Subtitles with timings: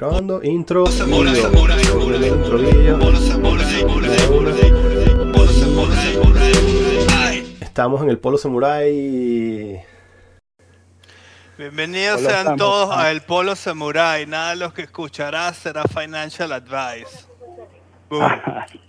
[0.00, 0.42] grabando.
[0.42, 0.84] Intro.
[7.60, 9.82] Estamos en el Polo Samurai.
[11.58, 12.58] Bienvenidos Hola, sean estamos.
[12.58, 14.26] todos a El Polo Samurai.
[14.26, 17.26] Nada de lo que escucharás será financial advice.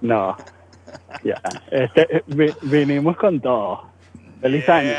[0.00, 0.36] No.
[1.24, 1.42] Ya.
[1.70, 3.90] Este, vi- vinimos con todo.
[4.40, 4.92] Feliz año.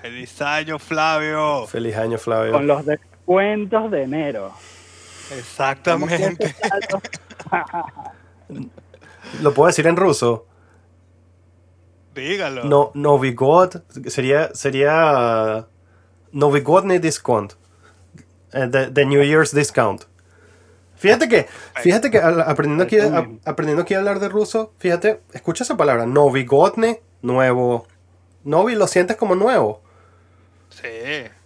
[0.00, 1.66] Feliz año, Flavio.
[1.66, 2.52] Feliz año, Flavio.
[2.52, 2.84] Con los
[3.40, 4.52] descuentos de enero.
[5.36, 6.54] Exactamente.
[9.42, 10.46] ¿Lo puedo decir en ruso?
[12.14, 12.64] Dígalo.
[12.64, 15.66] No, Novy God sería, sería
[16.32, 17.52] Novigodny discount.
[18.52, 20.02] Eh, The, the New Year's discount.
[20.96, 25.62] Fíjate que, fíjate que aprendiendo aquí, a- aprendiendo aquí a hablar de ruso, fíjate, escucha
[25.64, 27.86] esa palabra, Novigodny, nuevo.
[28.44, 29.80] Novi lo sientes como nuevo.
[30.68, 30.88] Sí.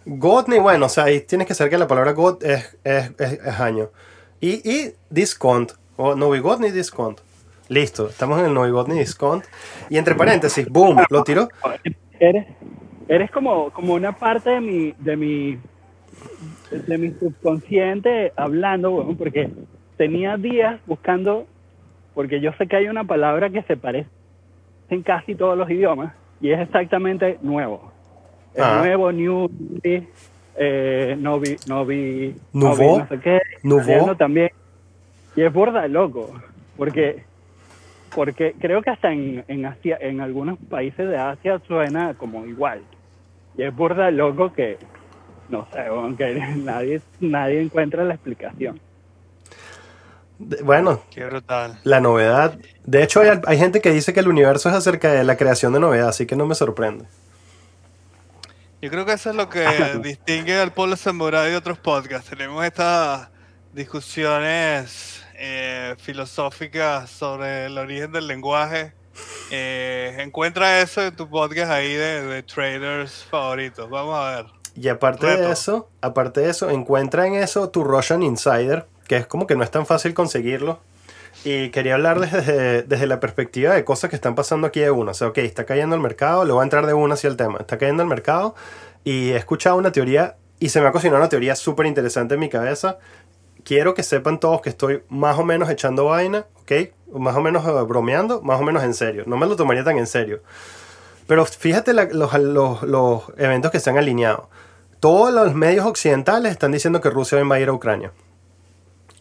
[0.05, 3.33] Godny, bueno, o sea, ahí tienes que saber que la palabra God es, es, es-
[3.33, 3.89] es año.
[4.39, 7.19] Y, y discount, o Novigodny discount.
[7.69, 9.45] Listo, estamos en el Novigodny discount.
[9.89, 11.47] Y entre paréntesis, boom, lo tiro.
[12.19, 12.45] Eres,
[13.07, 15.59] eres como, como una parte de mi, de mi,
[16.71, 19.49] de mi subconsciente hablando, bueno, porque
[19.97, 21.47] tenía días buscando,
[22.13, 24.09] porque yo sé que hay una palabra que se parece
[24.89, 27.91] en casi todos los idiomas y es exactamente nuevo.
[28.55, 28.79] Es Ah.
[28.79, 29.49] nuevo, new,
[29.83, 32.77] eh, novi, novi, Nouveau.
[32.77, 34.15] novi, no sé qué, Nouveau.
[34.15, 34.49] también.
[35.35, 36.33] Y es burda de loco,
[36.77, 37.23] porque
[38.15, 42.79] porque creo que hasta en, en Asia, en algunos países de Asia suena como igual.
[43.57, 44.77] Y es burda de loco que,
[45.49, 48.79] no sé, aunque nadie, nadie encuentra la explicación.
[50.37, 51.77] Bueno, Qué brutal.
[51.83, 52.57] la novedad.
[52.85, 55.73] De hecho, hay, hay gente que dice que el universo es acerca de la creación
[55.73, 57.05] de novedad, así que no me sorprende.
[58.85, 59.65] Yo creo que eso es lo que
[60.03, 62.29] distingue al Polo Samurai de otros podcasts.
[62.29, 63.29] Tenemos estas
[63.73, 68.93] discusiones eh, filosóficas sobre el origen del lenguaje.
[69.49, 73.89] Eh, encuentra eso en tu podcast ahí de, de traders favoritos.
[73.89, 74.45] Vamos a ver.
[74.75, 79.25] Y aparte de eso, aparte de eso, encuentra en eso tu Russian Insider, que es
[79.25, 80.79] como que no es tan fácil conseguirlo.
[81.45, 85.11] Y quería hablar desde, desde la perspectiva de cosas que están pasando aquí de una.
[85.11, 87.37] O sea, ok, está cayendo el mercado, le voy a entrar de una hacia el
[87.37, 87.59] tema.
[87.59, 88.55] Está cayendo el mercado
[89.03, 92.39] y he escuchado una teoría y se me ha cocinado una teoría súper interesante en
[92.39, 92.97] mi cabeza.
[93.63, 96.71] Quiero que sepan todos que estoy más o menos echando vaina, ok,
[97.13, 99.23] más o menos eh, bromeando, más o menos en serio.
[99.27, 100.41] No me lo tomaría tan en serio.
[101.27, 104.49] Pero fíjate los, los- los eventos que se han alineado.
[104.99, 108.11] Todos los medios occidentales están diciendo que Rusia va a invadir a Ucrania.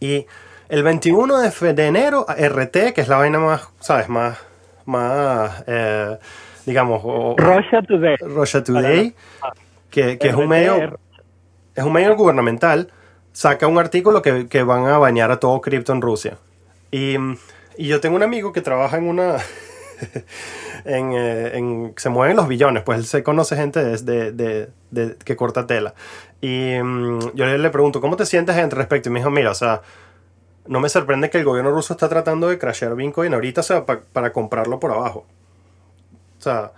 [0.01, 0.27] Y
[0.69, 4.09] el 21 de, de enero, RT, que es la vaina más, ¿sabes?
[4.09, 4.39] Más,
[4.87, 6.19] más eh,
[6.67, 8.17] digamos, o- Russia Today.
[8.21, 9.15] Russia Today,
[9.91, 10.99] que, que es un medio
[11.77, 12.93] es un medio gubernamental,
[13.33, 16.39] saca un artículo que, que van a bañar a todo cripto en Rusia.
[16.93, 17.17] Y,
[17.77, 19.37] y yo tengo un amigo que trabaja en una...
[20.85, 25.17] en, eh, en- se mueven los billones, pues él se conoce gente de, de- de-
[25.17, 25.95] que corta tela.
[26.41, 29.09] Y mm, yo le, le pregunto, ¿cómo te sientes al respecto?
[29.09, 29.83] Y me dijo, mira, o sea,
[30.67, 33.63] no me sorprende que el gobierno ruso está tratando de crashear Bitcoin ahorita,
[34.13, 35.27] para comprarlo por abajo.
[36.39, 36.73] O sea,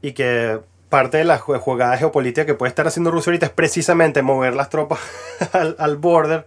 [0.00, 4.22] y que parte de la jugada geopolítica que puede estar haciendo Rusia ahorita es precisamente
[4.22, 5.00] mover las tropas
[5.78, 6.46] al, border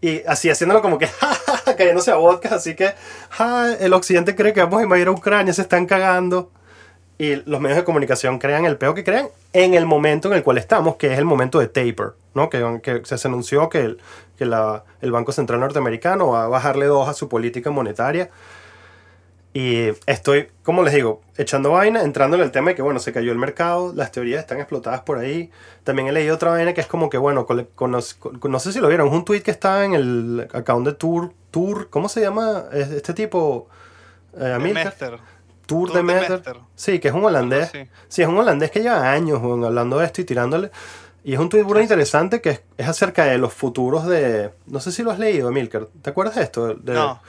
[0.00, 1.08] y así haciéndolo como que
[1.76, 2.92] cayéndose a vodka, así que
[3.80, 6.50] el occidente cree que vamos a invadir a Ucrania, se están cagando
[7.16, 10.44] y los medios de comunicación crean el peo que crean en el momento en el
[10.44, 12.48] cual estamos, que es el momento de taper, ¿no?
[12.48, 13.98] Que, que se anunció que, el,
[14.38, 18.30] que la- el Banco Central norteamericano va a bajarle dos a su política monetaria.
[19.54, 23.12] Y estoy, como les digo, echando vaina, entrando en el tema de que, bueno, se
[23.12, 25.50] cayó el mercado, las teorías están explotadas por ahí.
[25.84, 28.72] También he leído otra vaina que es como que, bueno, cole- cono- con- no sé
[28.72, 32.08] si lo vieron, es un tweet que está en el account de Tour, Tour ¿cómo
[32.08, 33.68] se llama Es- este tipo?
[34.38, 34.56] Eh.
[35.66, 36.02] Tour, Tour de.
[36.02, 36.56] Mester.
[36.76, 37.68] Sí, que es un holandés.
[37.68, 37.88] Así.
[38.08, 40.70] Sí, es un holandés que lleva años weón, hablando de esto y tirándole.
[41.28, 44.50] Y es un tweet muy interesante que es, es acerca de los futuros de...
[44.66, 45.86] No sé si lo has leído, Milker.
[46.00, 46.68] ¿Te acuerdas de esto?
[46.74, 47.20] De- No.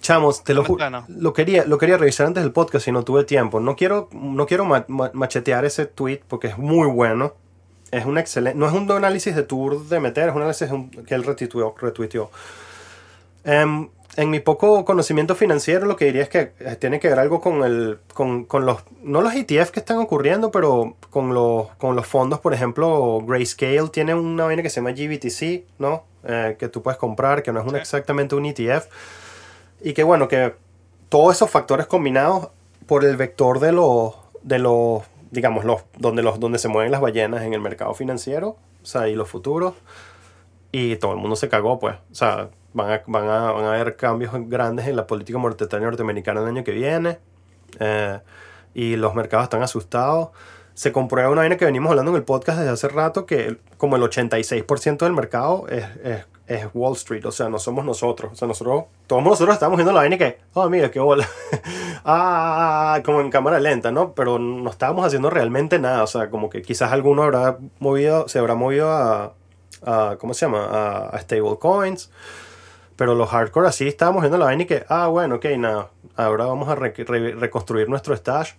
[0.00, 0.64] Chamos, te lo.
[1.08, 3.60] Lo quería, lo quería revisar antes del podcast y no tuve tiempo.
[3.60, 7.34] No quiero, no quiero ma- ma- machetear ese tweet porque es muy bueno.
[7.92, 8.58] Es un excelente.
[8.58, 10.68] No es un análisis de tour de meter, es un análisis
[11.06, 11.74] que él retuiteó.
[11.78, 12.30] retuiteó.
[13.44, 17.18] Em, en mi poco conocimiento financiero, lo que diría es que eh, tiene que ver
[17.18, 17.98] algo con el.
[18.12, 18.82] con, con los.
[19.02, 23.88] no los ETF que están ocurriendo, pero con los, con los fondos, por ejemplo, Grayscale
[23.88, 26.04] tiene una vaina que se llama GBTC, ¿no?
[26.24, 28.86] Eh, que tú puedes comprar, que no es exactamente un ETF.
[29.82, 30.54] Y que bueno, que
[31.08, 32.48] todos esos factores combinados
[32.86, 37.00] por el vector de los, de los digamos, los, donde, los, donde se mueven las
[37.00, 39.74] ballenas en el mercado financiero, o sea, y los futuros,
[40.72, 41.96] Y todo el mundo se cagó, pues.
[42.12, 45.86] O sea, van a, van a, van a haber cambios grandes en la política monetaria
[45.86, 47.18] norteamericana el año que viene.
[47.78, 48.18] Eh,
[48.74, 50.30] y los mercados están asustados.
[50.74, 53.96] Se comprueba una vaina que venimos hablando en el podcast desde hace rato, que como
[53.96, 58.32] el 86% del mercado es, es, es Wall Street, o sea, no somos nosotros.
[58.32, 61.28] O sea, nosotros, todos nosotros estamos viendo la vaina que, oh, mira, qué bola.
[62.04, 64.14] ah, como en cámara lenta, ¿no?
[64.14, 68.38] Pero no estábamos haciendo realmente nada, o sea, como que quizás alguno habrá movido, se
[68.38, 69.34] habrá movido a,
[69.84, 70.64] a ¿cómo se llama?
[70.64, 72.10] A, a stablecoins.
[73.00, 76.44] Pero los hardcore así estábamos viendo la vaina y que, ah, bueno, ok, nada, ahora
[76.44, 78.52] vamos a re- re- reconstruir nuestro stash.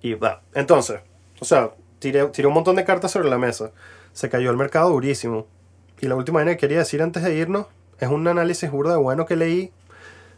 [0.00, 0.40] Y va.
[0.54, 1.00] Entonces,
[1.40, 3.72] o sea, tiré, tiré un montón de cartas sobre la mesa.
[4.12, 5.48] Se cayó el mercado durísimo.
[6.00, 7.66] Y la última vaina que quería decir antes de irnos
[7.98, 9.72] es un análisis burda de bueno que leí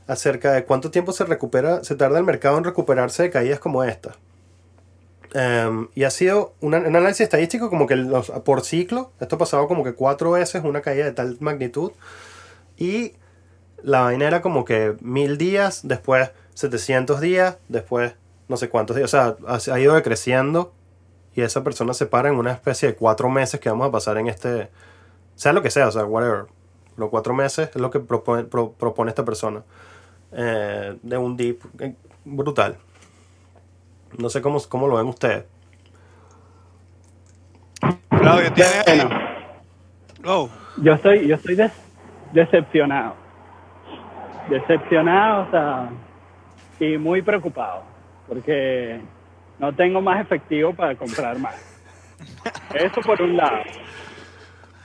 [0.06, 3.84] acerca de cuánto tiempo se recupera, se tarda el mercado en recuperarse de caídas como
[3.84, 4.16] esta.
[5.34, 9.68] Em, y ha sido un análisis estadístico como que los, por ciclo, esto ha pasado
[9.68, 11.92] como que cuatro veces una caída de tal magnitud.
[12.78, 13.12] Y
[13.84, 18.14] la vaina era como que mil días, después 700 días, después
[18.48, 19.12] no sé cuántos días.
[19.12, 20.72] O sea, ha, ha ido decreciendo
[21.34, 24.16] y esa persona se para en una especie de cuatro meses que vamos a pasar
[24.18, 24.70] en este,
[25.34, 26.46] sea lo que sea, o sea, whatever.
[26.96, 29.62] Los cuatro meses es lo que propone, pro- propone esta persona.
[30.32, 31.94] eh, de un dip eh,
[32.24, 32.76] brutal.
[34.18, 35.44] No sé cómo, cómo lo ven ustedes.
[38.08, 38.50] Claudio,
[40.24, 40.48] Oh,
[40.78, 41.72] yo estoy, yo estoy des-
[42.32, 43.14] decepcionado.
[44.48, 45.88] Decepcionado, o sea,
[46.80, 47.82] y muy preocupado,
[48.28, 49.00] porque
[49.58, 51.54] no tengo más efectivo para comprar más.
[52.74, 53.62] Eso por un lado.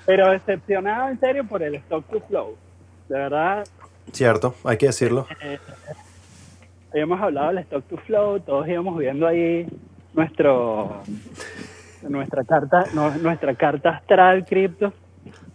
[0.06, 2.56] Pero decepcionado en serio por el stock to flow.
[3.08, 3.66] De verdad,
[4.12, 5.28] Cierto, hay que decirlo.
[6.92, 9.68] habíamos hablado del stock to flow, todos íbamos viendo ahí
[10.14, 11.02] nuestro
[12.02, 14.94] nuestra carta, no, nuestra carta astral cripto,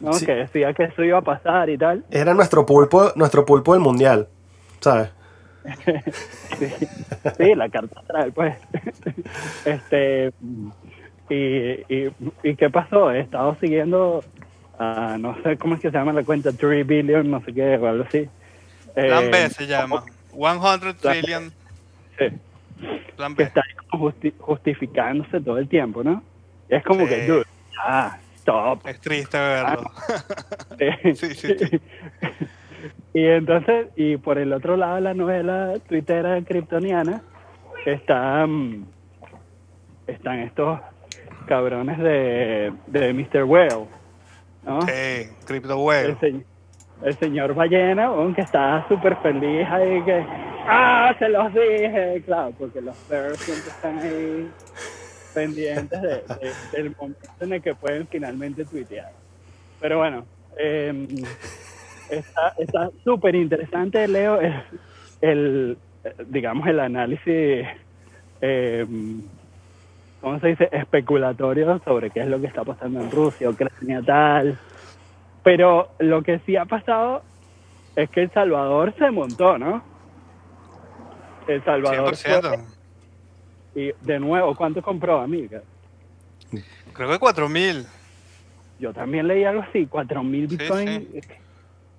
[0.00, 0.12] ¿no?
[0.14, 0.26] Sí.
[0.26, 2.04] que decía que eso iba a pasar y tal.
[2.10, 4.28] Era nuestro pulpo, nuestro pulpo del mundial,
[4.80, 5.10] ¿sabes?
[6.58, 6.66] Sí,
[7.36, 8.56] sí, la carta astral, pues.
[9.64, 10.32] este
[11.30, 12.12] y, y,
[12.42, 13.10] y qué pasó?
[13.10, 14.22] He estado siguiendo
[14.78, 17.76] a, no sé cómo es que se llama la cuenta, 3 billion, no sé qué,
[17.76, 18.28] o algo así.
[18.94, 20.04] Plan Eh, B se llama.
[20.32, 21.52] 100 trillion
[22.18, 22.26] sí.
[23.16, 23.48] Plan que B.
[23.48, 26.22] está como justi- justificándose todo el tiempo, ¿no?
[26.68, 27.08] Y es como Sí.
[27.08, 27.44] que, dude,
[27.84, 28.87] ah, stop.
[28.87, 29.91] Es triste verlo.
[31.05, 31.81] Sí, sí, sí.
[33.14, 37.23] y entonces, y por el otro lado, la novela tuitera kryptoniana,
[37.87, 38.85] está, mm,
[40.08, 40.81] están estos
[41.46, 43.44] cabrones de, de Mr.
[43.44, 43.87] Whale,
[44.64, 44.82] ¿no?
[44.82, 46.44] Sí, Crypto el, Whale.
[47.02, 50.26] el señor ballena, weón, que está súper feliz ahí, que,
[50.67, 54.50] ah, se los dije, claro, porque los bears siempre están ahí
[55.34, 59.10] pendientes de- de- del momento en el que pueden finalmente tuitear.
[59.81, 60.25] Pero bueno,
[60.58, 61.06] eh,
[62.58, 64.54] está súper interesante, Leo, el,
[65.20, 65.78] el,
[66.28, 67.66] digamos, el análisis,
[68.40, 68.86] eh,
[70.20, 74.58] ¿cómo se dice?, especulatorio sobre qué es lo que está pasando en Rusia, Ucrania, tal.
[75.42, 77.22] Pero lo que sí ha pasado
[77.96, 79.82] es que El Salvador se montó, ¿no?
[81.46, 82.73] El Salvador fue- 100%.
[83.74, 85.62] Y de nuevo, ¿cuánto compró, amiga?
[86.92, 87.86] Creo que 4000.
[88.78, 91.12] Yo también leí algo así, 4.000 Sí, bitcoins.
[91.12, 91.22] De...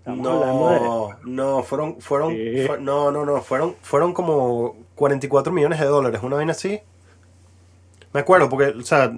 [0.06, 2.64] No, no, fueron, fueron, Sí.
[2.68, 6.80] fue- no, no, no, fueron, fueron como 44 millones de dólares, una vaina así.
[8.14, 9.18] Me acuerdo, porque, o sea,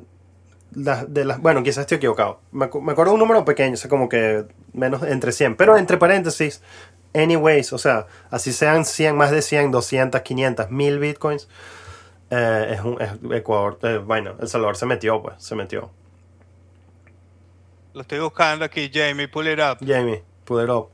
[0.74, 2.40] las de las, bueno, quizás estoy equivocado.
[2.52, 5.58] Me, acu- me acuerdo de un número pequeño, o sea, como que menos entre 100,
[5.58, 6.64] pero entre paréntesis,
[7.14, 11.50] anyways, o sea, así sean 100, más de 100, 200, 500, 1000 bitcoins,
[12.30, 15.90] eh, es un, es Ecuador, eh, bueno, El Salvador se metió, pues, se metió.
[17.94, 19.78] Lo estoy buscando aquí, Jamie, pull it up.
[19.86, 20.90] Jamie, pull it up.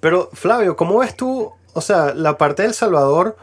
[0.00, 1.52] Pero, Flavio, ¿cómo ves tú?
[1.74, 3.36] O sea, la parte del Salvador,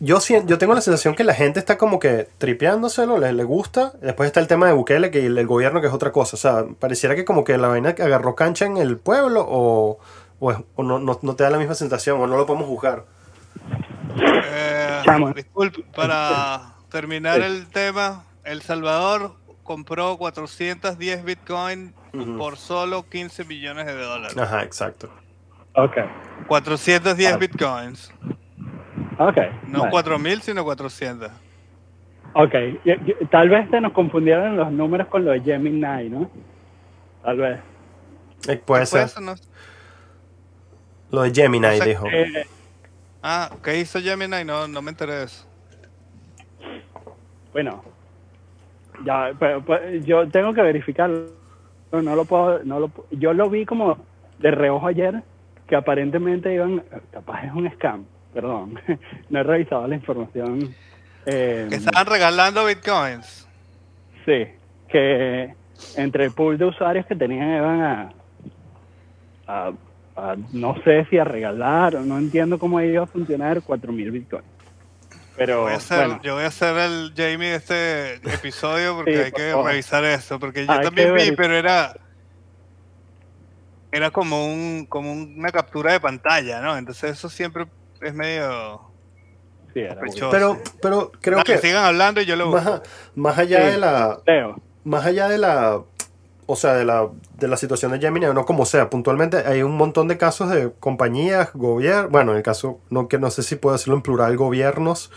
[0.00, 3.92] yo, yo tengo la sensación que la gente está como que tripeándoselo, le, le gusta.
[4.00, 6.36] Después está el tema de Bukele, que el, el gobierno, que es otra cosa.
[6.36, 9.98] O sea, pareciera que como que la vaina agarró cancha en el pueblo o,
[10.40, 12.66] o, es- o no, no, no te da la misma sensación o no lo podemos
[12.66, 13.04] juzgar.
[15.06, 15.32] Chamo.
[15.32, 22.38] disculpe, para terminar el tema, El Salvador compró 410 Bitcoin Ujú.
[22.38, 24.36] por solo 15 millones de dólares.
[24.36, 25.10] Ajá, exacto.
[25.74, 25.96] Ok,
[26.46, 27.36] 410 Ah.
[27.36, 28.12] Bitcoins.
[29.18, 29.36] ok.
[29.68, 29.90] No vale.
[29.90, 31.30] 4000, sino 400.
[32.34, 36.30] Ok, y- y- tal vez se nos confundieron los números con lo de Gemini, ¿no?
[37.22, 37.60] Tal vez.
[38.48, 39.02] Eh, puede ¿Qué fue ser.
[39.08, 39.20] eso?
[39.20, 39.34] No-
[41.10, 42.06] Lo de Gemini, O sea, dijo.
[42.08, 42.46] Eh,
[43.22, 44.44] Ah, ¿qué hizo Gemini?
[44.44, 45.46] No, no me enteré de eso.
[47.52, 47.82] bueno,
[49.04, 51.30] ya, pero, pues, yo tengo que verificarlo,
[51.92, 53.96] no lo puedo, no lo, yo lo vi como
[54.38, 55.22] de reojo ayer,
[55.66, 58.04] que aparentemente iban, capaz es un scam,
[58.34, 58.78] perdón,
[59.30, 60.74] no he revisado la información.
[61.24, 63.48] eh, Que estaban regalando bitcoins.
[64.26, 64.46] Sí,
[64.88, 65.54] que
[65.94, 68.12] entre el pool de usuarios que tenían iban a,
[69.46, 69.72] a-
[70.16, 74.44] a- no sé si a regalar o no entiendo cómo iba a funcionar 4.000 bitcoins.
[75.36, 79.14] Pero Voy a hacer, bueno, Yo voy a hacer el Jamie de este episodio porque
[79.16, 80.38] Sí, hay que por revisar eso.
[80.38, 81.94] Porque yo Hay también que vi, pero era.
[83.92, 86.76] Era como un como una captura de pantalla, ¿no?
[86.76, 87.66] Entonces eso siempre
[88.00, 88.80] es medio
[89.72, 90.30] sí, era sospechoso.
[90.30, 92.82] Pero, pero creo Dale, que sigan hablando y yo lo más,
[93.14, 93.72] más allá Sí.
[93.72, 95.80] de la, Leo, más allá de la,
[96.46, 99.62] o sea, de la, de la situación de Gemini, o no como sea, puntualmente hay
[99.62, 103.42] un montón de casos de compañías, gobiernos, bueno, en el caso, no, que no sé
[103.42, 105.10] si puedo decirlo en plural, gobiernos,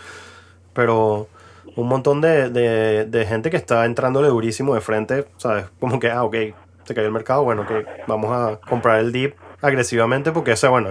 [0.73, 1.27] pero
[1.75, 5.65] un montón de, de, de gente que está entrándole durísimo de frente, ¿sabes?
[5.79, 6.35] Como que, ah, ok,
[6.83, 7.71] se cayó el mercado, bueno, ok,
[8.07, 10.89] vamos a comprar el dip agresivamente porque esa, bueno,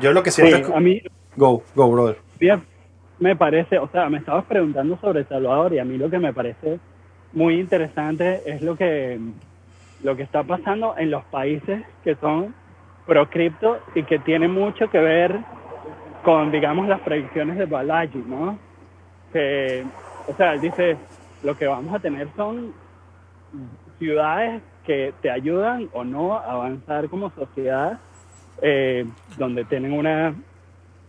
[0.00, 0.66] yo lo que sí, siento es...
[0.66, 1.02] que- a mí
[1.36, 2.18] Go, go, brother.
[2.38, 2.62] bien,
[3.18, 6.32] me parece, o sea, me estabas preguntando sobre Salvador y a mí lo que me
[6.34, 6.78] parece
[7.32, 9.18] muy interesante es lo que,
[10.02, 12.54] lo que está pasando en los países que son
[13.06, 15.38] pro cripto y que tiene mucho que ver
[16.24, 18.58] con, digamos, las predicciones de Balaji, ¿no?
[19.32, 19.84] Que,
[20.28, 20.96] o sea, él dice,
[21.42, 22.72] lo que vamos a tener son
[23.98, 27.98] ciudades que te ayudan o no a avanzar como sociedad,
[28.60, 29.04] eh,
[29.36, 30.34] donde tienen una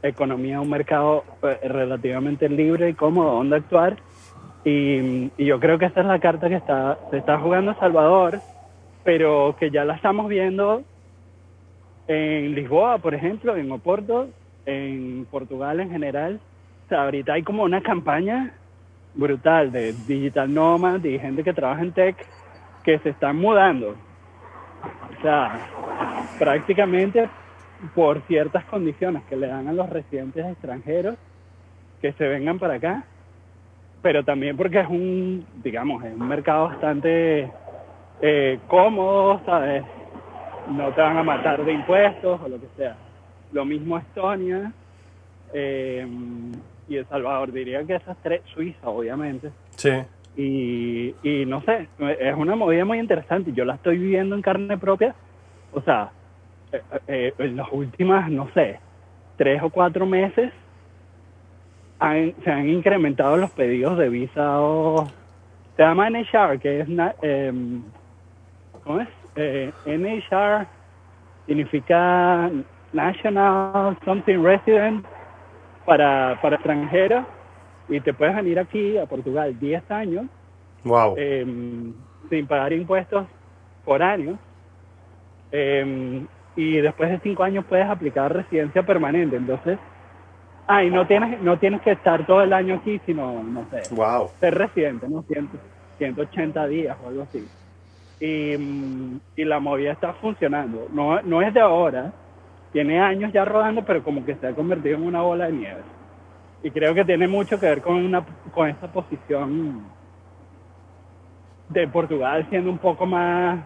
[0.01, 3.97] economía, un mercado eh, relativamente libre y cómodo donde actuar.
[4.65, 8.39] Y, y yo creo que esta es la carta que está, se está jugando Salvador,
[9.03, 10.83] pero que ya la estamos viendo
[12.07, 14.29] en Lisboa, por ejemplo, en Oporto,
[14.65, 16.39] en Portugal en general.
[16.85, 18.53] O sea, ahorita hay como una campaña
[19.13, 22.15] brutal de digital nomad y gente que trabaja en tech
[22.83, 23.95] que se están mudando.
[25.17, 25.59] O sea,
[26.39, 27.29] prácticamente
[27.95, 31.15] por ciertas condiciones que le dan a los residentes extranjeros
[32.01, 33.03] que se vengan para acá,
[34.01, 37.49] pero también porque es un, digamos, es un mercado bastante
[38.25, 39.83] eh, cómodo, ¿sabes?
[40.69, 42.95] No te van a matar de impuestos o lo que sea.
[43.51, 44.71] Lo mismo Estonia
[45.53, 46.07] eh,
[46.87, 49.91] y El Salvador, diría que esas tres, Suiza obviamente, Sí.
[50.37, 51.89] y, y no sé,
[52.19, 53.51] es una movida muy interesante.
[53.53, 55.13] Yo la estoy viviendo en carne propia.
[55.73, 56.11] O sea,
[56.71, 58.79] eh, eh, en las últimas, no sé,
[59.37, 60.51] tres o cuatro meses
[61.99, 65.07] han- se han incrementado los pedidos de visado.
[65.75, 66.87] Se llama NHR, que es.
[67.21, 67.81] em,
[68.83, 69.07] ¿Cómo es?
[69.35, 70.67] Eh, NHR
[71.47, 72.49] significa
[72.91, 75.05] National Something Resident
[75.85, 77.25] para, para extranjeros
[77.89, 80.25] y te puedes venir aquí a Portugal 10 años
[80.83, 81.15] Wow.
[81.17, 81.45] eh,
[82.29, 83.25] sin pagar impuestos
[83.85, 84.37] por año.
[85.51, 86.25] Eh,
[86.55, 89.35] y después de cinco años puedes aplicar residencia permanente.
[89.37, 89.79] Entonces,
[90.67, 93.93] ah, y no tienes, no tienes que estar todo el año aquí, sino, no sé,
[93.95, 94.29] wow.
[94.39, 95.23] ser residente, ¿no?
[95.23, 95.49] 100,
[95.97, 97.47] 180 días o algo así.
[98.25, 100.87] Y, la movida está funcionando.
[100.93, 102.13] No, no es de ahora,
[102.71, 105.81] tiene años ya rodando, pero como que se ha convertido en una bola de nieve.
[106.63, 109.83] Y creo que tiene mucho que ver con, una, con esa posición
[111.67, 113.59] de Portugal siendo un poco más,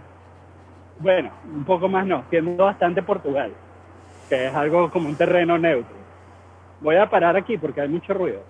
[0.98, 3.52] bueno, un poco más no, siendo bastante Portugal,
[4.28, 5.96] que es algo como un terreno neutro.
[6.82, 8.42] Voy a parar aquí porque hay mucho ruido.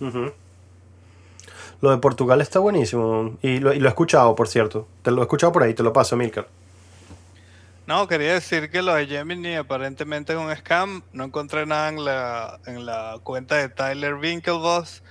[0.00, 0.32] Ujú.
[1.80, 3.38] Lo de Portugal está buenísimo.
[3.42, 4.86] Y lo, he escuchado, por cierto.
[5.02, 6.48] Te lo he escuchado por ahí, te lo paso, Milcar.
[7.86, 11.02] No, quería decir que lo de Gemini aparentemente es un scam.
[11.12, 15.02] No encontré nada en la, en la cuenta de Tyler Winklevoss.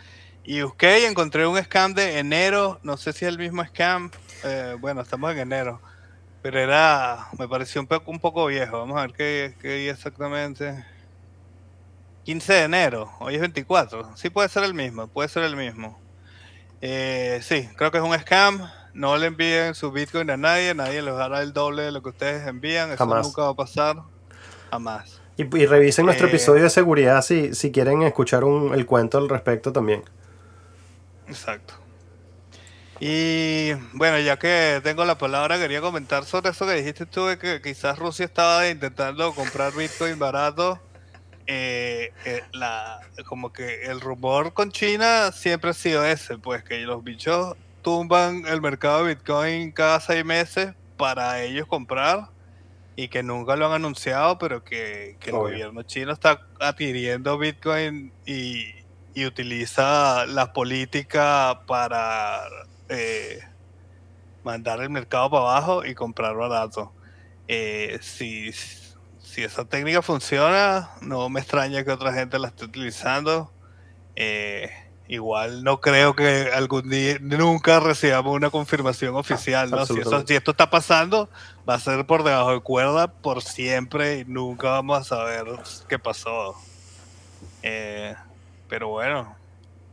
[0.46, 2.80] Y busqué y encontré un scam de enero.
[2.84, 4.12] No sé si es el mismo scam.
[4.44, 5.82] Eh, bueno, estamos en enero.
[6.42, 8.80] Pero era, me pareció un poco, un poco viejo.
[8.80, 10.86] Vamos a ver qué, qué día exactamente.
[12.24, 13.12] 15 de enero.
[13.20, 14.16] Hoy es 24.
[14.16, 16.00] Sí puede ser el mismo, puede ser el mismo.
[16.82, 18.70] Eh, sí, creo que es un scam.
[18.94, 20.74] No le envíen su Bitcoin a nadie.
[20.74, 22.90] Nadie les dará el doble de lo que ustedes envían.
[22.90, 23.26] Eso Jamás.
[23.28, 23.98] nunca va a pasar.
[24.72, 25.22] Jamás.
[25.38, 26.30] Y, y revisen nuestro Eh.
[26.30, 30.04] episodio de seguridad si, si quieren escuchar un- el cuento al respecto también.
[31.28, 31.76] Exacto.
[33.00, 37.38] Y bueno, ya que tengo la palabra, quería comentar sobre eso que dijiste tú de
[37.38, 40.80] que quizás Rusia estaba intentando comprar Bitcoin barato.
[41.52, 46.78] Eh, eh, la, como que el rumor con China siempre ha sido ese, pues que
[46.82, 52.28] los bichos tumban el mercado de Bitcoin cada seis meses para ellos comprar
[52.96, 58.12] y que nunca lo han anunciado, pero que, que el gobierno chino está adquiriendo Bitcoin
[58.28, 58.68] y,
[59.16, 62.42] y utiliza la política para
[62.90, 63.40] eh,
[64.44, 66.94] mandar el mercado para abajo y comprar barato.
[67.48, 68.52] Eh, si,
[69.40, 73.50] si esa técnica funciona, no me extraña que otra gente la esté utilizando.
[74.18, 74.70] Eh,
[75.08, 79.78] igual no creo que algún día, nunca recibamos una confirmación oficial, ¿no?
[79.78, 80.34] Si, eso- Absolutamente.
[80.34, 81.30] si esto está pasando,
[81.68, 85.46] va a ser por debajo de cuerda por siempre y nunca vamos a saber
[85.88, 86.56] qué pasó.
[87.64, 88.14] Eh,
[88.68, 89.38] pero bueno,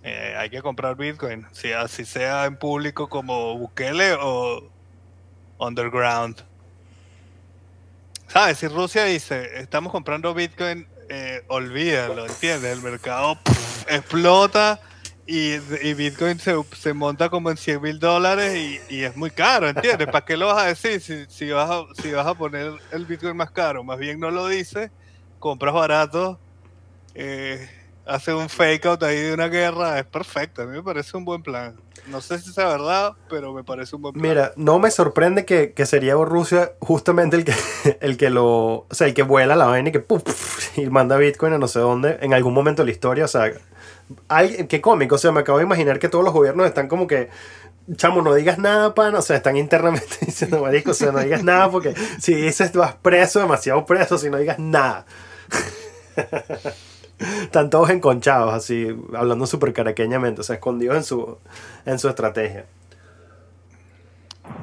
[0.02, 4.68] eh, hay que comprar Bitcoin, si así sea en público como Bukele o
[5.58, 6.42] underground.
[8.28, 8.58] ¿Sabes?
[8.58, 12.72] Si Rusia dice, estamos comprando Bitcoin, eh, olvídalo, ¿entiendes?
[12.72, 13.38] El mercado
[13.88, 14.80] explota
[15.26, 15.58] y,
[15.94, 20.06] Bitcoin se, se monta como en 100 mil dólares y, es muy caro, ¿entiendes?
[20.06, 23.36] ¿Para qué lo vas a decir si, vas a, si vas a poner el Bitcoin
[23.36, 23.84] más caro?
[23.84, 24.90] Más bien no lo dices,
[25.38, 26.38] compras barato,
[27.14, 27.68] eh,
[28.04, 31.24] haces un fake out ahí de una guerra, es perfecto, a mí me parece un
[31.24, 31.76] buen plan.
[32.08, 34.22] No sé si sea verdad, pero me parece un buen plan.
[34.22, 37.54] Mira, no me sorprende que, que sería Rusia justamente el que,
[38.00, 38.46] el que lo.
[38.46, 41.58] O sea, el que vuela la vaina y que puf, puf, y manda Bitcoin a
[41.58, 43.24] no sé dónde en algún momento de la historia.
[43.24, 43.50] O sea,
[44.28, 45.16] alguien, qué cómico.
[45.16, 47.28] O sea, me acabo de imaginar que todos los gobiernos están como que.
[47.94, 49.14] Chamo, no digas nada, pan.
[49.14, 52.94] O sea, están internamente diciendo, marico, o sea, no digas nada porque si dices vas
[52.94, 55.06] preso, demasiado preso, si no digas nada.
[57.18, 61.38] Están todos enconchados, así, hablando súper caraqueñamente, o sea, escondidos en su,
[61.86, 62.66] en su estrategia.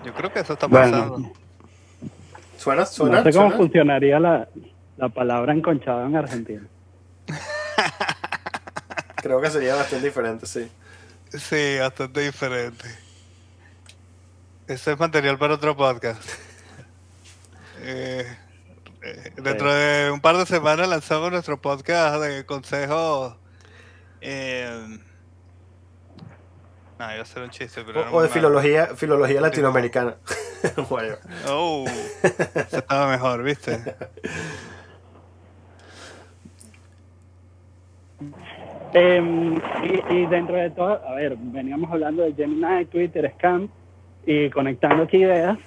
[0.05, 0.91] Yo creo que eso está Bueno.
[0.91, 1.31] pasando.
[2.57, 2.85] ¿Suena?
[2.85, 3.17] ¿Suena?
[3.17, 3.57] No sé cómo ¿Suena?
[3.57, 4.47] funcionaría la,
[4.97, 6.61] la palabra enconchado en Argentina.
[9.17, 10.69] Creo que sería bastante diferente, sí.
[11.29, 12.85] Sí, bastante diferente.
[14.67, 16.21] Eso es material para otro podcast.
[17.85, 18.25] Eh,
[19.41, 23.35] dentro de un par de semanas lanzamos nuestro podcast de consejos.
[24.21, 24.99] Eh,
[26.99, 28.09] no, iba a ser un chiste, pero.
[28.11, 30.15] O, o de filología, filología latinoamericana.
[30.89, 31.19] Whatever.
[31.49, 31.85] Oh,
[32.23, 33.79] eso estaba mejor, ¿viste?
[38.93, 43.67] Em, y, y dentro de todo, a ver, veníamos hablando de Gemini, Twitter, Scam,
[44.23, 45.57] y conectando aquí ideas,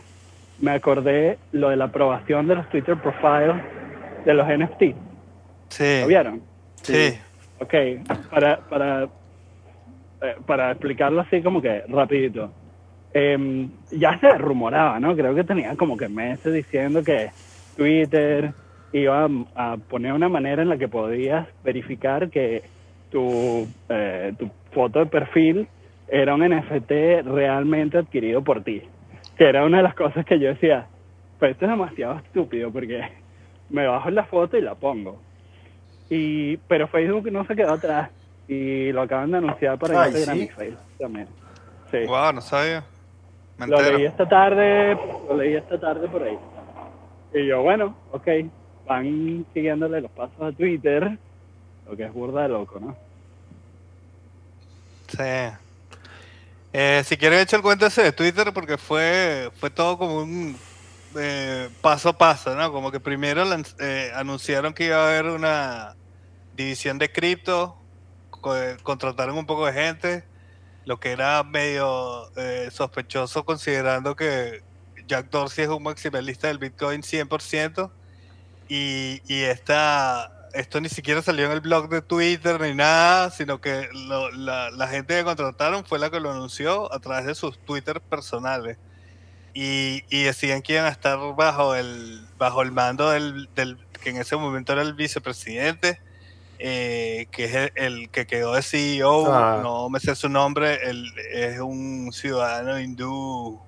[0.61, 3.57] me acordé lo de la aprobación de los Twitter profiles
[4.25, 4.83] de los NFT.
[5.69, 6.01] Sí.
[6.01, 6.43] ¿Lo vieron?
[6.83, 7.19] Sí.
[7.59, 7.75] Ok,
[8.31, 12.51] para, para, eh, para explicarlo así como que rapidito.
[13.15, 15.17] Em, ya se rumoraba, ¿no?
[15.17, 17.31] Creo que tenía como que meses diciendo que
[17.77, 18.53] Twitter
[18.93, 22.63] iba a, a poner una manera en la que podías verificar que
[23.11, 25.69] tu, eh, tu foto de perfil
[26.09, 28.83] era un NFT realmente adquirido por ti.
[29.37, 30.87] Que era una de las cosas que yo decía,
[31.39, 33.03] pues esto es demasiado estúpido porque
[33.71, 35.21] me bajo la foto y la pongo.
[36.09, 38.11] Y, pero Facebook no se quedó atrás
[38.49, 40.45] y lo acaban de anunciar para Ay, Instagram ¿sí?
[40.45, 41.29] y Facebook también.
[41.91, 41.99] Sí.
[42.07, 42.85] Wow, no sabía.
[43.59, 43.97] Me Lo entero.
[43.99, 44.95] leí esta tarde,
[45.29, 46.39] lo leí esta tarde por ahí.
[47.35, 48.29] Y yo, bueno, ok,
[48.87, 51.19] van siguiéndole los pasos a Twitter,
[51.89, 52.97] lo que es burda de loco, ¿no?
[55.09, 55.57] Sí.
[56.79, 60.55] Eh, si quieren echo el cuento ese de Twitter porque fue, fue todo como un
[61.19, 62.71] eh, paso a paso, ¿no?
[62.71, 63.45] Como que primero
[63.79, 65.97] eh, anunciaron que iba a haber una
[66.55, 67.79] división de cripto,
[68.29, 70.25] co- contrataron un poco de gente,
[70.85, 72.31] lo que era medio
[72.71, 74.63] sospechoso considerando que
[75.07, 77.91] Jack Dorsey es un maximalista del Bitcoin 100%,
[78.69, 83.61] y, y esta, esto ni siquiera salió en el blog de Twitter ni nada, sino
[83.61, 87.35] que lo- la, la gente que contrataron fue la que lo anunció a través de
[87.35, 88.79] sus Twitter personales.
[89.55, 94.11] Y, y decían que iban a estar bajo el, bajo el mando del, del que
[94.11, 95.99] en ese momento era el vicepresidente,
[96.59, 99.61] eh, que es el, el que quedó de CEO, Ah.
[99.63, 103.59] no me sé su nombre, él es un ciudadano hindú,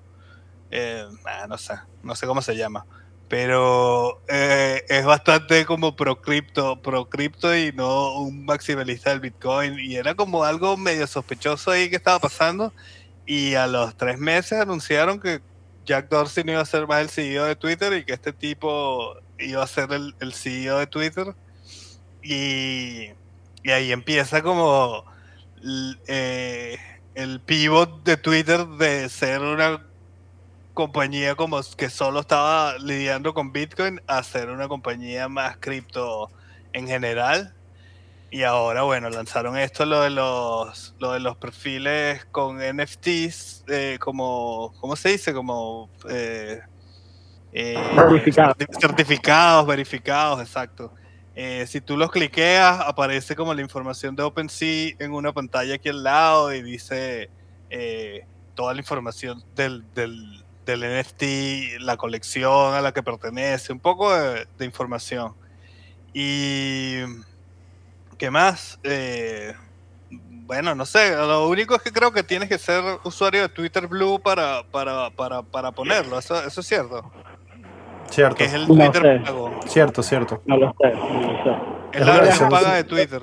[0.71, 2.85] eh, ah, no sé, no sé cómo se llama
[3.29, 9.79] pero eh, es bastante como pro cripto, pro cripto y no un maximalista del Bitcoin.
[9.79, 12.73] Y era como algo medio sospechoso ahí que estaba pasando.
[13.27, 15.41] Y a los tres meses anunciaron que
[15.85, 19.15] Jack Dorsey no iba a ser más el CEO de Twitter y que este tipo
[19.37, 21.35] iba a ser el, el CEO de Twitter.
[22.23, 23.11] Y,
[23.63, 25.05] y ahí empieza como
[26.07, 26.77] eh,
[27.13, 29.85] el pivot de Twitter de ser una
[30.79, 36.31] compañía como que solo estaba lidiando con Bitcoin a ser una compañía más cripto
[36.71, 37.53] en general.
[38.31, 43.97] Y ahora, bueno, lanzaron esto, lo de los, lo de los perfiles con NFTs, eh,
[43.99, 45.33] como, ¿cómo se dice?
[45.33, 45.89] Como...
[46.09, 46.61] eh,
[47.51, 48.55] eh, Verificados.
[48.79, 50.93] certificados, verificados, exacto.
[51.35, 55.89] Eh, si tú los cliqueas, aparece como la información de OpenSea en una pantalla aquí
[55.89, 57.29] al lado y dice
[57.69, 60.45] eh, toda la información del, del,
[60.77, 65.33] del NFT, la colección a la que pertenece, un poco de, de información.
[66.13, 66.99] Y.
[68.17, 68.79] ¿Qué más?
[68.83, 69.53] Eh,
[70.11, 73.87] bueno, no sé, lo único es que creo que tienes que ser usuario de Twitter
[73.87, 77.09] Blue para, para, para, para ponerlo, eso, eso es cierto.
[78.09, 79.25] Cierto, Que es el No Twitter sé.
[79.25, 79.59] pago.
[79.67, 81.49] cierto, cierto, No lo sé, no lo sé.
[81.93, 83.21] Es Es la versión paga de Twitter.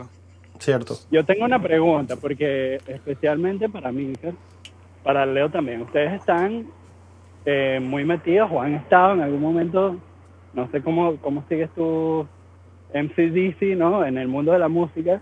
[0.61, 0.97] cierto.
[1.11, 4.13] Yo tengo una pregunta, porque especialmente para mí,
[5.03, 6.69] para Leo también, ustedes están
[7.47, 9.97] eh, muy metidos o han estado en algún momento,
[10.53, 12.27] no sé cómo, cómo sigues tú
[12.93, 14.05] MCDC, ¿no?
[14.05, 15.21] En el mundo de la música,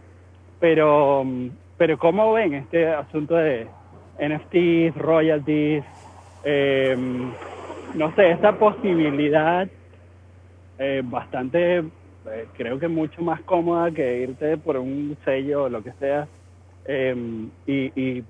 [0.58, 1.24] pero,
[1.76, 3.68] pero ¿cómo ven este asunto de
[4.18, 5.84] NFTs, royalties,
[6.44, 6.96] eh,
[7.94, 9.68] no sé, esta posibilidad
[10.78, 15.82] eh, bastante, eh, creo que mucho más cómoda que irte por un sello o lo
[15.82, 16.26] que sea
[16.86, 17.14] eh,
[17.66, 18.24] y, y,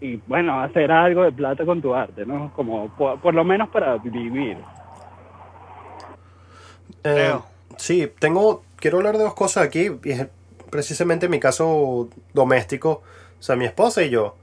[0.00, 2.52] y, bueno, hacer algo de plata con tu arte, ¿no?
[2.54, 4.56] Como por, por lo menos para vivir.
[7.04, 7.34] Eh,
[7.76, 10.26] sí, tengo, quiero hablar de dos cosas aquí, y es
[10.70, 13.02] precisamente mi caso doméstico,
[13.38, 14.36] o sea, mi esposa y yo.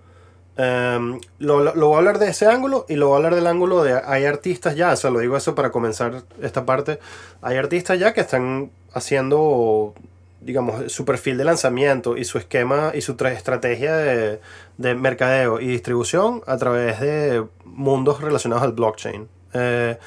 [0.57, 3.35] Em, lo, lo- lo voy a hablar de ese ángulo y lo voy a hablar
[3.35, 6.99] del ángulo de hay artistas ya, o sea, lo digo eso para comenzar esta parte,
[7.41, 9.93] hay artistas ya que están haciendo,
[10.41, 14.39] digamos, su perfil de lanzamiento y su esquema y su tra- estrategia de,
[14.77, 19.27] de mercadeo y distribución a través de mundos relacionados al blockchain.
[19.53, 19.97] Eh,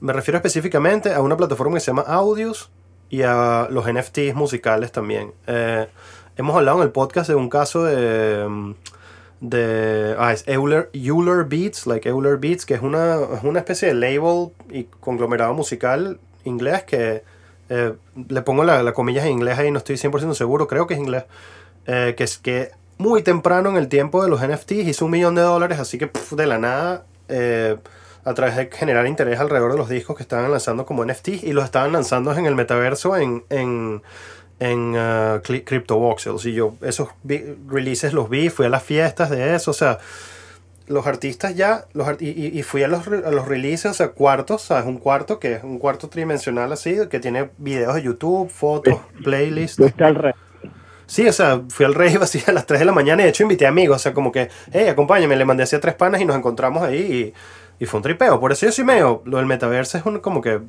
[0.00, 2.70] me refiero específicamente a una plataforma que se llama Audius
[3.10, 5.32] y a los NFTs musicales también.
[5.46, 5.86] Eh,
[6.36, 8.74] hemos hablado en el podcast de un caso de,
[9.40, 13.88] de ah, es Euler, Euler Beats, like Euler Beats, que es una, es una especie
[13.88, 17.22] de label y conglomerado musical inglés que
[17.74, 17.94] eh,
[18.28, 21.00] le pongo la, la comillas en inglés ahí, no estoy 100% seguro, creo que es
[21.00, 21.24] inglés,
[21.86, 25.34] eh, que es que muy temprano en el tiempo de los NFTs hizo un millón
[25.34, 27.76] de dólares, así que pf, de la nada, eh,
[28.24, 31.52] a través de generar interés alrededor de los discos que estaban lanzando como NFTs y
[31.52, 34.02] los estaban lanzando en el metaverso en, en,
[34.60, 36.44] en uh, Cli- CryptoVoxels.
[36.46, 37.08] Y yo esos
[37.68, 39.98] releases los vi, fui a las fiestas de eso, o sea,
[40.92, 42.28] los artistas ya, los art- y,
[42.58, 44.84] y- fui a los, a los releases, o sea, cuartos, ¿sabes?
[44.86, 49.76] Un cuarto que es un cuarto tridimensional así, que tiene videos de YouTube, fotos, playlists.
[49.78, 50.32] Fuiste al rey.
[51.06, 53.30] Sí, o sea, fui al rave así a las 3 de la mañana y de
[53.30, 56.20] hecho invité amigos, o sea, como que, hey, acompáñame, le mandé así a tres panas
[56.20, 57.34] y nos encontramos ahí
[57.78, 58.38] y, y fue un tripeo.
[58.40, 60.60] Por eso yo soy medio, lo del metaverso es un, como que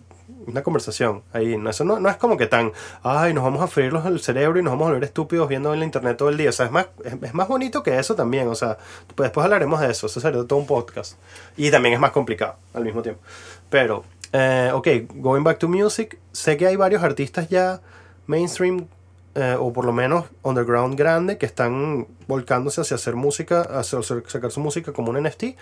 [0.47, 2.71] una conversación ahí, no, eso no, no es como que tan,
[3.03, 5.73] ay, nos vamos a freír los- el cerebro y nos vamos a volver estúpidos viendo
[5.73, 8.15] en la internet todo el día, o sea, es más, es, más bonito que eso
[8.15, 8.77] también, o sea,
[9.15, 11.13] pues después hablaremos de eso, eso sería todo un podcast.
[11.57, 13.21] Y también es más complicado al mismo tiempo.
[13.69, 17.81] Pero, eh, ok, going back to music, sé que hay varios artistas ya
[18.27, 18.87] mainstream
[19.35, 24.51] eh, o por lo menos underground grande que están volcándose hacia hacer música, hacia sacar
[24.51, 25.55] su música como un NFT.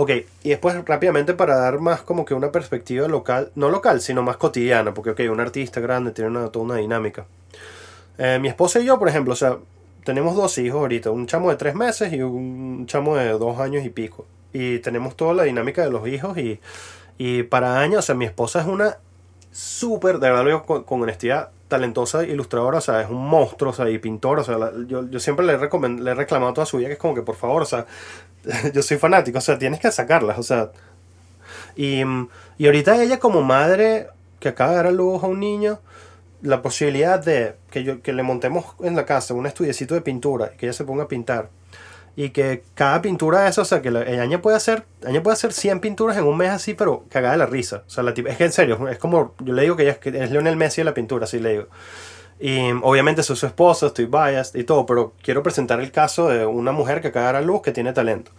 [0.00, 0.12] Ok,
[0.44, 4.38] y después rápidamente para dar más como que una perspectiva local, no local, sino más
[4.38, 7.26] cotidiana, porque ok, un artista grande tiene una, toda una dinámica.
[8.16, 9.58] Eh, mi esposa y yo, por ejemplo, o sea,
[10.02, 13.84] tenemos dos hijos ahorita, un chamo de tres meses y un chamo de dos años
[13.84, 14.24] y pico.
[14.54, 16.60] Y tenemos toda la dinámica de los hijos y,
[17.18, 18.96] y para años, o sea, mi esposa es una
[19.52, 23.74] súper, de verdad lo digo con, honestidad, talentosa ilustradora, o sea, es un monstruo, o
[23.74, 26.88] sea, y pintor, o sea, yo, yo siempre le, le he reclamado toda su vida
[26.88, 27.86] que es como que por favor, o sea,
[28.74, 30.70] yo soy fanático, o sea, tienes que sacarlas, o sea,
[31.76, 35.40] y, mm, y ahorita ella como madre que acaba de dar a luz a un
[35.40, 35.80] niño,
[36.42, 40.52] la posibilidad de que, yo, que le montemos en la casa un estudiecito de pintura
[40.54, 41.50] y que ella se ponga a pintar
[42.16, 45.52] y que cada pintura esa, o sea, que la, Aña puede hacer, Aña puede hacer
[45.52, 47.84] 100 pinturas en un mes así, pero cagada de la risa.
[47.86, 49.92] O sea, la tipa- es que en serio, es como, yo le digo que ella
[49.92, 51.68] es, que es Lionel Messi de la pintura, así le digo.
[52.40, 56.46] Y obviamente soy su esposo, estoy biased y todo, pero quiero presentar el caso de
[56.46, 58.30] una mujer que acaba de dar a luz que tiene talento.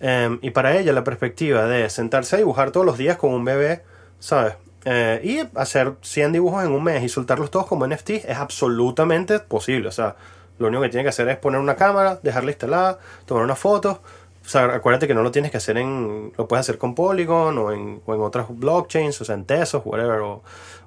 [0.00, 3.44] Em, y para ella la perspectiva de sentarse a dibujar todos los días con un
[3.44, 3.82] bebé,
[4.18, 4.54] ¿sabes?
[4.84, 9.38] Eh, y hacer 100 dibujos en un mes y soltarlos todos como NFT es absolutamente
[9.38, 9.88] posible.
[9.88, 10.16] O sea,
[10.58, 14.00] lo único que tiene que hacer es poner una cámara, dejarla instalada, tomar una foto.
[14.44, 16.32] O sea, acuérdate que no lo tienes que hacer en...
[16.36, 20.20] Lo puedes hacer con Polygon o en, o otras blockchains, o sea, en Tesos, whatever,
[20.20, 20.42] o,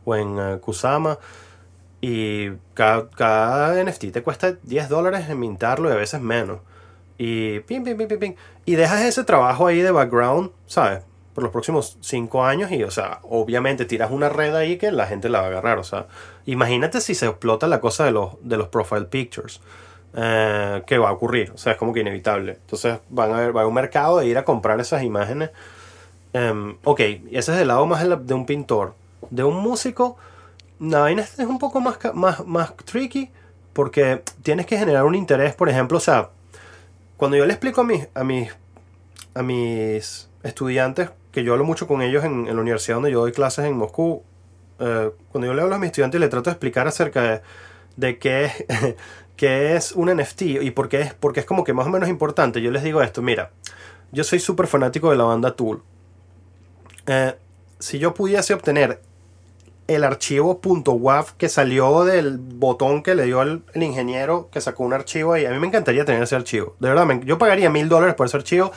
[0.05, 1.17] o en eh, Kusama.
[2.01, 6.59] Y cada, cada NFT te cuesta 10 dólares en mintarlo y a veces menos.
[7.17, 8.35] Y pim, pim, pim.
[8.65, 11.01] Y dejas ese trabajo ahí de background, ¿sabes?
[11.33, 15.05] Por los próximos 5 años y, o sea, obviamente tiras una red ahí que la
[15.05, 15.79] gente la va a agarrar.
[15.79, 16.07] O sea,
[16.45, 19.59] imagínate si se explota la cosa de los, de los profile pictures.
[20.15, 22.53] Eh, que va a ocurrir, o sea, es como que inevitable.
[22.53, 25.51] Entonces van a ver, va a haber un mercado de ir a comprar esas imágenes.
[26.33, 28.95] Em, ok, ese es el lado más de un pintor.
[29.29, 30.17] De un músico,
[30.79, 33.31] la vaina es es un poco más, más, más tricky
[33.73, 36.29] porque tienes que generar un interés, por ejemplo, o sea,
[37.17, 38.49] cuando yo le explico a mis, a mis,
[39.33, 43.21] a mis estudiantes, que yo hablo mucho con ellos en, en la universidad donde yo
[43.21, 44.23] doy clases en Moscú,
[44.79, 47.41] eh, cuando yo le hablo a mis estudiantes les trato de explicar acerca
[47.95, 48.65] de, qué, es,
[49.37, 52.61] es un NFT y por qué es, porque es como que más o menos importante,
[52.61, 53.51] yo les digo esto, mira,
[54.11, 55.83] yo soy súper fanático de la banda Tool.
[57.05, 57.35] Eh,
[57.79, 59.01] si yo pudiese obtener
[59.89, 64.93] el archivo .wav que salió del botón que le dio el, ingeniero que sacó un
[64.93, 65.47] archivo ahí.
[65.47, 66.75] A mí me encantaría tener ese archivo.
[66.79, 68.71] De verdad, yo pagaría mil dólares por ese archivo.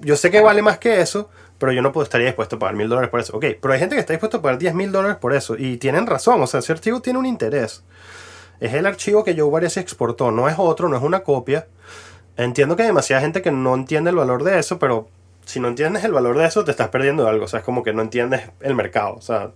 [0.00, 2.88] Yo sé que vale más que eso, pero yo no estaría dispuesto a pagar mil
[2.88, 3.36] dólares por eso.
[3.36, 5.54] Ok, pero hay gente que está dispuesto a pagar 10 mil dólares por eso.
[5.56, 7.84] Y tienen razón, o sea, ese archivo tiene un interés.
[8.58, 11.68] Es el archivo que Joe Varias exportó, no es otro, no es una copia.
[12.36, 15.08] Entiendo que hay demasiada gente que no entiende el valor de eso, pero
[15.44, 17.44] si no entiendes el valor de eso, te estás perdiendo algo.
[17.44, 19.14] O sea, es como que no entiendes el mercado.
[19.14, 19.52] O sea,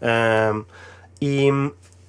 [0.00, 0.64] em,
[1.20, 1.48] y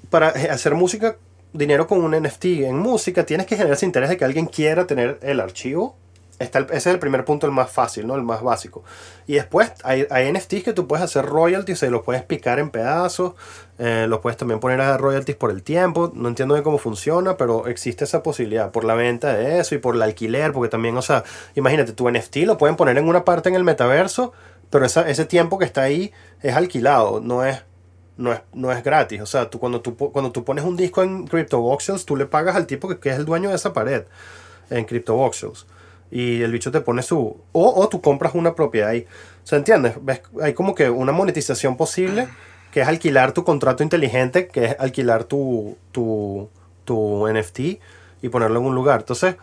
[0.10, 1.17] para hacer música,
[1.54, 4.86] dinero con un NFT en música, tienes que generar ese interés de que alguien quiera
[4.88, 5.95] tener el archivo.
[6.39, 8.13] Está ese es el primer punto, el más fácil, ¿no?
[8.13, 8.84] El más básico.
[9.26, 12.69] Y después hay, hay NFTs que tú puedes hacer royalties, se los puedes picar en
[12.69, 13.34] pedazos,
[13.80, 16.12] eh, los puedes también poner a royalties por el tiempo.
[16.13, 19.80] No entiendo bien cómo funciona, pero existe esa posibilidad por la venta de eso y
[19.80, 21.23] por el alquiler, porque también, o sea,
[21.56, 24.32] imagínate, tu NFT lo pueden poner en una parte en el metaverso,
[24.69, 26.12] pero esa- ese tiempo que está ahí
[26.43, 27.63] es alquilado, no es,
[28.17, 29.21] no es, no es gratis.
[29.21, 32.56] O sea, tú, cuando, tú, cuando tú pones un disco en CryptoVoxels, tú le pagas
[32.56, 34.03] al tipo que, que es el dueño de esa pared
[34.69, 35.65] en CryptoVoxels.
[36.10, 37.38] Y el bicho te pone su...
[37.51, 39.06] O, o tú compras una propiedad ahí.
[39.43, 39.95] O sea, ¿entiendes?
[40.01, 40.21] ¿Ves?
[40.41, 42.27] Hay como que una monetización posible
[42.71, 46.49] que es alquilar tu contrato inteligente, que es alquilar tu, tu,
[46.86, 47.60] tu NFT
[48.21, 49.01] y ponerlo en un lugar.
[49.01, 49.36] Entonces,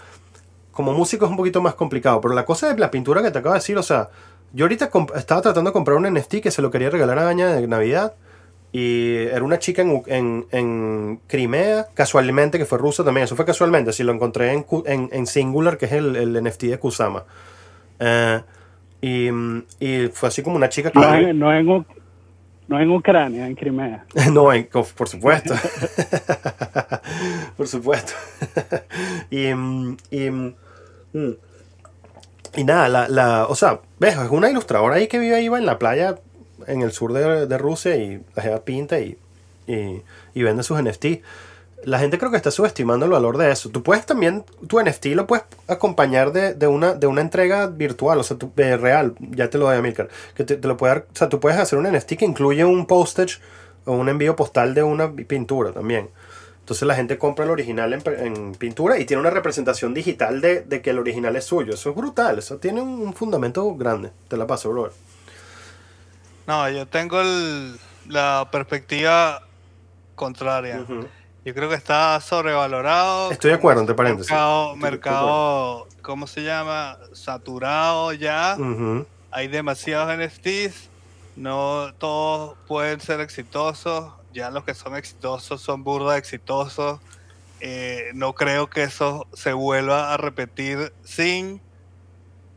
[0.73, 3.39] como músico es un poquito más complicado, pero la cosa de la pintura que te
[3.39, 4.11] acabo de decir, o sea,
[4.53, 7.49] yo ahorita estaba tratando de comprar un NFT que se lo quería regalar a Aña
[7.49, 8.15] de Navidad
[8.77, 13.45] y era una chica en, en, en Crimea, casualmente, que fue rusa también, eso fue
[13.45, 17.23] casualmente, si lo encontré en, en, en Singular, que es el, el NFT de Kusama.
[18.01, 18.41] Eh,
[19.01, 19.29] y,
[19.79, 20.99] y fue así como una chica que...
[20.99, 21.87] No en, no en,
[22.67, 24.07] no en Ucrania, en Crimea.
[24.33, 25.55] No, en- por supuesto.
[27.57, 28.13] por supuesto.
[29.31, 30.55] y, y, mm,
[32.57, 35.59] y nada, la, la, o sea, ves, es una ilustradora ahí que vive ahí va
[35.59, 36.17] en la playa
[36.66, 39.16] en el sur de, de Rusia y la jeva pinta y,
[39.66, 40.03] y,
[40.35, 41.07] y vende sus NFT.
[41.85, 43.68] La gente creo que está subestimando el valor de eso.
[43.68, 48.18] Tú puedes también, tu NFT lo puedes acompañar de, de una, de una entrega virtual,
[48.18, 50.94] o sea, tu- de real, ya te lo doy a Milcar, que te, lo puede
[50.94, 53.38] dar, o sea, tú puedes hacer un NFT que incluye un postage
[53.85, 56.09] o un envío postal de una pintura también.
[56.61, 60.62] Entonces la gente compra el original en, en pintura y tiene una representación digital de,
[60.62, 61.74] de que el original es suyo.
[61.74, 64.11] Eso es brutal, eso tiene un fundamento grande.
[64.29, 64.92] Te la paso, brother.
[66.47, 67.79] No, yo tengo el-
[68.09, 69.43] la perspectiva
[70.15, 70.85] contraria.
[71.45, 73.31] Yo creo que está sobrevalorado.
[73.31, 74.31] Estoy de acuerdo, entre paréntesis.
[74.31, 76.99] Mercado, mercado, ¿cómo se llama?
[77.13, 78.57] Saturado ya.
[79.31, 80.89] Hay demasiados NFTs.
[81.37, 84.13] No todos pueden ser exitosos.
[84.33, 87.01] Ya los que son exitosos son burda exitosos.
[87.61, 91.61] Eh, no creo que eso se vuelva a repetir sin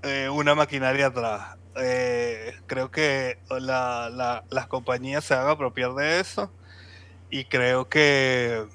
[0.04, 1.56] eh, una maquinaria atrás.
[1.79, 6.51] Eh, creo que la- la- las compañías se van a apropiar de eso
[7.29, 8.65] y creo que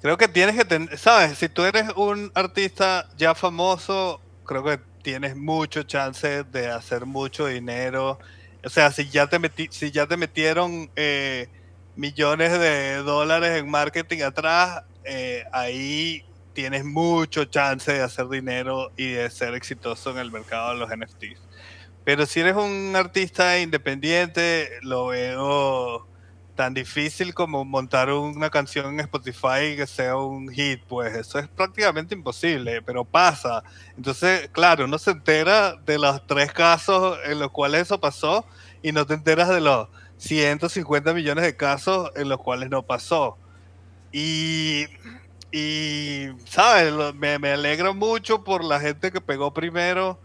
[0.00, 4.80] creo que tienes que tener, sabes, si tú eres un artista ya famoso, creo que
[5.02, 8.18] tienes mucho chance de hacer mucho dinero.
[8.64, 11.48] O sea, si ya te meti- si ya te metieron eh,
[11.94, 19.10] millones de dólares en marketing atrás, eh, ahí tienes mucho chance de hacer dinero y
[19.12, 21.40] de ser exitoso en el mercado de los NFTs.
[22.04, 26.06] Pero si eres un artista independiente, lo veo
[26.54, 31.48] tan difícil como montar una canción en Spotify que sea un hit, pues eso es
[31.48, 33.64] prácticamente imposible, pero pasa.
[33.96, 38.44] Entonces, claro, uno se entera de los tres casos en los cuales eso pasó
[38.82, 39.88] y no te enteras de los
[40.18, 43.36] 150 millones de casos en los cuales no pasó.
[44.12, 44.86] Y,
[45.50, 46.92] y ¿sabes?
[47.14, 50.20] Me, me alegro mucho por la gente que pegó primero,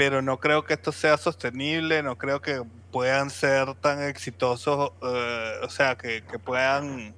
[0.00, 5.52] pero no creo que esto sea sostenible, no creo que puedan ser tan exitosos, eh,
[5.62, 7.14] o sea, que, que puedan,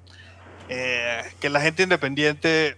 [0.69, 2.77] eh, que la gente independiente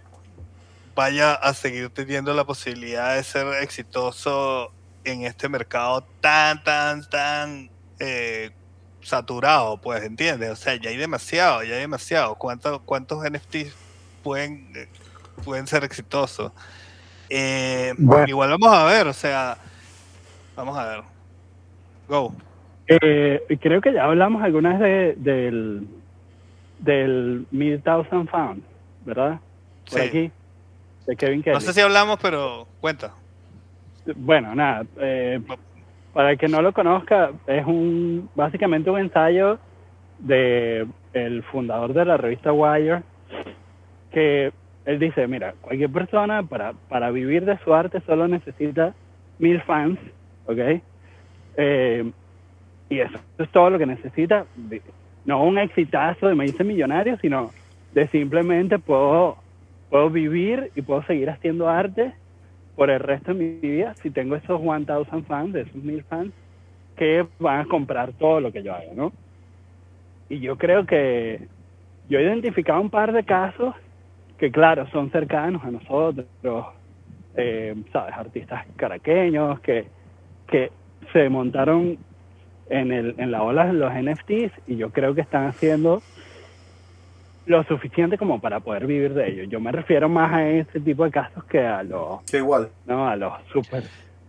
[0.95, 4.73] vaya a seguir teniendo la posibilidad de ser exitoso
[5.05, 8.51] en este mercado tan, tan, tan eh,
[9.01, 10.51] saturado, pues, ¿entiendes?
[10.51, 12.35] O sea, ya hay demasiado, ya hay demasiado.
[12.35, 13.73] ¿Cuántos, cuántos NFTs
[14.23, 14.71] pueden,
[15.47, 16.53] pueden ser exitosos?
[17.31, 18.29] Eh, Bueno.
[18.29, 19.57] Igual vamos a ver, o sea,
[20.57, 21.01] vamos a ver.
[22.09, 22.35] Go.
[22.87, 25.87] Eh, creo que ya hablamos alguna vez de, del,
[26.81, 28.63] del Mid Thousand Found,
[29.05, 29.41] ¿verdad?
[29.91, 30.07] Por Sí.
[30.07, 30.31] aquí,
[31.07, 31.55] de Kevin Kelly.
[31.55, 33.13] No sé si hablamos, pero cuenta.
[34.17, 35.41] bueno, nada, eh,
[36.13, 39.59] para el que no lo conozca, es un básicamente un ensayo
[40.19, 43.03] de el fundador de la revista Wire,
[44.13, 44.53] que
[44.85, 48.95] él dice, mira, cualquier persona para, para vivir de su arte solo necesita
[49.39, 49.99] mil fans,
[50.47, 50.83] ¿ok?
[51.57, 52.11] Eh,
[52.89, 54.47] y eso, es todo lo que necesita.
[55.25, 57.51] No un exitazo de me hice millonario, sino
[57.93, 59.37] de simplemente puedo,
[59.91, 62.13] puedo vivir y puedo seguir haciendo arte
[62.77, 64.87] por el resto de mi vida si tengo esos 1000
[65.27, 66.33] fans, esos 1000 fans,
[66.97, 69.13] que van a comprar todo lo que yo haga, ¿no?
[70.29, 71.41] Y yo creo que
[72.09, 73.75] yo he identificado un par de casos
[74.39, 76.27] que, claro, son cercanos a nosotros,
[77.37, 78.15] eh, ¿sabes?
[78.15, 79.87] Artistas caraqueños que,
[80.55, 80.71] que
[81.13, 81.99] se montaron
[82.71, 86.01] en, el, en la ola de los NFTs y yo creo que están haciendo
[87.47, 89.43] lo suficiente como para poder vivir de ello.
[89.45, 92.71] Yo me refiero más a ese tipo de casos que a los, Que igual.
[92.87, 93.83] no, a los super.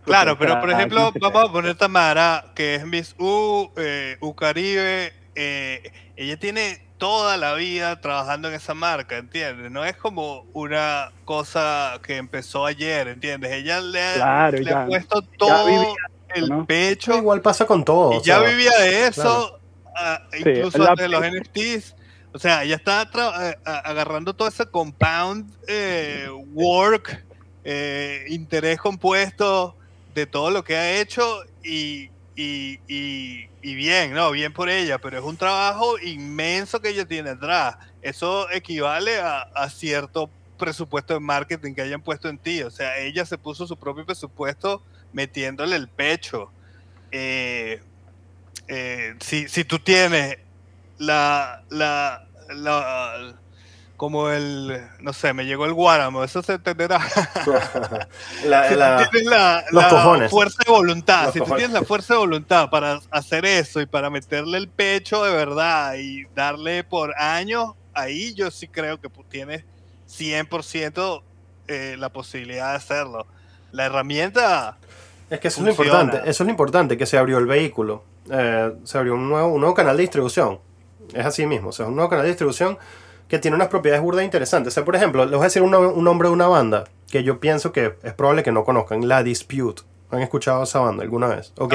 [0.04, 5.12] Claro, pero por ejemplo, vamos a poner Tamara, que es Miss U, eh, U Caribe.
[5.36, 9.70] eh, ella tiene toda la vida trabajando en esa marca, ¿entiendes?
[9.70, 13.52] No es como una cosa que empezó ayer, ¿entiendes?
[13.52, 15.94] Ella le, ha- Claro, le ha ya- puesto todo vivía
[16.36, 16.66] el ¿no?
[16.66, 18.12] pecho Igual pasa con todo.
[18.12, 19.58] y o ya sea, vivía de eso,
[19.96, 21.94] ah, Sí, incluso la- antes de los NFTs.
[22.32, 27.24] O sea, ya está tra- eh, agarrando todo ese compound eh, work,
[27.64, 29.74] eh, interés compuesto
[30.14, 34.30] de todo lo que ha hecho y, y, y- y bien, ¿no?
[34.30, 37.76] Bien por ella, pero es un trabajo inmenso que ella tiene atrás.
[38.02, 42.62] Eso equivale a, a cierto presupuesto de marketing que hayan puesto en ti.
[42.62, 44.82] O sea, ella se puso su propio presupuesto
[45.20, 46.50] metiéndole el pecho.
[47.10, 47.80] Eh,
[48.68, 50.36] eh, si, si tú tienes
[50.98, 53.34] la, la, la,
[53.96, 56.98] como el, no sé, me llegó el guáramo, eso se entenderá.
[58.44, 60.30] la- Si tú la- tienes la, los la cojones.
[60.30, 61.54] fuerza de voluntad, Los si cojones.
[61.54, 65.32] tú tienes la fuerza de voluntad para hacer eso y para meterle el pecho de
[65.34, 69.64] verdad y darle por años, ahí yo sí creo que tienes
[70.10, 71.22] 100%
[71.68, 73.26] eh, la posibilidad de hacerlo.
[73.72, 74.76] La herramienta,
[75.28, 78.04] Es que eso es lo importante, eso es lo importante, que se abrió el vehículo,
[78.30, 80.60] eh, se abrió un nuevo, un nuevo canal de distribución,
[81.12, 82.78] es así mismo, o sea, es un nuevo canal de distribución
[83.28, 84.72] que tiene unas propiedades burdas interesantes.
[84.72, 87.24] O sea, por ejemplo, les voy a decir un, un nombre de una banda que
[87.24, 89.82] yo pienso que es probable que no conozcan, La Dispute.
[90.10, 91.52] ¿Han escuchado esa banda alguna vez?
[91.58, 91.74] Ok.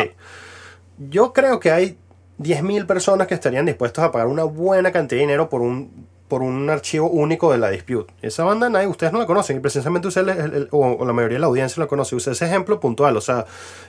[1.10, 1.98] Yo creo que hay
[2.40, 6.44] 10.000 personas que estarían dispuestos a pagar una buena cantidad de dinero por un, por
[6.44, 8.14] un archivo único de la Dispute.
[8.22, 11.12] Esa banda nadie, ustedes no la conocen y precisamente usted, el- el- o, o la
[11.12, 12.16] mayoría de la audiencia la conoce.
[12.16, 13.18] Usé ese ejemplo puntual.
[13.18, 13.46] O sea,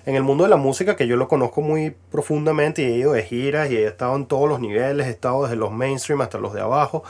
[0.06, 3.12] en el mundo de la música que yo lo conozco muy profundamente y he ido
[3.12, 6.38] de giras y he estado en todos los niveles, he estado desde los mainstream hasta
[6.38, 7.04] los de abajo.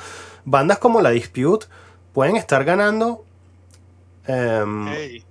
[0.45, 1.64] Bandas como la Dispute
[2.12, 3.25] pueden estar ganando...
[4.27, 5.25] em, hey,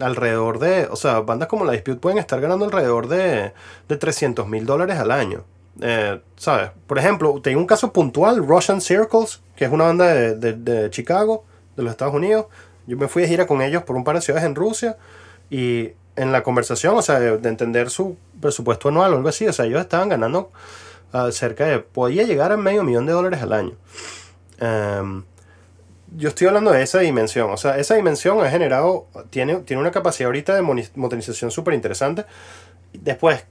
[0.00, 3.52] alrededor de, o sea, bandas como la Dispute pueden estar ganando alrededor de,
[3.88, 5.44] de 300 mil dólares al año.
[5.80, 6.70] Eh, ¿Sabes?
[6.86, 11.44] Por ejemplo, tengo un caso puntual, Russian Circles, que es una banda de, de- Chicago,
[11.76, 12.46] de los Estados Unidos.
[12.86, 14.96] Yo me fui de gira con ellos por un par de ciudades en Rusia
[15.50, 19.46] y en la conversación, o sea, de, de entender su presupuesto anual o algo así,
[19.46, 20.50] o sea, ellos estaban ganando
[21.12, 23.76] ah, cerca de, podía llegar a medio millón de dólares al año.
[24.58, 25.22] Em,
[26.16, 27.50] yo estoy hablando de esa dimensión.
[27.50, 32.24] O sea, esa dimensión ha generado, tiene, tiene una capacidad ahorita de monetización súper interesante.
[32.94, 33.44] Después,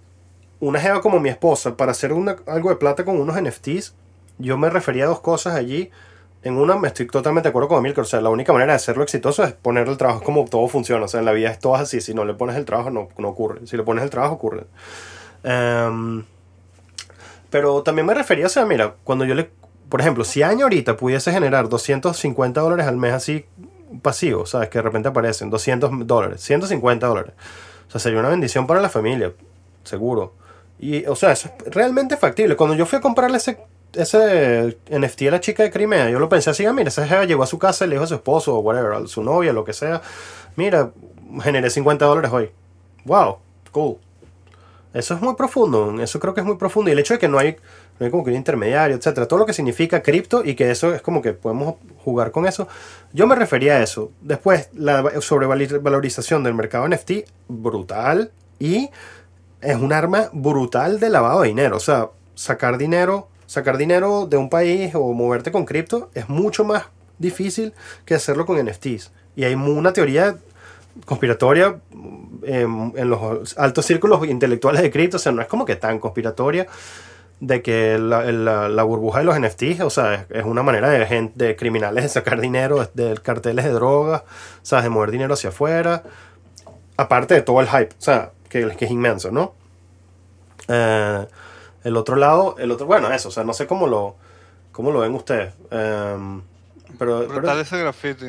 [0.60, 3.94] una jeva como mi esposa, para hacer una- algo de plata con unos NFTs,
[4.40, 5.90] yo me refería a dos cosas allí.
[6.44, 8.04] En una me estoy totalmente de acuerdo con Emilcar.
[8.04, 11.06] O sea, la única manera de hacerlo exitoso es poner el trabajo como todo funciona.
[11.06, 12.00] O sea, en la vida es todo así.
[12.00, 13.66] Si no le pones el trabajo, no, no ocurre.
[13.66, 14.66] Si le pones el trabajo, ocurre.
[15.44, 16.24] Em,
[17.50, 19.50] pero también me refería, o sea, mira, cuando yo le,
[19.90, 23.46] por ejemplo, si Año ahorita pudiese generar 250 dólares al mes así
[24.02, 24.70] pasivo, ¿sabes?
[24.70, 27.34] Que de repente aparecen 200 dólares, 150 dólares.
[27.88, 29.32] O sea, sería una bendición para la familia,
[29.84, 30.34] seguro.
[30.80, 32.56] Y, o sea, eso es realmente factible.
[32.56, 33.58] Cuando yo fui a comprarle ese,
[33.94, 37.26] ese NFT a la chica de Crimea, yo lo pensé así, ah, mira, esa jeva
[37.26, 39.54] llegó a su casa y le dijo a su esposo o whatever, a su novia,
[39.54, 40.02] lo que sea,
[40.56, 40.92] mira,
[41.42, 42.52] generé 50 dólares hoy.
[43.06, 43.38] Wow,
[43.72, 43.98] cool.
[44.94, 46.90] Eso es muy profundo, eso creo que es muy profundo.
[46.90, 47.58] Y el hecho de que no hay,
[48.00, 50.94] no hay como que un intermediario, etcétera, todo lo que significa cripto y que eso
[50.94, 52.68] es como que podemos jugar con eso.
[53.14, 54.12] Yo me refería a eso.
[54.22, 57.12] Después, la sobrevalorización del mercado NFT,
[57.48, 58.32] brutal.
[58.60, 58.90] Y
[59.62, 61.78] es un arma brutal de lavado de dinero.
[61.78, 66.64] O sea, sacar dinero, sacar dinero de un país o moverte con cripto es mucho
[66.64, 66.84] más
[67.18, 67.74] difícil
[68.06, 69.12] que hacerlo con NFTs.
[69.36, 70.36] Y hay una teoría
[71.06, 71.78] conspiratoria
[72.44, 76.00] en, en los altos círculos intelectuales de cripto, o sea, no es como que tan
[76.00, 76.66] conspiratoria
[77.40, 81.32] de que la, la- burbuja de los NFTs, o sea, es, una manera de, gen-
[81.36, 84.24] de criminales de sacar dinero, de, de carteles de drogas,
[84.64, 84.86] ¿sabes?
[84.86, 86.02] De mover dinero hacia afuera.
[86.98, 89.54] aparte de todo el hype, o sea, que, que es inmenso, ¿no?
[90.68, 91.28] Eh,
[91.84, 94.16] el otro lado, el otro, bueno, eso, o sea, no sé cómo lo,
[94.72, 95.54] cómo lo ven ustedes.
[95.72, 96.42] Em,
[97.00, 98.28] pero, pero- Brutal ese graffiti.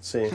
[0.00, 0.22] sí.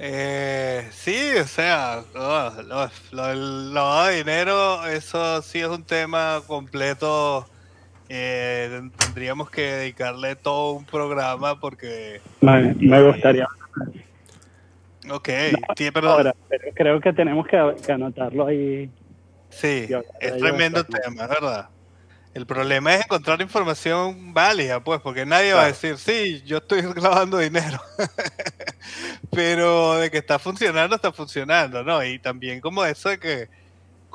[0.00, 5.82] Eh, sí, o sea, oh, lo, lo del lavado de dinero, eso sí es un
[5.82, 7.48] tema completo.
[8.08, 13.46] eh, tendríamos que dedicarle todo un programa porque, Me, me gustaría
[15.10, 15.28] ok,
[15.76, 18.90] sí, pero ahora, pero creo que tenemos que, que anotarlo ahí.
[19.50, 19.88] sí,
[20.20, 21.68] es tremendo tema, es verdad.
[22.34, 26.82] El problema es encontrar información válida, pues, porque nadie va a decir, sí, yo estoy
[26.94, 27.80] clavando dinero.
[29.32, 32.04] Pero de que está funcionando, está funcionando, ¿no?
[32.04, 33.48] Y también como eso de que,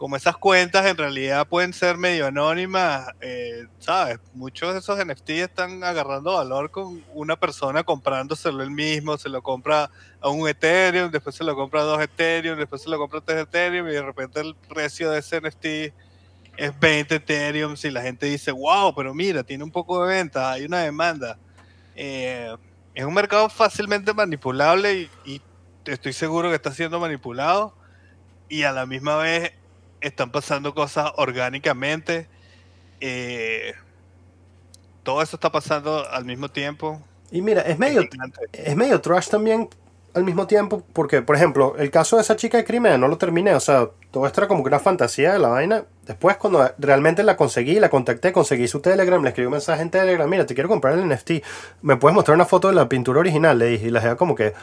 [0.04, 4.20] como esas cuentas en realidad pueden ser medio anónimas, eh, ¿sabes?
[4.34, 9.42] Muchos de esos NFT están agarrando valor con una persona comprándoselo él mismo, se lo
[9.42, 9.90] compra
[10.20, 13.22] a un Ethereum, después se lo compra a dos Ethereum, después se lo compra a
[13.22, 15.66] tres Ethereum y de repente el precio de ese NFT
[16.58, 20.52] es 20 Ethereum y la gente dice, wow, pero mira, tiene un poco de venta,
[20.52, 21.38] hay una demanda.
[21.96, 22.54] Eh,
[22.94, 25.42] es un mercado fácilmente manipulable y, y
[25.86, 27.74] estoy seguro que está siendo manipulado
[28.50, 29.54] y a la misma vez
[30.04, 32.28] están pasando cosas orgánicamente.
[33.00, 33.74] Eh,
[35.04, 37.02] todo eso está pasando al mismo tiempo.
[37.32, 38.04] Y mira, es medio,
[38.54, 39.70] Es medio trash también
[40.14, 43.18] al mismo tiempo, porque, por ejemplo, el caso de esa chica de Crimea no lo
[43.18, 45.86] terminé, o sea, todo esto era como que una fantasía de la vaina.
[46.06, 49.90] Después, cuando realmente la conseguí, la contacté, conseguí su Telegram, le escribí un mensaje en
[49.90, 51.32] Telegram, mira, te quiero comprar el NFT,
[51.82, 53.58] ¿me puedes mostrar una foto de la pintura original?
[53.58, 54.54] Le dije, y la dejé como que,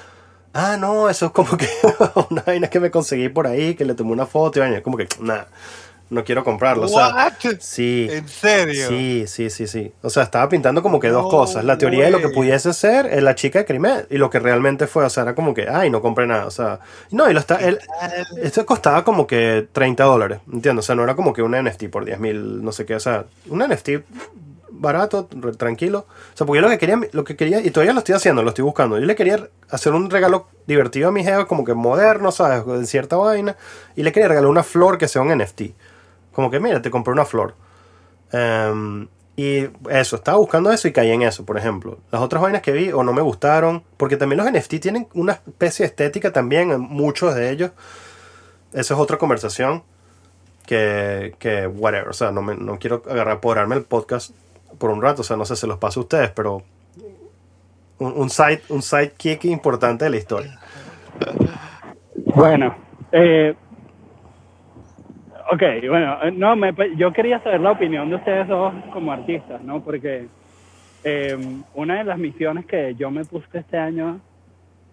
[0.53, 1.69] ah, no, eso es como que
[2.31, 4.97] una vaina que me conseguí por ahí, que le tomé una foto y vaina, como
[4.97, 5.49] que, nada,
[6.11, 8.09] no quiero comprarlo, o sea, sí.
[8.11, 8.89] ¿En serio?
[8.89, 9.93] Sí, sí, sí, sí.
[10.03, 11.65] O sea, estaba pintando como que dos cosas.
[11.65, 14.41] La teoría de lo que pudiese ser eh, la chica de Crimea y lo que
[14.41, 15.05] realmente fue.
[15.05, 16.47] O sea, era como que, ay, no compré nada.
[16.47, 16.81] O sea,
[17.13, 17.57] no, y lo está.
[17.57, 17.79] Él,
[18.43, 20.41] esto costaba como que 30 dólares.
[20.53, 20.85] ¿Entiendes?
[20.85, 22.97] O sea, no era como que un NFT por 10 mil, no sé qué.
[22.97, 23.91] O sea, un NFT
[24.81, 25.27] barato,
[25.57, 26.07] tranquilo.
[26.09, 28.43] O sea, porque yo lo que quería, lo que quería, y todavía lo estoy haciendo,
[28.43, 28.99] lo estoy buscando.
[28.99, 32.67] Yo le quería hacer un regalo divertido a mi jefa, como que moderno, ¿sabes?
[32.67, 33.57] De cierta vaina.
[33.95, 35.63] Y le quería regalar una flor que sea un NFT.
[36.33, 37.55] Como que, mira, te compré una flor.
[38.33, 41.99] Em, y eso, estaba buscando eso y caí en eso, por ejemplo.
[42.11, 45.33] Las otras vainas que vi o no me gustaron, porque también los NFT tienen una
[45.33, 47.71] especie de estética también, en muchos de ellos.
[48.73, 49.83] Eso es otra conversación
[50.67, 52.09] que, que whatever.
[52.09, 54.31] O sea, no, me, no quiero agarrar, apoderarme el podcast
[54.81, 55.21] por un rato.
[55.21, 56.63] O sea, no sé, se los paso a ustedes, pero
[57.99, 60.59] un, un side, un sidekick importante de la historia.
[62.35, 62.75] Bueno,
[63.13, 63.55] eh,
[65.53, 69.63] ok, bueno, eh, no, me, yo quería saber la opinión de ustedes dos como artistas,
[69.63, 69.83] ¿no?
[69.83, 70.27] Porque
[71.05, 71.37] eh,
[71.75, 74.21] una de las misiones que yo me puse este año,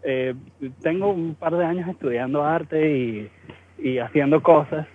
[0.04, 0.34] eh,
[0.82, 3.32] tengo un par de años estudiando arte y,
[3.78, 4.86] y haciendo cosas,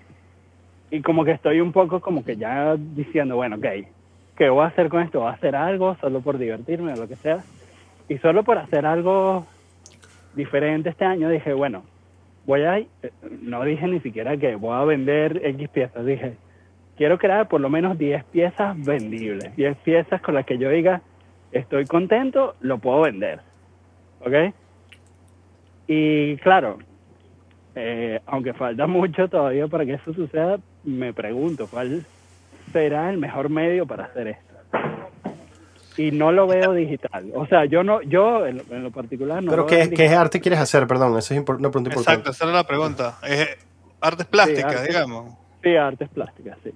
[0.91, 3.67] y como que estoy un poco como que ya diciendo, bueno, ok,
[4.37, 5.21] ¿qué voy a hacer con esto?
[5.21, 7.39] ¿Voy a hacer algo solo por divertirme o lo que sea?
[8.09, 9.47] Y solo por hacer algo
[10.35, 11.85] diferente este año dije, bueno,
[12.47, 12.89] voy a, eh,
[13.41, 16.37] no dije ni siquiera que voy a vender X piezas, dije,
[16.97, 21.03] quiero crear por lo menos 10 piezas vendibles, 10 piezas con las que yo diga,
[21.53, 23.41] estoy contento, lo puedo vender,
[24.21, 24.55] ¿ok?
[25.87, 26.79] Y claro,
[27.75, 32.05] eh, aunque falta mucho todavía para que eso suceda, me pregunto, ¿cuál
[32.73, 34.53] será el mejor medio para hacer esto?
[35.97, 37.31] Y no lo veo digital.
[37.35, 39.95] O sea, yo no, yo en lo, en lo particular no pero lo veo ¿qué,
[39.95, 40.87] ¿qué arte quieres hacer?
[40.87, 42.01] Perdón, esa es una pregunta importante.
[42.01, 43.19] Exacto, esa era la pregunta.
[43.23, 43.49] Es
[44.01, 44.89] artes plásticas, arte.
[44.89, 45.35] digamos.
[45.63, 46.73] Sí, artes plásticas, sí.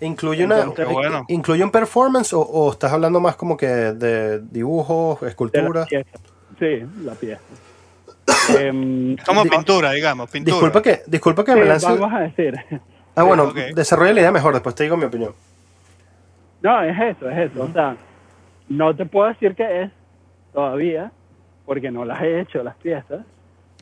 [0.00, 1.24] ¿Incluye, una, Entonces- bueno.
[1.28, 5.84] ¿Incluye un performance o, o estás hablando más como que de dibujos, De la escultura?
[5.86, 6.10] pieza.
[6.58, 7.40] Sí, la pieza.
[8.58, 10.54] Em, Como pintura, digamos, pintura.
[10.56, 11.86] Disculpa que, disculpa que sí, me lance.
[11.86, 12.54] vamos a decir.
[13.20, 13.74] Ah, bueno, Ok.
[13.74, 15.32] desarrolla la idea mejor, después te digo mi opinión.
[16.62, 17.62] No, es eso, es eso.
[17.64, 17.96] O sea,
[18.68, 19.90] no te puedo decir que es
[20.52, 21.10] todavía,
[21.66, 23.24] porque no las he hecho las piezas.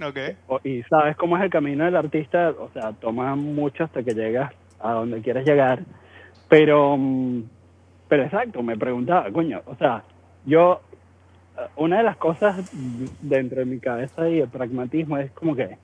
[0.05, 0.17] Ok.
[0.47, 4.15] O- y sabes cómo es el camino del artista, o sea, toma mucho hasta que
[4.15, 5.81] llegas a donde quieres llegar.
[6.49, 7.43] Pero, mm,
[8.09, 10.05] pero exacto, me preguntaba, coño, o sea,
[10.47, 10.81] yo,
[11.59, 12.71] eh, una de las cosas
[13.21, 15.77] dentro de mi cabeza y el pragmatismo es como que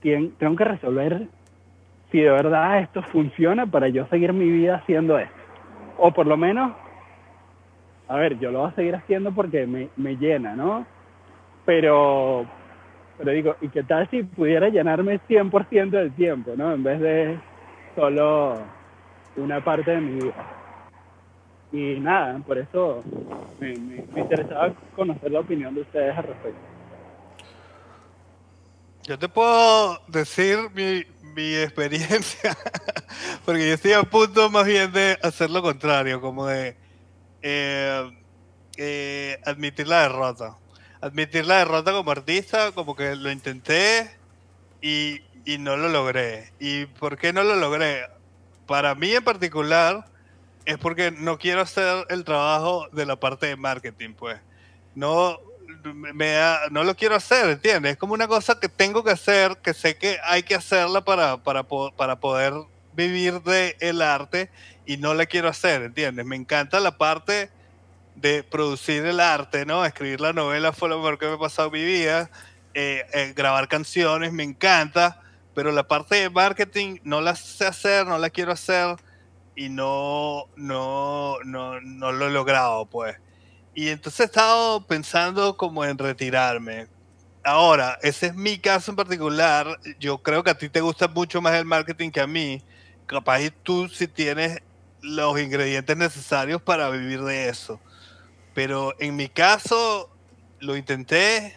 [0.00, 1.26] tengo que resolver
[2.10, 5.34] si de verdad esto funciona para yo seguir mi vida haciendo esto.
[5.98, 6.72] O por lo menos,
[8.08, 10.86] a ver, yo lo voy a seguir haciendo porque me, me llena, ¿no?
[11.64, 12.46] Pero,
[13.18, 16.72] pero digo, ¿y qué tal si pudiera llenarme 100% del tiempo, ¿no?
[16.72, 17.38] En vez de
[17.94, 18.56] solo
[19.36, 20.34] una parte de mi vida.
[21.72, 23.02] Y nada, por eso
[23.60, 26.58] me, me- me interesaba conocer la opinión de ustedes al respecto.
[29.04, 31.02] Yo te puedo decir mi,
[31.38, 32.58] mi experiencia,
[33.44, 36.76] porque yo estoy a punto más bien de hacer lo contrario, como de
[37.42, 38.10] eh,
[38.76, 40.58] eh, admitir la derrota.
[41.00, 44.10] Admitir la derrota como artista, como que lo intenté
[44.82, 46.52] y, y no lo logré.
[46.58, 48.02] ¿Y por qué no lo logré?
[48.66, 50.06] Para mí en particular
[50.64, 54.40] es porque no quiero hacer el trabajo de la parte de marketing, pues.
[54.96, 55.38] No,
[55.84, 57.92] me da- no lo quiero hacer, ¿entiendes?
[57.92, 61.38] Es como una cosa que tengo que hacer, que sé que hay que hacerla para,
[61.42, 62.54] para, para poder
[62.92, 64.50] vivir de el arte
[64.86, 66.24] y no la quiero hacer, ¿entiendes?
[66.26, 67.50] Me encanta la parte
[68.14, 69.84] de producir el arte, ¿no?
[69.84, 72.30] Escribir la novela fue lo mejor que me ha pasado en mi vida.
[72.74, 75.20] eh, eh, grabar canciones me encanta,
[75.54, 78.96] pero la parte de marketing no la sé hacer, no la quiero hacer
[79.56, 83.16] y no, no, no, no lo he logrado, pues.
[83.78, 86.88] Y entonces he estado pensando como en retirarme.
[87.44, 89.78] Ahora, ese es mi caso en particular.
[90.00, 92.60] Yo creo que a ti te gusta mucho más el marketing que a mí.
[93.06, 94.58] Capaz tú si tienes
[95.00, 97.78] los ingredientes necesarios para vivir de eso.
[98.52, 100.10] Pero en mi caso,
[100.58, 101.56] lo intenté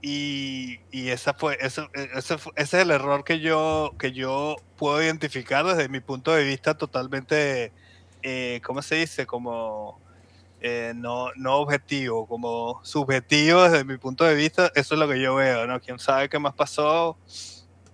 [0.00, 1.82] y, y esa fue, ese,
[2.14, 6.74] ese es el error que yo, que yo puedo identificar desde mi punto de vista
[6.78, 7.72] totalmente,
[8.22, 9.26] eh, ¿cómo se dice?
[9.26, 9.98] Como
[10.60, 14.70] eh, no, no objetivo, como subjetivo desde mi punto de vista.
[14.74, 15.80] Eso es lo que yo veo, ¿no?
[15.80, 17.16] Quién sabe qué más pasó,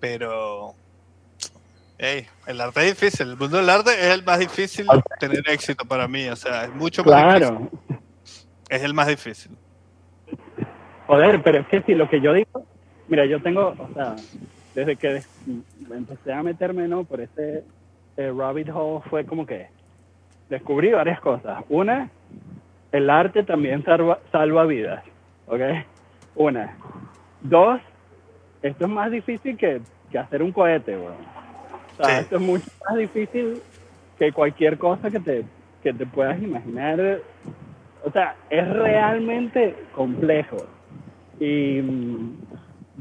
[0.00, 0.74] pero...
[1.98, 4.86] Hey, el arte es difícil, el mundo del arte es el más difícil
[5.18, 7.70] tener éxito para mí, o sea, es mucho más difícil, Claro.
[8.68, 9.56] es el más difícil.
[11.06, 12.66] Joder, pero es que si lo que yo digo,
[13.08, 14.14] mira, yo tengo, o sea,
[14.74, 15.22] desde que
[15.90, 17.04] empecé a meterme, ¿no?
[17.04, 17.64] Por ese
[18.18, 19.68] eh, rabbit hole fue como que
[20.50, 21.64] descubrí varias cosas.
[21.70, 22.10] Una,
[22.92, 25.02] el arte también salva, salva vidas,
[25.46, 25.60] ¿ok?
[26.34, 26.76] Una.
[27.40, 27.80] Dos,
[28.62, 29.80] esto es más difícil que,
[30.10, 31.14] que hacer un cohete, weón.
[31.98, 32.20] O sea, Sí.
[32.22, 33.60] esto es mucho más difícil
[34.18, 35.44] que cualquier cosa que te,
[35.82, 37.20] que te puedas imaginar.
[38.04, 40.58] O sea, es realmente complejo.
[41.40, 42.36] Y mm,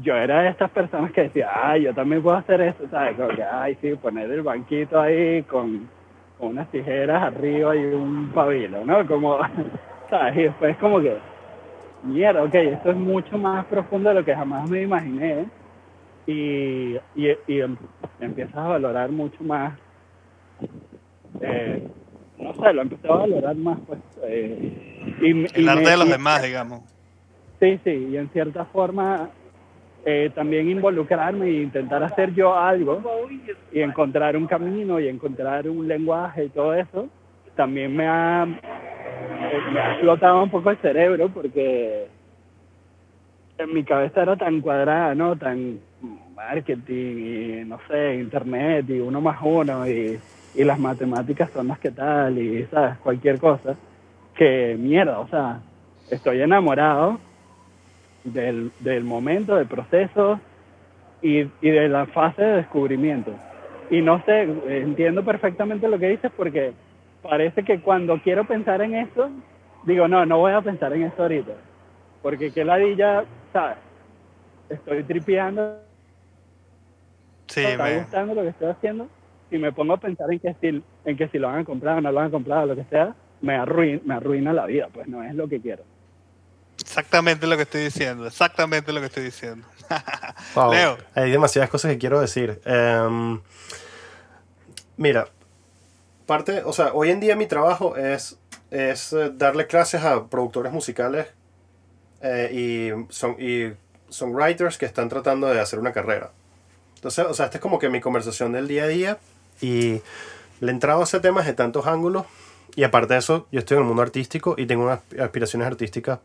[0.02, 3.16] yo era de estas personas que decía, ay, yo también puedo hacer eso, ¿sabes?
[3.16, 5.88] Como que, ay, sí, poner el banquito ahí con,
[6.36, 9.06] con unas tijeras arriba y un pabilo, ¿no?
[9.06, 9.38] Como,
[10.10, 10.36] ¿sabes?
[10.36, 11.16] Y después como que,
[12.02, 15.46] mierda, ok, esto es mucho más profundo de lo que jamás me imaginé.
[16.26, 17.76] Y, y, y em-
[18.20, 19.78] empiezas a valorar mucho más,
[21.40, 21.86] eh,
[22.38, 24.00] no sé, lo empecé a valorar más, pues.
[24.24, 26.80] eh, y, y El arte me- de los demás, digamos.
[27.60, 29.30] Sí, sí, y en cierta forma
[30.08, 33.02] eh, también involucrarme e intentar hacer yo algo
[33.72, 37.08] y encontrar un camino y encontrar un lenguaje y todo eso,
[37.56, 42.06] también me ha, eh, me ha explotado un poco el cerebro porque
[43.58, 45.34] en mi cabeza era tan cuadrada, ¿no?
[45.34, 45.80] Tan
[46.36, 50.20] marketing y, no sé, internet y uno más uno y,
[50.54, 52.96] y las matemáticas son las que tal y, ¿sabes?
[52.98, 53.74] Cualquier cosa.
[54.36, 55.62] Que mierda, o sea,
[56.10, 57.18] estoy enamorado
[58.32, 60.40] del, del momento, del proceso
[61.22, 63.32] y, y de la fase de descubrimiento.
[63.90, 66.72] Y no sé, entiendo perfectamente lo que dices porque
[67.22, 69.30] parece que cuando quiero pensar en eso,
[69.84, 71.52] digo, no, no voy a pensar en eso ahorita.
[72.22, 73.78] Porque qué ladilla, ¿sabes?
[74.68, 75.80] Estoy tripeando,
[77.48, 79.08] Sí, me está gustando lo que estoy haciendo
[79.50, 82.00] y me pongo a pensar en que si, en que si lo han comprado o
[82.00, 85.22] no lo han comprado, lo que sea, me arruina, me arruina la vida, pues no
[85.22, 85.84] es lo que quiero.
[86.96, 89.66] Exactamente lo que estoy diciendo, exactamente lo que estoy diciendo.
[90.54, 90.98] Wow, Leo.
[91.14, 92.60] Hay demasiadas cosas que quiero decir.
[92.64, 93.40] Em,
[94.96, 95.28] mira,
[96.24, 98.38] parte, o sea, hoy en día mi trabajo es,
[98.70, 101.28] es eh, darle clases a productores musicales
[102.22, 103.74] eh, y, son, y
[104.08, 106.32] songwriters que están tratando de hacer una carrera.
[106.96, 109.18] Entonces, o sea, esta es como que mi conversación del día a día
[109.60, 110.00] y
[110.60, 112.24] le he entrado a ese tema de tantos ángulos
[112.74, 116.18] y aparte de eso, yo estoy en el mundo artístico y tengo unas aspiraciones artísticas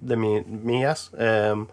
[0.00, 1.10] de mi- mías.
[1.18, 1.66] em,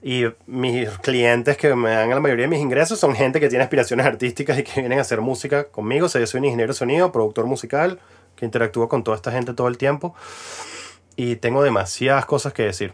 [0.00, 3.64] y mis clientes que me dan la mayoría de mis ingresos son gente que tiene
[3.64, 6.06] aspiraciones artísticas y que vienen a hacer música conmigo.
[6.06, 7.98] O sea, yo soy un ingeniero de sonido, productor musical,
[8.36, 10.14] que interactúo con toda esta gente todo el tiempo.
[11.16, 12.92] Y tengo demasiadas cosas que decir.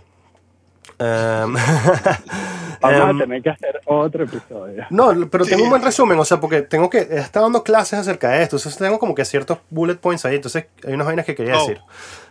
[0.99, 1.55] Em,
[2.81, 4.87] Vamos em, a tener que hacer otro episodio.
[4.91, 7.99] no, pero tengo un buen resumen, o sea, porque tengo que, he estado dando clases
[7.99, 11.25] acerca de esto, entonces tengo como que ciertos bullet points ahí, entonces hay unas vainas
[11.27, 11.61] que quería Go.
[11.61, 11.81] decir.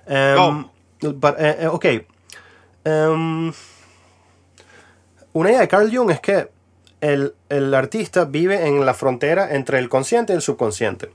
[0.08, 0.66] Em,
[1.14, 1.86] but, eh, ok.
[2.86, 3.54] Em,
[5.34, 6.50] una idea de Carl Jung es que
[7.02, 11.12] el, el artista vive en la frontera entre el consciente y el subconsciente.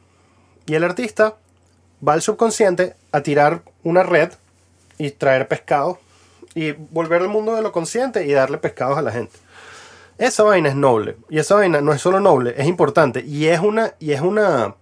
[0.66, 1.36] Y el artista
[2.06, 4.32] va al subconsciente a tirar una red
[4.98, 5.98] y traer pescado
[6.54, 9.36] y volver al mundo de lo consciente y darle pescados a la gente.
[10.18, 11.16] Esa vaina es noble.
[11.28, 13.24] Y esa vaina no es solo noble, es importante.
[13.24, 14.74] Y es una, y es una,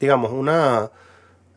[0.00, 0.90] digamos, una,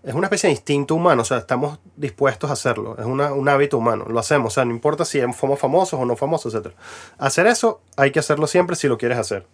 [0.03, 1.23] es una especie de instinto humano.
[1.23, 2.95] O sea, estamos dispuestos a hacerlo.
[2.97, 4.05] Es una- un hábito humano.
[4.07, 4.53] Lo hacemos.
[4.53, 6.73] O sea, no importa si somos famosos o no famosos, etc.
[7.17, 9.45] Hacer eso hay que hacerlo siempre si lo quieres hacer.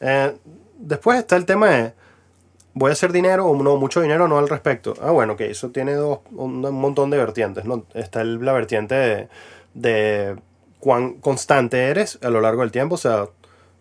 [0.00, 0.36] Eh,
[0.78, 1.92] después está el tema de,
[2.74, 4.94] voy a hacer dinero o no, mucho dinero no al respecto.
[5.00, 7.64] Ah, bueno, ok, eso tiene dos, un, montón de vertientes.
[7.64, 7.84] ¿no?
[7.94, 9.28] Está el- la vertiente de,
[9.74, 10.36] de
[10.80, 12.96] cuán constante eres a lo largo del tiempo.
[12.96, 13.28] O sea,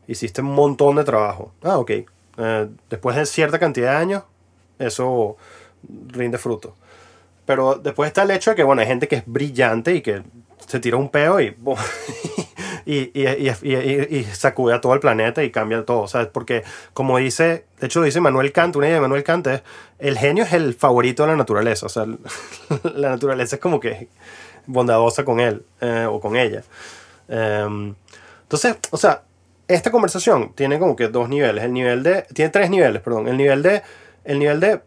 [0.07, 1.53] hiciste un montón de trabajo.
[1.63, 1.91] Ah, ok.
[2.37, 4.23] Eh, después de cierta cantidad de años,
[4.77, 5.37] eso
[6.07, 6.75] rinde fruto.
[7.49, 10.21] Pero después está el hecho de que, bueno, hay gente que es brillante y que
[10.67, 11.47] se tira un peo y,
[12.85, 13.49] y, y,
[14.19, 16.27] y, sacude a todo el planeta y cambia todo, ¿sabes?
[16.27, 16.61] Porque,
[16.93, 19.63] como dice, de hecho dice Manuel Kant, una idea de Manuel Kant es,
[19.97, 22.05] el genio es el favorito de la naturaleza, o sea,
[22.93, 24.09] la naturaleza es como que
[24.67, 26.61] bondadosa con él eh, o con ella.
[27.29, 27.95] Em,
[28.43, 29.23] entonces, o sea,
[29.67, 31.63] esta conversación tiene como que dos niveles.
[31.63, 32.27] El nivel de.
[32.31, 33.27] Tiene tres niveles, perdón.
[33.27, 33.81] El nivel de.
[34.23, 34.81] El nivel de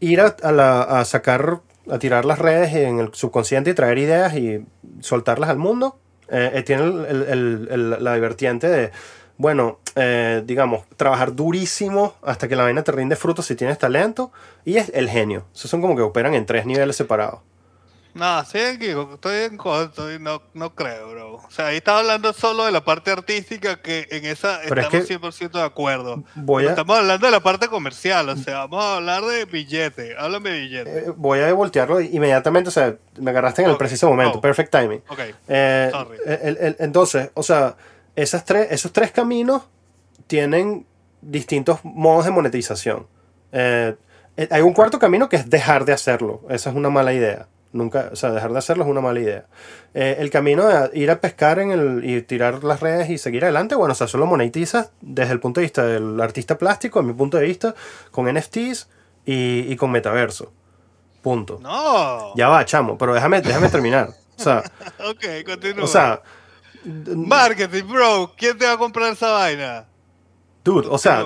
[0.00, 1.60] ir a, a la- a sacar.
[1.90, 4.64] A tirar las redes en el subconsciente y traer ideas y
[5.00, 5.98] soltarlas al mundo.
[6.28, 8.90] Eh, eh, tiene el- la vertiente de.
[9.38, 14.30] Bueno, eh, digamos, trabajar durísimo hasta que la vaina te rinde fruto si tienes talento.
[14.64, 15.44] Y es el genio.
[15.54, 17.40] Esos son como que operan en tres niveles separados.
[18.14, 21.34] No, estoy aquí, estoy en contra, no, no creo, bro.
[21.36, 24.86] O sea, ahí estaba hablando solo de la parte artística que en esa Pero es
[25.08, 26.22] estamos que 100% de acuerdo.
[26.34, 30.14] Voy a, Estamos hablando de la parte comercial, o sea, vamos a hablar de billete.
[30.18, 30.98] Háblame de billete.
[30.98, 32.68] eh, voy a voltearlo inmediatamente.
[32.68, 34.34] O sea, me agarraste en el preciso momento.
[34.34, 34.40] go.
[34.42, 35.02] Perfect timing.
[35.08, 35.20] Ok.
[35.48, 36.18] Eh, Sorry.
[36.26, 37.76] el- el- entonces, o sea,
[38.14, 39.62] esas tres, esos tres caminos
[40.26, 40.86] tienen
[41.22, 43.06] distintos modos de monetización.
[43.52, 43.94] Eh,
[44.36, 46.42] eh, hay un cuarto camino que es dejar de hacerlo.
[46.50, 47.48] Esa es una mala idea.
[47.72, 49.46] Nunca, o sea, dejar de hacerlo es una mala idea.
[49.94, 53.44] Eh, el camino de ir a pescar en el, y tirar las redes y seguir
[53.44, 57.02] adelante, bueno, o sea, solo monetizas desde el punto de vista del artista plástico, a
[57.02, 57.74] mi punto de vista,
[58.10, 58.88] con NFTs
[59.24, 60.52] y, y con metaverso.
[61.22, 61.58] Punto.
[61.62, 62.34] No.
[62.36, 64.10] Ya va, chamo, pero déjame, déjame terminar.
[64.38, 64.62] O sea,
[65.08, 65.84] Ok, continúa.
[65.84, 66.20] o sea,
[66.84, 68.32] Marketing, bro.
[68.36, 69.86] ¿Quién te va a comprar esa vaina?
[70.64, 71.24] Dude, o sea,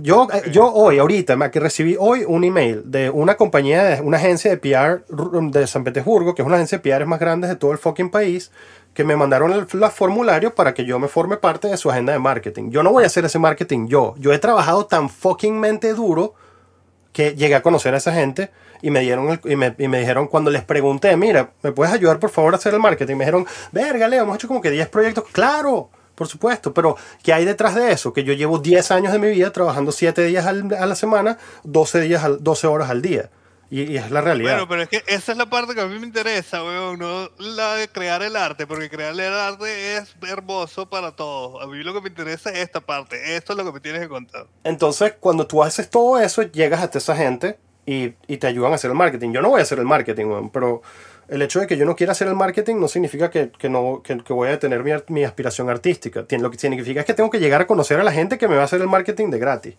[0.00, 0.46] yo, Ok.
[0.50, 5.04] yo hoy, ahorita, que recibí hoy un email de una compañía, una agencia de PR
[5.50, 8.08] de San Petersburgo, que es una agencia de PR más grande de todo el fucking
[8.10, 8.50] país,
[8.94, 12.14] que me mandaron el, los formularios para que yo me forme parte de su agenda
[12.14, 12.70] de marketing.
[12.70, 14.14] Yo no voy a hacer ese marketing yo.
[14.18, 16.32] Yo he trabajado tan fuckingmente duro
[17.12, 20.00] que llegué a conocer a esa gente y me dieron el- y, me, y me
[20.00, 23.16] dijeron cuando les pregunté, mira, ¿me puedes ayudar por favor a hacer el marketing?
[23.16, 25.24] Me dijeron, verga, Leo, hemos hecho como que 10 proyectos.
[25.32, 28.12] Claro, por supuesto, pero ¿qué hay detrás de eso?
[28.12, 31.38] Que yo llevo 10 años de mi vida trabajando 7 días al- a la semana,
[31.62, 33.30] 12, días al- 12 horas al día.
[33.70, 34.52] Y, y es la realidad.
[34.54, 37.30] Bueno, pero es que esa es la parte que a mí me interesa, weón, no
[37.38, 41.62] la de crear el arte, porque crear el arte es hermoso para todos.
[41.62, 44.00] A mí lo que me interesa es esta parte, esto es lo que me tienes
[44.00, 44.46] que contar.
[44.64, 48.76] Entonces, cuando tú haces todo eso, llegas hasta esa gente y, y te ayudan a
[48.76, 49.32] hacer el marketing.
[49.32, 50.80] Yo no voy a hacer el marketing, weón, pero
[51.28, 54.00] el hecho de que yo no quiera hacer el marketing no significa que, que no,
[54.02, 56.24] que, que voy a detener mi, mi aspiración artística.
[56.38, 58.56] Lo que significa es que tengo que llegar a conocer a la gente que me
[58.56, 59.74] va a hacer el marketing de gratis.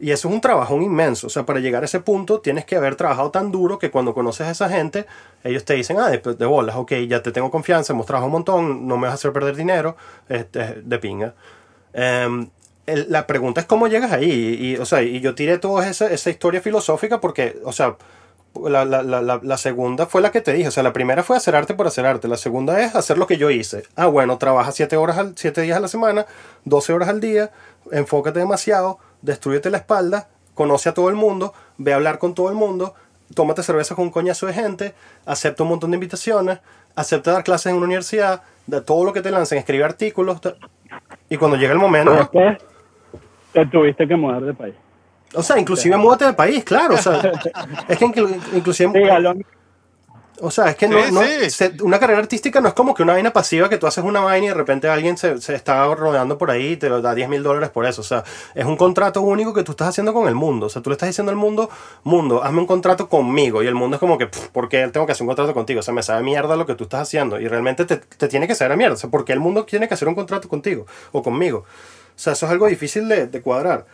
[0.00, 1.26] Y eso es un trabajón inmenso.
[1.26, 4.14] O sea, para llegar a ese punto tienes que haber trabajado tan duro que cuando
[4.14, 5.06] conoces a esa gente,
[5.42, 8.32] ellos te dicen, ah, de, de bolas, ok, ya te tengo confianza, hemos trabajado un
[8.32, 9.96] montón, no me vas a hacer perder dinero,
[10.28, 11.34] este, de pinga.
[11.92, 12.48] Em,
[12.86, 14.30] el- la pregunta es cómo llegas ahí.
[14.30, 17.96] Y, y, o sea, y yo tiré toda esa, esa historia filosófica porque, o sea,
[18.68, 20.68] la, la, la, la, segunda fue la que te dije.
[20.68, 22.28] O sea, la primera fue hacer arte por hacer arte.
[22.28, 23.84] La segunda es hacer lo que yo hice.
[23.96, 26.26] Ah, bueno, trabaja 7 horas al, siete días a la semana,
[26.64, 27.50] 12 horas al día,
[27.92, 32.48] enfócate demasiado, destruyete la espalda, conoce a todo el mundo, ve a hablar con todo
[32.48, 32.94] el mundo,
[33.34, 34.94] tómate cerveza con un coñazo de gente,
[35.26, 36.58] acepta un montón de invitaciones,
[36.96, 40.40] acepta dar clases en una universidad, de todo lo que te lancen, escribe artículos.
[41.30, 42.30] Y cuando llega el momento,
[43.52, 44.74] te tuviste que mudar de país.
[45.34, 46.94] O sea, inclusive múdate de país, claro.
[46.94, 47.20] O sea,
[47.88, 48.90] es que inclu- inclusive...
[48.92, 49.44] Sí,
[50.40, 51.50] O sea, es que Sí, no, sí.
[51.50, 54.20] se- una carrera artística no es como que una vaina pasiva que tú haces una
[54.20, 57.28] vaina y de repente alguien se, se está rodeando por ahí y te da 10
[57.28, 58.02] mil dólares por eso.
[58.02, 58.22] O sea,
[58.54, 60.66] es un contrato único que tú estás haciendo con el mundo.
[60.66, 61.68] O sea, tú le estás diciendo al mundo,
[62.04, 63.64] mundo, hazme un contrato conmigo.
[63.64, 65.80] Y el mundo es como que, "Pff, ¿por qué tengo que hacer un contrato contigo?
[65.80, 67.40] O sea, me sabe mierda lo que tú estás haciendo.
[67.40, 68.94] Y realmente te, te tiene que saber a mierda.
[68.94, 71.58] O sea, ¿por qué el mundo tiene que hacer un contrato contigo o conmigo?
[71.58, 71.64] O
[72.14, 73.86] sea, eso es algo difícil de, de cuadrar.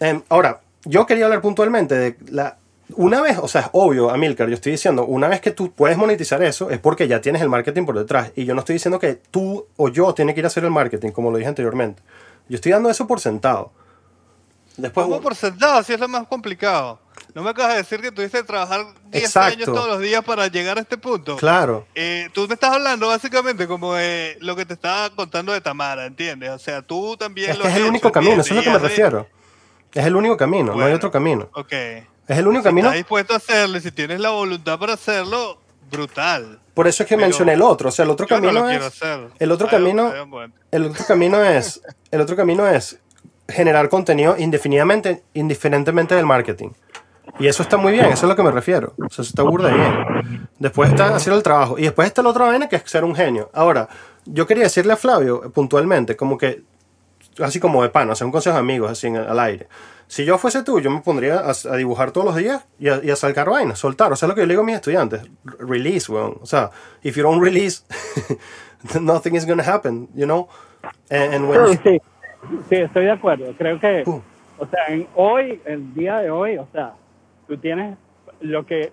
[0.00, 2.56] Em, ahora, yo quería hablar puntualmente de la...
[2.96, 5.96] Una vez, o sea, es obvio, Amilcar, yo estoy diciendo, una vez que tú puedes
[5.96, 8.32] monetizar eso, es porque ya tienes el marketing por detrás.
[8.34, 10.70] Y yo no estoy diciendo que tú o yo tiene que ir a hacer el
[10.72, 12.02] marketing, como lo dije anteriormente.
[12.48, 13.70] Yo estoy dando eso por sentado.
[14.76, 16.98] Después, Como por sentado, si es lo más complicado.
[17.34, 19.52] No me acabas de decir que tuviste que trabajar 10 Exacto.
[19.52, 21.36] años todos los días para llegar a este punto.
[21.36, 21.86] Claro.
[21.94, 26.06] Eh, tú me estás hablando básicamente como de lo que te estaba contando de Tamara,
[26.06, 26.50] ¿entiendes?
[26.50, 28.62] O sea, tú también Es lo que es el hecho, único camino, eso es lo
[28.62, 29.28] que me de- refiero.
[29.94, 31.48] Es el único camino, no hay otro camino.
[31.54, 31.72] Ok.
[31.72, 32.88] Es el único Si camino.
[32.88, 35.58] estás dispuesto a hacerlo y si tienes la voluntad para hacerlo,
[35.90, 36.60] brutal.
[36.74, 37.88] Por eso es que pero mencioné el otro.
[37.88, 38.94] O sea, el otro Yo no camino quiero es.
[39.02, 39.28] hacer.
[39.38, 40.12] el otro camino-.
[40.70, 41.82] El otro camino es.
[42.12, 42.98] El otro camino es
[43.48, 46.68] generar contenido indefinidamente, indiferentemente del marketing.
[47.40, 48.92] Y eso está muy bien, eso es a lo que me refiero.
[48.98, 50.48] O sea, eso está burda bien.
[50.58, 51.78] Después está haciendo el trabajo.
[51.78, 53.50] Y después está la otra vaina que es ser un genio.
[53.52, 53.88] Ahora,
[54.24, 56.62] yo quería decirle a Flavio puntualmente, como que,
[57.42, 59.68] así como de pan, o sea, un consejo de amigos, así en- al aire.
[60.06, 63.00] Si yo fuese tú, yo me pondría a, a dibujar todos los días y a,
[63.02, 64.12] y a sacar vainas, soltar.
[64.12, 65.22] O sea, lo que yo le digo a mis estudiantes.
[65.60, 66.38] Release, weón.
[66.42, 66.70] O sea,
[67.02, 67.84] if you don't release,
[69.00, 70.48] nothing is gonna happen, you know?
[71.10, 71.98] And, and when- Sí, sí,
[72.68, 73.52] sí, estoy de acuerdo.
[73.56, 74.20] Creo que, Uh.
[74.58, 76.94] o sea, en hoy, el día de hoy, o sea,
[77.46, 77.96] tú tienes
[78.40, 78.92] lo que,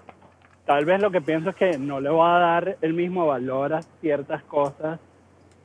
[0.66, 3.74] tal vez lo que pienso es que no le va a dar el mismo valor
[3.74, 5.00] a ciertas cosas.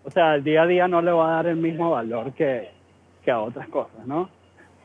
[0.05, 2.71] O sea, el día a día no le va a dar el mismo valor que,
[3.25, 4.29] que a otras cosas, ¿no?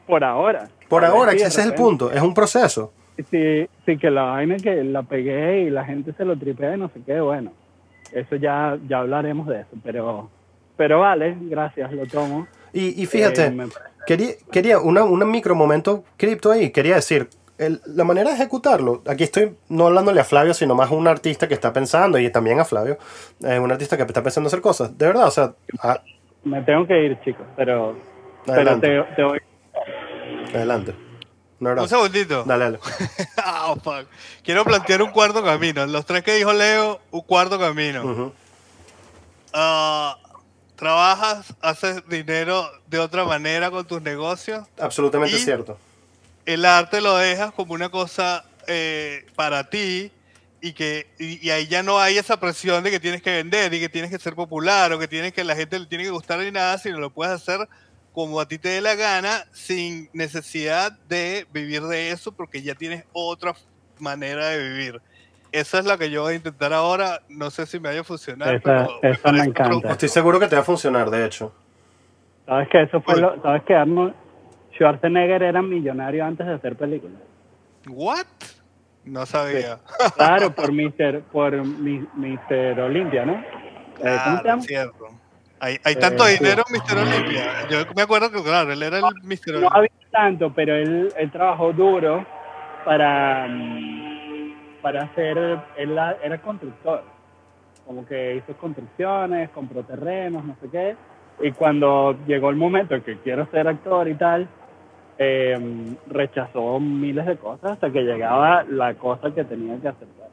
[0.06, 0.70] Por ahora.
[0.88, 2.94] por ahora, que ese es el punto, es un proceso.
[3.32, 6.80] Sí, sí, que la vaina que la pegué y la gente se lo tripea y
[6.80, 7.52] no sé qué, bueno,
[8.14, 10.30] eso ya, ya hablaremos de eso, pero,
[10.78, 12.48] pero vale, gracias, lo tomo.
[12.74, 13.68] Y, y fíjate, Eh,
[14.06, 16.70] quería, quería una, un micro momento cripto ahí.
[16.70, 17.28] Quería decir,
[17.58, 21.08] el- la manera de ejecutarlo, aquí estoy no hablándole a Flavio, sino más a un
[21.08, 22.98] artista que está pensando, y también a Flavio,
[23.44, 24.98] eh, un artista que está pensando hacer cosas.
[24.98, 26.02] De verdad, o sea, ah,
[26.44, 27.98] Me tengo que ir, chicos, pero,
[28.46, 28.88] pero Adelante.
[28.88, 29.40] te, te voy.
[30.54, 30.96] adelante.
[31.60, 32.44] Un Un segundito.
[32.44, 32.80] Dale, dale.
[33.38, 34.06] Ah, fuck.
[34.44, 35.86] Quiero plantear un cuarto camino.
[35.88, 38.32] Los tres que dijo Leo, un cuarto camino.
[39.54, 40.18] Ah,
[40.76, 44.68] ¿Trabajas, haces dinero de otra manera con tus negocios?
[44.80, 45.80] Absolutamente Y- cierto.
[46.48, 50.12] El arte lo dejas como una cosa eh, para ti
[50.62, 53.74] y que y, y ahí ya no hay esa presión de que tienes que vender
[53.74, 56.10] y que tienes que ser popular o que tienes que la gente le tiene que
[56.10, 57.68] gustar ni nada, sino lo puedes hacer
[58.14, 62.76] como a ti te dé la gana sin necesidad de vivir de eso porque ya
[62.76, 63.54] tienes otra
[64.00, 65.02] manera de vivir.
[65.52, 67.22] Esa es la que yo voy a intentar ahora.
[67.28, 68.56] No sé si me vaya a funcionar.
[68.56, 69.92] Esa- pero esa me encanta.
[69.92, 71.54] Estoy seguro que te va a funcionar, de hecho.
[72.46, 74.14] ¿Sabes que eso fue lo, sabes que Arnold
[74.78, 77.22] Schwarzenegger era millonario antes de hacer películas?
[77.90, 78.26] ¿What?
[79.06, 79.80] No sabía.
[80.16, 83.34] Claro, por Mister, por mi, Mister Olimpia, ¿no?
[84.04, 85.08] Eh, ¿Cómo se Claro, cierto.
[85.60, 86.98] Hay, hay tanto Eh, dinero en Mr.
[87.00, 87.68] Olympia.
[87.70, 89.54] Yo me acuerdo que, claro, él era el Mr.
[89.54, 89.70] No Olympia.
[89.74, 92.24] había tanto, pero él, él trabajó duro
[92.86, 93.48] para,
[94.82, 95.38] para hacer,
[95.78, 97.04] él era constructor,
[97.86, 100.96] como que hizo construcciones, compró terrenos, no sé qué,
[101.42, 104.48] y cuando llegó el momento que quiero ser actor y tal,
[105.20, 110.28] eh, rechazó miles de cosas hasta que llegaba la cosa que tenía que aceptar.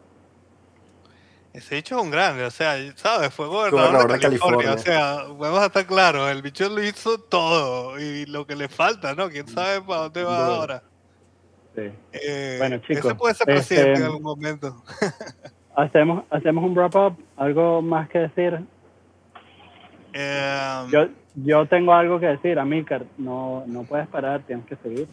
[1.52, 3.32] Ese bicho es un grande, o sea, ¿sabes?
[3.32, 4.74] Fue gobernador, Gobernador de, de California, California.
[4.74, 8.68] O sea, vamos a estar claros, el bicho lo hizo todo y lo que le
[8.68, 9.28] falta, ¿no?
[9.28, 10.52] ¿Quién sabe para dónde va Bueno.
[10.60, 10.82] ahora?
[11.76, 11.90] Sí.
[12.12, 14.82] Eh, Bueno, chicos, ese puede ser este- presidente en algún momento.
[15.76, 18.60] Hacemos, hacemos un wrap up, algo más que decir.
[20.12, 25.08] Eh, Yo, yo tengo algo que decir, Amícar, no, no puedes parar, tienes que seguir.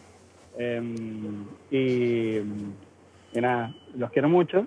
[0.58, 4.66] Em, y, y nada, los quiero mucho.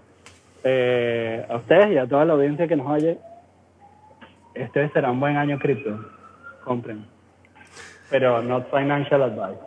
[0.64, 3.20] Eh, a ustedes y a toda la audiencia que nos oye,
[4.56, 6.00] este será un buen año cripto.
[6.64, 7.06] Compren.
[8.10, 9.60] Pero not financial advice.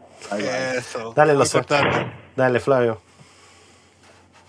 [0.77, 1.13] Eso.
[1.15, 2.07] Dale, lo importante.
[2.35, 3.01] Dale, Flavio.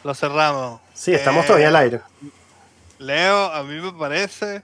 [0.04, 0.82] Lo cerramos.
[0.94, 2.00] Sí, estamos Eh, todavía al aire.
[2.98, 4.64] Leo, a mí me parece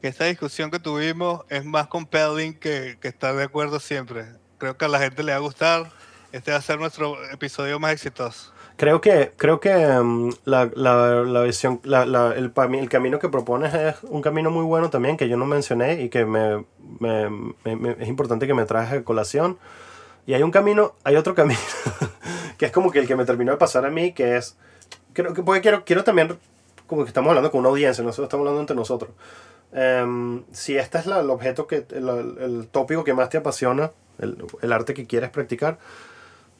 [0.00, 4.26] que esta discusión que tuvimos es más compelling que, que estar de acuerdo siempre.
[4.58, 5.90] Creo que a la gente le va a gustar.
[6.32, 8.52] Este va a ser nuestro episodio más exitoso.
[8.76, 12.02] Creo que, creo que mm, la, la, la visión, la,
[12.36, 16.02] el, el camino que propones es un camino muy bueno también que yo no mencioné
[16.02, 16.64] y que me,
[17.00, 17.30] me-
[17.64, 19.58] me- me- es importante que me traes a colación.
[20.26, 21.60] Y hay un camino, hay otro camino
[22.58, 24.56] que es como que el que me terminó de pasar a mí, que es,
[25.14, 26.36] creo que porque quiero, quiero también,
[26.86, 29.10] como que estamos hablando con una audiencia, nosotros estamos hablando entre nosotros.
[29.72, 32.08] Em, si este es el objeto, que el,
[32.40, 35.78] el tópico que más te apasiona, el, el arte que quieres practicar,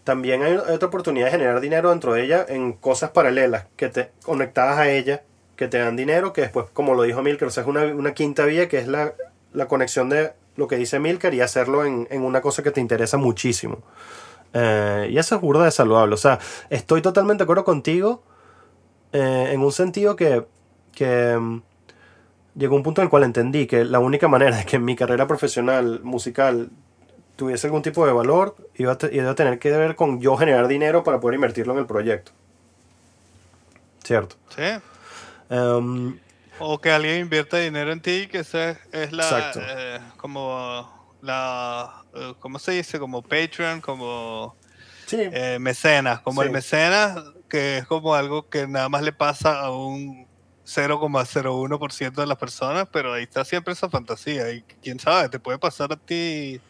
[0.04, 4.12] también hay, otra oportunidad de generar dinero dentro de ella en cosas paralelas que te
[4.22, 5.24] conectadas a ella,
[5.56, 8.14] que te dan dinero, que después, como lo dijo Milker, o sea, es una, una
[8.14, 9.14] quinta vía que es la,
[9.52, 12.80] la conexión de lo que dice Milker y hacerlo en, en una cosa que te
[12.80, 13.82] interesa muchísimo.
[14.52, 16.14] Eh, y eso es burda de saludable.
[16.14, 16.38] O sea,
[16.70, 18.22] estoy totalmente de acuerdo contigo
[19.12, 20.46] eh, en un sentido que,
[20.92, 21.62] que mm,
[22.56, 25.26] llegó un punto en el cual entendí que la única manera de que mi carrera
[25.26, 26.70] profesional musical
[27.36, 30.68] tuviese algún tipo de valor, iba a, iba a tener que ver con yo generar
[30.68, 32.32] dinero para poder invertirlo en el proyecto.
[34.04, 34.36] ¿Cierto?
[34.54, 34.62] ¿Sí?
[35.50, 36.18] Em,
[36.58, 39.52] O que alguien invierta dinero en ti, que esa es, la.
[39.56, 40.90] Eh, como.
[41.22, 42.02] La.
[42.14, 42.98] eh, ¿Cómo se dice?
[42.98, 44.54] Como Patreon, como.
[45.06, 46.20] sí, eh, mecenas.
[46.20, 46.46] Como Sí.
[46.46, 50.25] el mecenas, que es como algo que nada más le pasa a un
[50.66, 54.50] 0,01% de las personas, pero ahí está siempre esa fantasía.
[54.52, 56.60] Y quién sabe, te puede pasar a ti.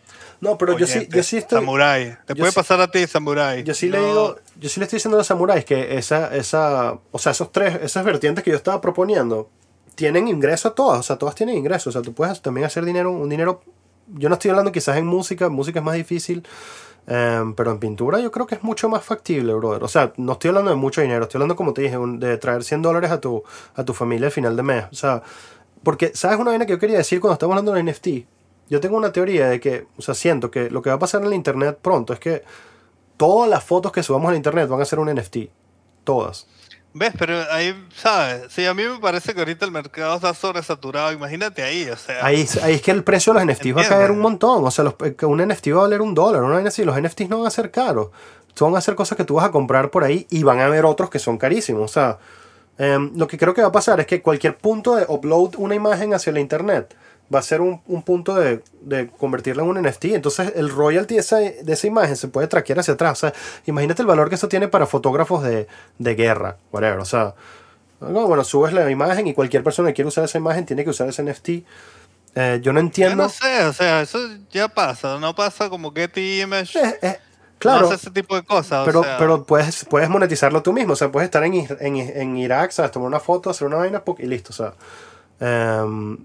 [0.40, 1.58] no, pero yo sí, yo sí estoy...
[1.60, 2.16] Samurai.
[2.26, 3.62] Te puede sí- pasar a ti, Samurai.
[3.64, 6.34] Yo sí le No- digo, yo sí le estoy diciendo a los samuráis que esa,
[6.36, 9.48] esa, o sea, esos tres, esas vertientes que yo estaba proponiendo,
[9.94, 12.84] tienen ingreso a todas, o sea, todas tienen ingreso, o sea, tú puedes también hacer
[12.84, 13.62] dinero, un dinero,
[14.08, 16.46] yo no estoy hablando quizás en música, música es más difícil,
[17.06, 20.32] em, pero en pintura yo creo que es mucho más factible, brother, o sea, no
[20.32, 23.20] estoy hablando de mucho dinero, estoy hablando, como te dije, de traer 100 dólares a
[23.20, 23.42] tu,
[23.74, 25.22] a tu familia al final de mes, o sea,
[25.82, 28.08] porque, ¿sabes una vaina que yo quería decir cuando estamos hablando de NFT?
[28.68, 31.20] Yo tengo una teoría de que, o sea, siento que lo que va a pasar
[31.20, 32.42] en el internet pronto es que
[33.16, 35.36] todas las fotos que subamos al internet van a ser un NFT.
[36.02, 36.48] Todas.
[36.98, 37.12] ¿Ves?
[37.18, 38.44] Pero ahí, ¿sabes?
[38.50, 41.12] Sí, a mí me parece que ahorita el mercado está sobresaturado.
[41.12, 42.24] Imagínate ahí, o sea.
[42.24, 44.64] Ahí, ahí es que el precio de los NFTs va a caer un montón.
[44.64, 46.42] O sea, los- que un NFT va a valer un dólar.
[46.42, 46.84] Una vaina así.
[46.86, 48.08] Los NFTs no van a ser caros.
[48.54, 50.86] Son a ser cosas que tú vas a comprar por ahí y van a haber
[50.86, 51.82] otros que son carísimos.
[51.82, 52.18] O sea,
[52.78, 55.74] em, lo que creo que va a pasar es que cualquier punto de upload una
[55.74, 56.96] imagen hacia la internet
[57.34, 60.06] va a ser un, un punto de, de convertirla en un NFT.
[60.06, 63.12] Entonces el royalty de esa, de esa imagen se puede traquear hacia atrás.
[63.12, 63.34] O sea,
[63.66, 65.66] imagínate el valor que eso tiene para fotógrafos de,
[65.98, 66.98] de guerra, whatever.
[67.00, 67.34] O sea,
[68.00, 70.90] no, bueno, subes la imagen y cualquier persona que quiera usar esa imagen tiene que
[70.90, 71.48] usar ese NFT.
[72.38, 73.22] Eh, yo no Yo entiendo.
[73.24, 74.18] no sé, o sea, eso
[74.50, 75.18] ya pasa.
[75.18, 76.78] No pasa como Getty Image.
[76.78, 77.18] Eh, eh,
[77.58, 78.84] claro, No hace ese tipo de cosas.
[78.84, 80.92] pero, o sea, pero puedes, puedes monetizarlo tú mismo.
[80.92, 82.90] O sea, puedes estar en, en, en Irak, ¿sabes?
[82.92, 84.50] Tomar una foto, hacer una vaina y listo.
[84.50, 84.74] O sea,
[85.40, 86.18] em,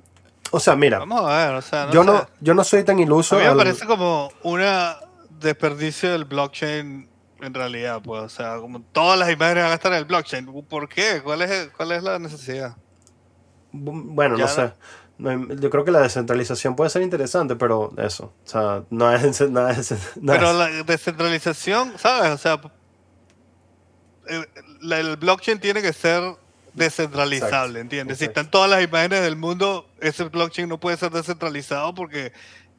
[0.52, 2.08] o sea mira, Vamos a ver, o sea, no yo, sé.
[2.12, 3.36] no, yo no soy tan iluso.
[3.36, 4.97] A mí me al- parece como una
[5.39, 7.10] desperdicio del blockchain
[7.41, 10.45] en realidad, pues, o sea, como todas las imágenes van a estar en el blockchain.
[10.70, 11.22] ¿Por qué?
[11.24, 12.76] ¿Cuál es, cuál es la necesidad?
[13.72, 14.74] Bueno, no sé.
[15.18, 18.34] No, Yo creo que la descentralización puede ser interesante, pero eso.
[18.45, 19.41] O sea, no es.
[19.52, 19.93] No es,
[20.24, 22.32] Pero la descentralización, ¿sabes?
[22.32, 22.60] O sea,
[24.28, 24.47] el,
[24.82, 26.22] la- el blockchain tiene que ser
[26.74, 28.17] descentralizable, Exacto, ¿entiendes?
[28.17, 32.32] Si están todas las imágenes del mundo, ese blockchain no puede ser descentralizado porque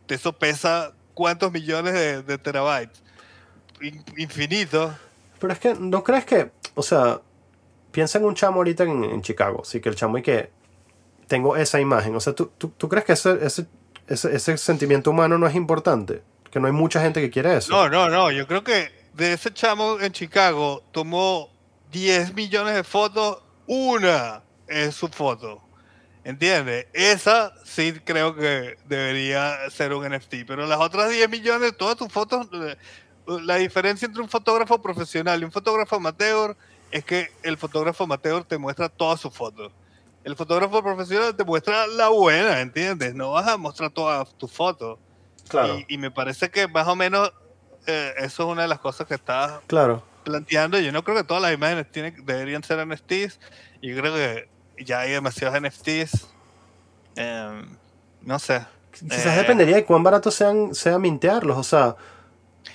[0.09, 3.03] eso pesa cuántos millones de, de terabytes.
[3.81, 4.95] In- infinito.
[5.39, 7.21] Pero es que, ¿no crees que, o sea,
[7.91, 10.51] piensa en un chamo ahorita en, en Chicago, sí, que el chamo y que
[11.27, 13.67] tengo esa imagen, o sea, ¿tú, tú, tú crees que ese, ese,
[14.07, 16.23] ese, ese sentimiento humano no es importante?
[16.51, 17.73] Que no hay mucha gente que quiere eso.
[17.73, 18.31] No, no, no.
[18.31, 21.49] Yo creo que de ese chamo en Chicago tomó
[21.93, 25.63] 10 millones de fotos, una es su foto.
[26.25, 26.87] ¿Entiendes?
[26.93, 30.47] Esa sí creo que debería ser un NFT.
[30.47, 32.77] Pero las otras 10 millones, todas tus fotos, eh,
[33.27, 36.57] la diferencia entre un fotógrafo profesional y un fotógrafo amateur
[36.93, 39.73] es que el fotógrafo amateur te muestra todas sus fotos.
[40.23, 43.15] El fotógrafo profesional te muestra la buena, ¿entiendes?
[43.15, 45.01] No vas a mostrar todas tus fotos.
[45.49, 47.33] claro, Y, y me parece que más o menos
[47.87, 50.05] eh, eso es una de las cosas que estás claro.
[50.23, 50.79] Planteando.
[50.81, 53.39] Yo no creo que todas las imágenes tienen, deberían ser NFTs.
[53.83, 54.49] Yo creo que
[54.85, 56.29] ya hay demasiados NFTs.
[57.17, 57.77] Em,
[58.23, 58.65] no sé.
[58.93, 61.97] Quizás Eh, dependería de cuán barato sean, sea mintearlos, o sea,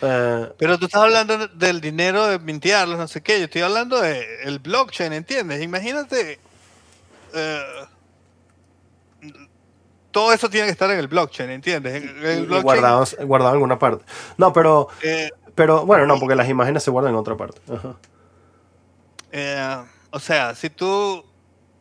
[0.01, 3.37] eh, Pero tú estás hablando del dinero de mintearlos, no sé qué.
[3.39, 5.61] Yo estoy hablando del blockchain, ¿entiendes?
[5.63, 6.39] Imagínate.
[7.33, 7.61] eh,
[10.11, 11.95] todo eso tiene que estar en el blockchain, ¿entiendes?
[12.03, 14.03] En- El blockchain, guardado, guardado en alguna parte.
[14.37, 17.59] No, pero, eh, pero bueno, no, porque las imágenes se guardan en otra parte.
[17.67, 17.95] Ajá.
[19.31, 19.77] Eh,
[20.11, 21.25] o sea, si tú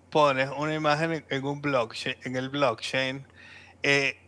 [0.09, 3.27] pones una imagen en, un blockchain, en el blockchain,
[3.83, 4.19] eh,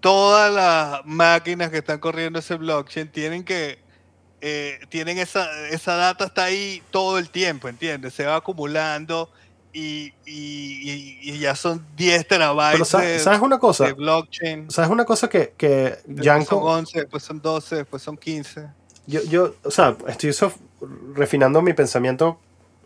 [0.00, 3.78] todas las máquinas que están corriendo ese blockchain tienen que
[4.42, 8.12] eh, tienen esa, esa data está ahí todo el tiempo, ¿entiendes?
[8.12, 9.32] Se va acumulando
[9.72, 13.86] y, y- y- y ya son 10 terabytes Pero sa- de, ¿sabes una cosa?
[13.86, 14.70] de blockchain.
[14.70, 18.68] ¿Sabes una cosa que, que Después son Yanko, 11, después son 12, después son 15.
[19.06, 20.56] yo, yo, o sea, estoy sof-
[21.14, 22.38] refinando mi pensamiento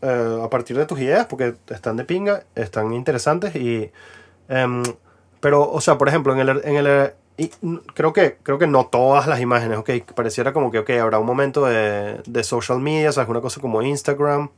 [0.03, 3.91] eh, a partir de tus ideas, porque están de pinga, están interesantes y...
[4.49, 4.83] em,
[5.41, 6.61] pero, o sea, por ejemplo, en el...
[6.65, 7.49] En el y
[7.95, 11.27] creo que, creo que no todas las imágenes, ok, pareciera como que, ok, habrá un
[11.27, 13.29] momento de, de social media, ¿sabes?
[13.29, 14.51] Una cosa como Instagram,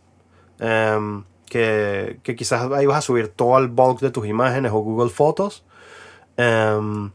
[0.61, 4.79] em, que, que quizás ahí vas a subir todo el bulk de tus imágenes o
[4.79, 5.65] Google Fotos.
[6.37, 7.11] Em,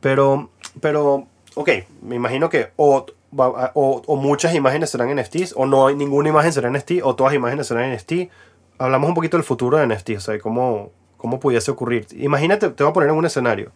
[0.00, 1.70] pero, pero, ok,
[2.02, 3.06] me imagino que o,
[3.36, 7.34] o, o muchas imágenes serán NFTs, o no hay ninguna imagen será NFT, o todas
[7.34, 8.30] imágenes serán NFT.
[8.78, 12.06] Hablamos un poquito del futuro de NFT, o sea, cómo, cómo pudiese ocurrir.
[12.12, 13.72] Imagínate, te voy a poner en un escenario.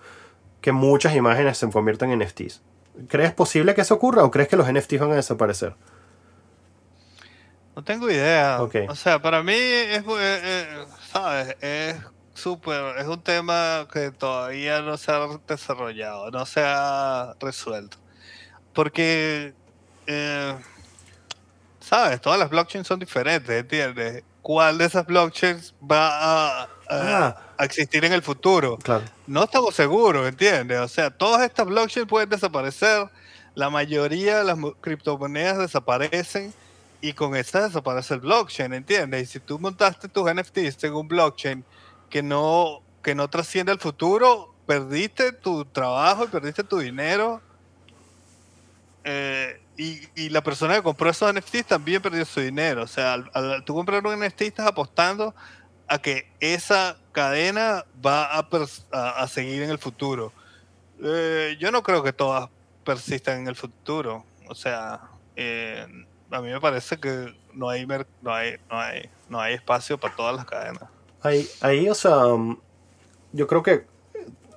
[0.61, 2.63] que muchas imágenes se conviertan en NFTs.
[3.09, 5.75] ¿Crees posible que eso ocurra o crees que los NFTs van a desaparecer?
[7.81, 8.59] No tengo idea.
[8.61, 8.75] Ok.
[8.91, 11.57] O sea, para mí es, eh, eh, ¿sabes?
[11.63, 11.97] Es
[12.35, 17.97] súper, es un tema que todavía no se ha desarrollado, no se ha resuelto.
[18.75, 19.55] Porque,
[20.07, 20.55] eh,
[21.81, 22.21] ¿sabes?
[22.21, 24.25] Todas las blockchains son diferentes, ¿entiendes?
[24.43, 27.37] ¿Cuál de esas blockchains va a, Ah.
[27.57, 28.77] a existir en el futuro?
[28.77, 29.05] Claro.
[29.27, 30.81] No estamos seguros, ¿entiendes?
[30.81, 33.09] O sea, todas estas blockchains pueden desaparecer,
[33.55, 36.53] la mayoría de las mo- criptomonedas desaparecen
[37.01, 39.23] y con esta desaparece el blockchain, ¿entiendes?
[39.23, 41.65] Y si tú montaste tus NFTs un blockchain
[42.11, 47.41] que no, que no trasciende al futuro, perdiste tu trabajo y perdiste tu dinero.
[49.05, 52.83] eh, y, y la persona que compró esos NFTs también perdió su dinero.
[52.83, 53.17] O sea,
[53.65, 55.35] tú comprar un NFT estás apostando
[55.89, 58.25] a que esa cadena va
[58.93, 60.33] a- a seguir en el futuro.
[61.03, 62.51] Eh, yo no creo que todas
[62.85, 64.25] persistan en el futuro.
[64.49, 65.01] O sea,
[65.37, 65.87] eh,
[66.31, 70.15] a mí me parece que no hay, no hay, no hay, no hay espacio para
[70.15, 70.85] todas las cadenas.
[71.23, 72.57] Ahí, ahí, o sea, um,
[73.33, 73.85] yo creo que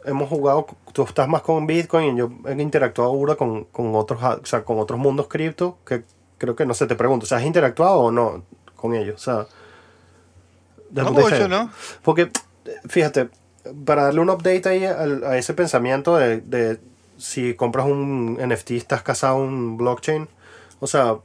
[0.05, 4.21] hemos jugado, tú estás más con Bitcoin y yo he interactuado ahora con, con otros,
[4.23, 6.03] o sea, con otros mundos cripto que
[6.37, 8.43] creo que no sé, te pregunto, o sea, ¿has interactuado o no
[8.75, 9.15] con ellos?
[9.15, 9.47] O sea,
[10.91, 11.71] No mucho, ¿no?
[12.01, 12.29] Porque,
[12.87, 13.29] fíjate,
[13.85, 16.79] para darle un update ahí a ese pensamiento de, de
[17.17, 20.27] si compras un NFT, estás casado a un blockchain,
[20.79, 21.17] o sea,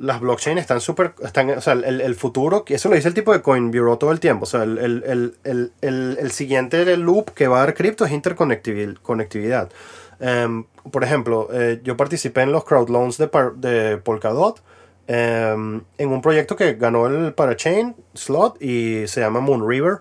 [0.00, 3.32] las blockchain están súper, están, o sea, el, el futuro, eso lo dice el tipo
[3.32, 7.58] de Coin Bureau todo el tiempo, o sea, el, el, el, siguiente loop que va
[7.58, 8.94] a dar cripto es interconectividad.
[9.02, 9.70] conectividad.
[10.18, 14.62] Em, por ejemplo, eh, yo participé en los crowd loans de, de Polkadot
[15.06, 19.98] em, en un proyecto que ganó el Parachain slot y se llama Moonriver.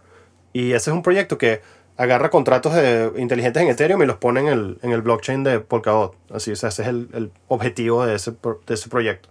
[0.51, 1.61] Y ese es un proyecto que
[1.95, 5.59] agarra contratos de, inteligentes en Ethereum y los pone en el, en el blockchain de
[5.59, 6.15] Polkadot.
[6.31, 9.29] Así, o sea, ese es el, el objetivo de ese, de ese proyecto.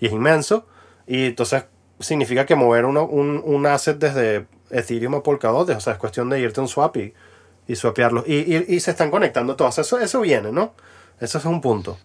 [0.00, 0.66] Y es inmenso.
[1.06, 1.64] Y entonces
[1.98, 6.30] significa que mover uno- un, un asset desde Ethereum a Polkadot, o sea, es cuestión
[6.30, 7.12] de irte a un swap y,
[7.66, 8.24] y swapearlos.
[8.26, 9.78] Y, y, y se están conectando todos.
[9.78, 10.72] Eso, eso viene, ¿no?
[11.20, 11.98] Eso es un punto.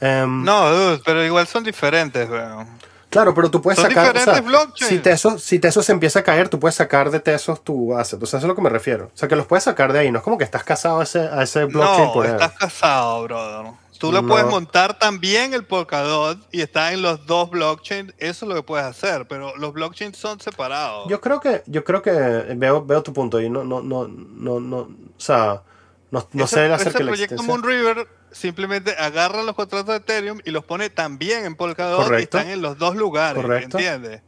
[0.00, 2.66] Em, No, dude, pero igual son diferentes, weón.
[3.10, 4.16] Claro, pero tú puedes Son sacar.
[4.16, 4.42] o sea,
[4.74, 8.20] si, Tesos, si Tesos se empieza a caer, tú puedes sacar de Tesos tu asset.
[8.20, 9.10] O sea, eso es a lo que me refiero.
[9.14, 10.10] O sea, que los puedes sacar de ahí.
[10.10, 13.22] No es como que estás casado a ese, a ese blockchain No, por estás casado,
[13.22, 13.72] brother.
[13.98, 14.28] Tú lo No.
[14.28, 18.12] puedes montar también el Polkadot y está en los dos blockchains.
[18.18, 21.08] Eso es lo que puedes hacer, pero los blockchains son separados.
[21.08, 24.60] Yo creo que, yo creo que veo, veo tu punto y no, no, no, no,
[24.60, 25.62] no, o sea,
[26.10, 27.46] no, no ese, sé acerca ese la proyecto existencia.
[27.46, 32.20] Moonriver simplemente agarra los contratos de Ethereum y los pone también en Polkadot Correcto.
[32.36, 33.78] y están en los dos lugares, Correcto.
[33.78, 34.22] ¿entiendes?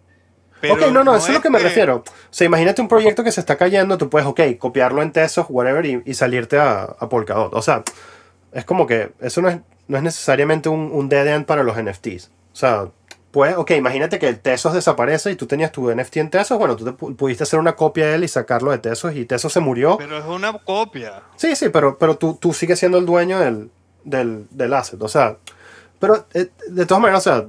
[0.70, 1.96] ok, no, no, eso es lo que me que- refiero.
[1.96, 5.46] O sea, imagínate un proyecto que se está cayendo, tú puedes, ok, copiarlo en Tesos,
[5.48, 7.52] whatever, y, y salirte a, a Polkadot.
[7.54, 7.82] O sea,
[8.56, 11.76] es como que eso no es, no es necesariamente un, un dead end para los
[11.76, 12.30] NFTs.
[12.52, 12.88] O sea,
[13.30, 16.74] pues, ok, imagínate que el Tesos desaparece y tú tenías tu NFT en Tesos, bueno,
[16.74, 19.52] tú te pu- pudiste hacer una copia de él y sacarlo de Tesos y Tesos
[19.52, 19.98] se murió.
[19.98, 21.22] Pero es una copia.
[21.36, 23.70] Sí, sí, pero, pero tú, tú sigues siendo el dueño del,
[24.04, 25.02] del, del asset.
[25.02, 25.36] O sea,
[25.98, 27.46] pero eh, de todas maneras, o sea,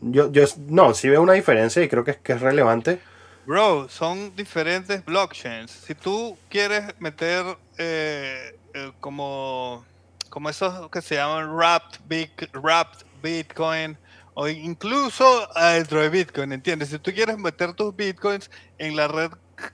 [0.00, 3.00] yo, yo no, sí veo una diferencia y creo que es, que es relevante.
[3.46, 5.70] Bro, son diferentes blockchains.
[5.70, 7.44] Si tú quieres meter
[7.78, 8.56] eh,
[9.00, 9.84] como,
[10.30, 13.96] como esos que se llaman wrapped, Bit- wrapped Bitcoin
[14.34, 16.90] o incluso adentro de Bitcoin, ¿entiendes?
[16.90, 19.32] Si tú quieres meter tus Bitcoins en la red,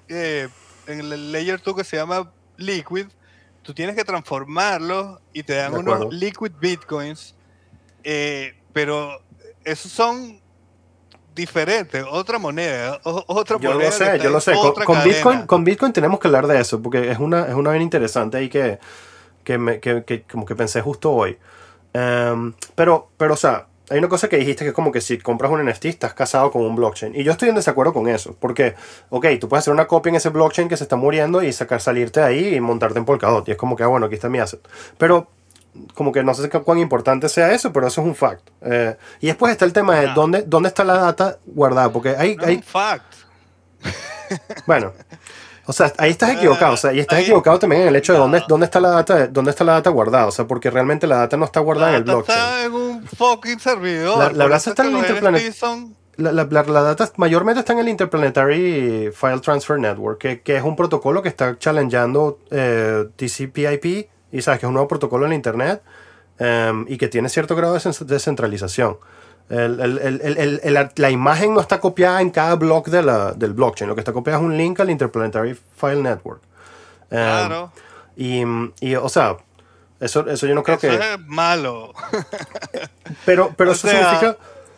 [0.08, 0.48] eh,
[0.86, 3.06] en el layer 2 que se llama Liquid,
[3.62, 6.14] tú tienes que transformarlos y te dan unos.
[6.14, 7.34] Liquid Bitcoins,
[8.04, 9.22] eh, pero
[9.64, 10.40] esos son
[11.34, 14.52] diferentes, otra moneda, otra Yo moneda lo que sé, yo lo sé.
[14.84, 15.02] Con.
[15.02, 18.36] Bitcoin, con Bitcoin tenemos que hablar de eso, porque es una, es una vaina interesante
[18.36, 18.78] ahí que,
[19.42, 21.38] que, me, que, que como que pensé justo hoy.
[21.92, 25.18] Em, pero, pero, o sea, hay una cosa que dijiste que es como que si
[25.18, 27.14] compras un NFT estás casado con un blockchain.
[27.14, 28.74] Y yo estoy en desacuerdo con eso, porque,
[29.10, 31.80] ok, tú puedes hacer una copia en ese blockchain que se está muriendo y sacar,
[31.80, 33.46] salirte de ahí y montarte en Polkadot.
[33.48, 34.60] Y es como que, ah, bueno, aquí está mi asset.
[34.98, 35.28] Pero,
[35.94, 38.48] como que no sé cu- cuán importante sea eso, pero eso es un fact.
[38.62, 42.36] Eh, y después está el tema de dónde, dónde está la data guardada, porque hay,
[42.36, 43.14] No es hay un fact.
[44.66, 44.92] bueno,
[45.66, 48.12] o sea, ahí estás equivocado, o sea, y estás Ahí- equivocado también en el hecho
[48.12, 51.06] de dónde, dónde está la data, dónde está la data guardada, o sea, porque realmente
[51.06, 52.38] la data no está guardada en el data blockchain.
[52.38, 54.18] Está en un fucking servidor.
[54.18, 55.00] La- la está es en el
[56.16, 60.56] La, la- la- la data mayormente está en el Interplanetary File Transfer Network, que, que
[60.56, 65.24] es un protocolo que está challengeando eh, TCP/IP, y sabes que es un nuevo protocolo
[65.24, 65.82] en la internet
[66.38, 68.98] em, y que tiene cierto grado de cen- descentralización.
[69.48, 73.94] El- el- la imagen no está copiada en cada block de la- del blockchain, lo
[73.94, 76.42] que está copiado es un link al Interplanetary File Network.
[77.10, 77.72] Em, Claro.
[78.16, 78.42] Y,
[78.80, 79.36] y, o sea,
[80.00, 80.94] eso, eso yo no creo Eso que...
[81.14, 81.92] es malo.
[83.26, 84.36] Pero, pero O eso sea, significa...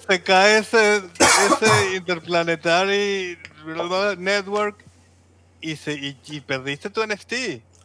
[0.08, 3.38] Se cae ese, ese Interplanetary
[4.18, 4.76] Network
[5.60, 7.32] y, se, y, y perdiste tu NFT.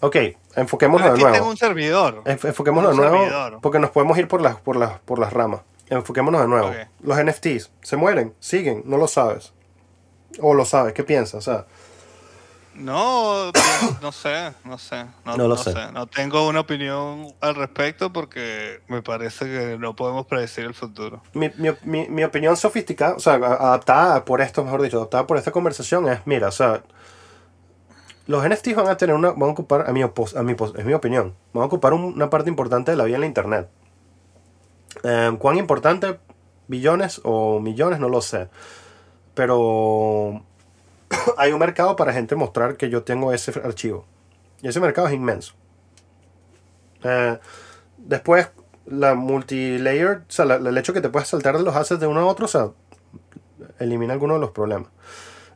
[0.01, 0.15] Ok,
[0.55, 1.49] enfoquémonos de Pero en nuevo.
[1.49, 2.23] un servidor.
[2.25, 3.59] Enf- Enfoquémonos de nuevo servidor.
[3.61, 5.61] porque nos podemos ir por las, por las, por las ramas.
[5.89, 6.71] Enfoquémonos de nuevo.
[7.01, 9.53] Los NFTs se mueren, siguen, no lo sabes.
[10.39, 11.35] O lo sabes, ¿qué piensas?
[11.35, 11.65] O sea,
[12.73, 13.51] No,
[14.01, 15.03] no sé, no sé.
[15.25, 15.73] No, No lo no sé.
[15.91, 21.21] No tengo una opinión al respecto porque me parece que no podemos predecir el futuro.
[21.33, 25.37] mi, mi, mi, mi opinión sofisticada, o sea, adaptada por esto, mejor dicho, adaptada por
[25.37, 26.81] esta conversación es, mira, o sea,
[28.31, 30.93] los NFTs van a tener una, van a ocupar, a mi, a mi, es mi
[30.93, 33.69] opinión, van a ocupar un- una parte importante de la vida en la Internet.
[35.03, 36.19] Eh, ¿Cuán importante?
[36.67, 38.49] Billones o millones, no lo sé.
[39.33, 40.43] Pero
[41.37, 44.05] hay un mercado para gente mostrar que yo tengo ese archivo.
[44.61, 45.53] Y ese mercado es inmenso.
[47.03, 47.39] Eh,
[47.97, 48.49] después,
[48.85, 52.19] la multilayer, o sea, el hecho que te puedas saltar de los assets de uno
[52.21, 52.69] a otro, o sea,
[53.79, 54.89] elimina algunos de los problemas.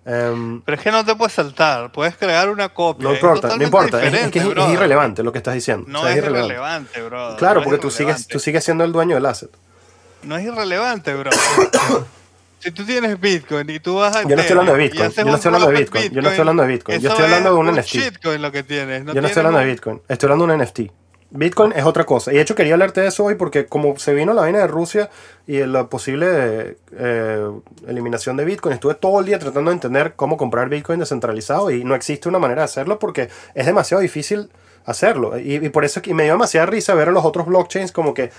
[0.06, 3.08] Em, Pero es que no te puedes saltar, puedes crear una copia.
[3.08, 5.86] no importa, no importa, es, que es, irrelevante lo que estás diciendo.
[5.90, 6.54] No o sea, es irrelevante.
[6.54, 7.36] irrelevante, bro.
[7.38, 9.50] Claro, no porque tú sigues, tú sigues siendo el dueño del asset.
[10.22, 11.32] No es irrelevante, bro.
[12.60, 14.22] si tú tienes Bitcoin y tú vas a.
[14.22, 16.40] Yo no estoy hablando de Bitcoin, yo no estoy hablando de Bitcoin, yo no estoy
[16.42, 18.26] hablando de Bitcoin, yo estoy hablando de un NFT.
[18.40, 19.04] lo que tienes.
[19.06, 20.80] No Yo no estoy hablando de Bitcoin, estoy hablando de un NFT.
[21.32, 22.32] Bitcoin es otra cosa.
[22.32, 24.68] Y de hecho quería hablarte de eso hoy porque como se vino la vaina de
[24.68, 25.10] Rusia
[25.48, 27.52] y la posible eh,
[27.88, 31.84] eliminación de Bitcoin, estuve todo el día tratando de entender cómo comprar Bitcoin descentralizado y
[31.84, 34.50] no existe una manera de hacerlo porque es demasiado difícil
[34.86, 35.38] hacerlo.
[35.38, 37.92] Y, y por eso es que me dio demasiada risa ver a los otros blockchains
[37.92, 38.32] como que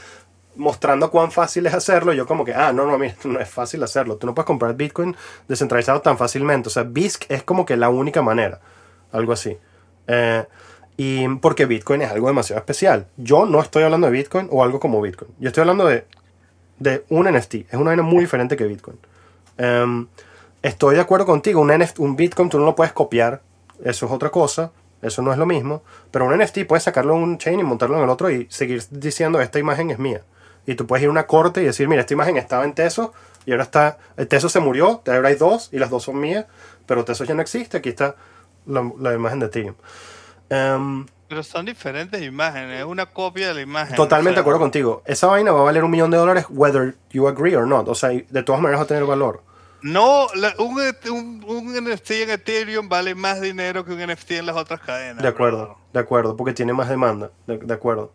[0.56, 2.12] mostrando cuán fácil es hacerlo.
[2.12, 4.16] Y yo como que, ah, no, no, mira, no es fácil hacerlo.
[4.16, 5.16] Tú no puedes comprar Bitcoin
[5.48, 6.68] descentralizado tan fácilmente.
[6.68, 8.60] O sea, BISC es como que la única manera.
[9.12, 9.56] Algo así.
[10.06, 10.44] Eh,
[10.96, 13.06] y porque Bitcoin es algo demasiado especial.
[13.16, 15.30] Yo no estoy hablando de Bitcoin o algo como Bitcoin.
[15.38, 16.06] Yo estoy hablando de,
[16.78, 17.54] de un NFT.
[17.54, 18.98] Es una vaina muy diferente que Bitcoin.
[19.58, 20.06] Em,
[20.62, 21.60] estoy de acuerdo contigo.
[21.60, 23.42] Un, Bitcoin tú no lo puedes copiar.
[23.84, 24.72] Eso es otra cosa.
[25.02, 25.82] Eso no es lo mismo.
[26.10, 28.82] Pero un NFT puedes sacarlo en un chain y montarlo en el otro y seguir
[28.90, 30.22] diciendo esta imagen es mía.
[30.64, 33.10] Y tú puedes ir a una corte y decir, mira, esta imagen estaba en Tesos
[33.44, 36.46] y ahora está, el Tesos se murió, ahora hay dos y las dos son mías,
[36.86, 38.16] pero Tesos ya no existe, aquí está
[38.66, 39.76] la, la imagen de Ethereum.
[40.50, 43.96] Em, Pero son diferentes imágenes, es una copia de la imagen.
[43.96, 45.02] totalmente o de acuerdo contigo.
[45.06, 47.88] Esa vaina va a valer un millón de dólares whether you agree or not.
[47.88, 49.42] O sea, y de todas maneras va a tener valor.
[49.82, 50.80] No, la- un,
[51.10, 55.22] un, un NFT en Ethereum vale más dinero que un NFT en las otras cadenas.
[55.22, 57.30] De acuerdo, de acuerdo, porque tiene más demanda.
[57.46, 58.12] De, de acuerdo.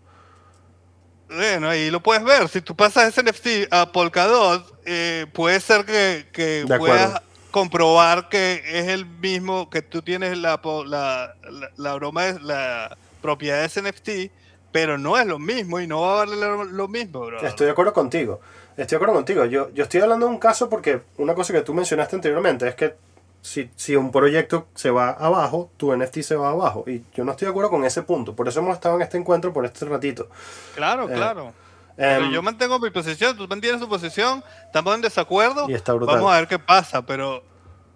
[1.29, 2.49] Bueno, ahí lo puedes ver.
[2.49, 7.21] Si tú pasas ese NFT a Polkadot, eh, puede ser que, que puedas
[7.51, 12.39] comprobar que es el mismo, que tú tienes la, po- la, la, la broma, de-
[12.39, 14.31] la propiedad de ese NFT,
[14.71, 17.41] pero no es lo mismo y no va a valer lo, lo mismo, bro.
[17.45, 18.39] Estoy de acuerdo contigo.
[18.77, 19.45] Estoy de acuerdo contigo.
[19.45, 22.75] Yo, yo estoy hablando de un caso porque una cosa que tú mencionaste anteriormente es
[22.75, 22.95] que
[23.41, 26.85] si, si un proyecto se va abajo, tu NFT se va abajo.
[26.87, 28.35] Y yo no estoy de acuerdo con ese punto.
[28.35, 30.29] Por eso hemos estado en este encuentro por este ratito.
[30.75, 31.53] Claro, Eh, claro.
[31.95, 35.69] Pero Em, yo mantengo mi posición, tú mantienes tu posición, estamos en desacuerdo.
[35.69, 35.91] Y está.
[36.15, 37.43] Vamos a ver qué pasa, pero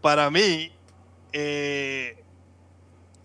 [0.01, 0.71] para mí,
[1.33, 2.23] eh,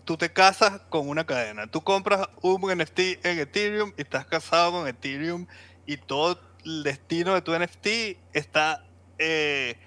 [0.05, 1.67] tú te casas con una cadena.
[1.67, 5.45] Tú compras un NFT en Ethereum y estás casado con Ethereum
[5.85, 7.87] y todo el destino de tu NFT
[8.33, 8.83] está
[9.19, 9.77] eh,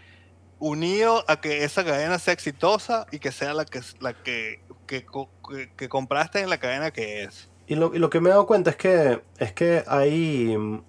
[0.58, 5.04] unido a que esa cadena sea exitosa y que sea la que, la que, que,
[5.04, 7.48] co- que- que compraste en la cadena que es.
[7.66, 10.82] Y lo, y lo que me he dado cuenta es que, es que hay,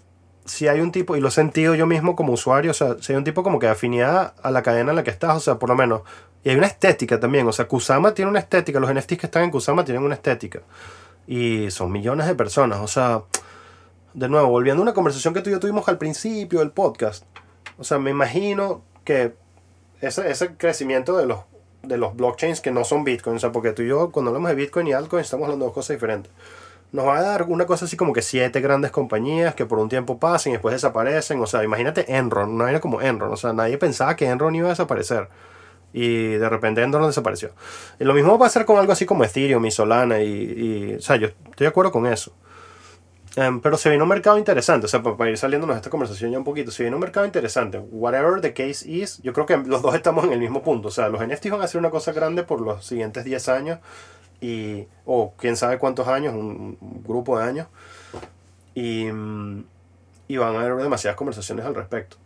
[0.46, 3.14] si hay un tipo, y lo he sentido yo mismo como usuario, o sea, si
[3.14, 5.40] hay un tipo como que de afinidad a la cadena en la que estás, o
[5.40, 6.02] sea, por lo menos,
[6.44, 9.44] y hay una estética también, o sea, Kusama tiene una estética, los NFTs que están
[9.44, 10.62] en Kusama tienen una estética,
[11.28, 13.24] y son millones de personas, o sea,
[14.14, 17.24] de nuevo, volviendo a una conversación que tú y yo tuvimos al principio del podcast,
[17.78, 19.34] o sea, me imagino que
[20.02, 21.40] ese, ese crecimiento de los,
[21.84, 24.50] de los blockchains que no son Bitcoin, o sea, porque tú y yo cuando hablamos
[24.50, 26.32] de Bitcoin y altcoin estamos hablando de dos cosas diferentes
[26.96, 29.90] nos va a dar una cosa así como que siete grandes compañías que por un
[29.90, 31.42] tiempo pasen y después desaparecen.
[31.42, 33.32] O sea, imagínate Enron, una vaina como Enron.
[33.32, 35.28] O sea, nadie pensaba que Enron iba a desaparecer.
[35.92, 37.52] Y de repente Enron desapareció.
[38.00, 40.22] Y lo mismo va a pasar con algo así como Ethereum y Solana.
[40.22, 42.34] Y, o sea, yo estoy de acuerdo con eso.
[43.36, 44.86] Em, pero se vino un mercado interesante.
[44.86, 47.26] O sea, para, ir saliéndonos de esta conversación ya un poquito, se vino un mercado
[47.26, 47.78] interesante.
[47.78, 50.88] Whatever the case is, yo creo que los dos estamos en el mismo punto.
[50.88, 53.80] O sea, los NFTs van a ser una cosa grande por los siguientes 10 años
[54.46, 57.68] y o quién sabe cuántos años, un, un grupo de años,
[58.74, 59.64] y, mm,
[60.28, 62.18] y van a haber demasiadas conversaciones al respecto.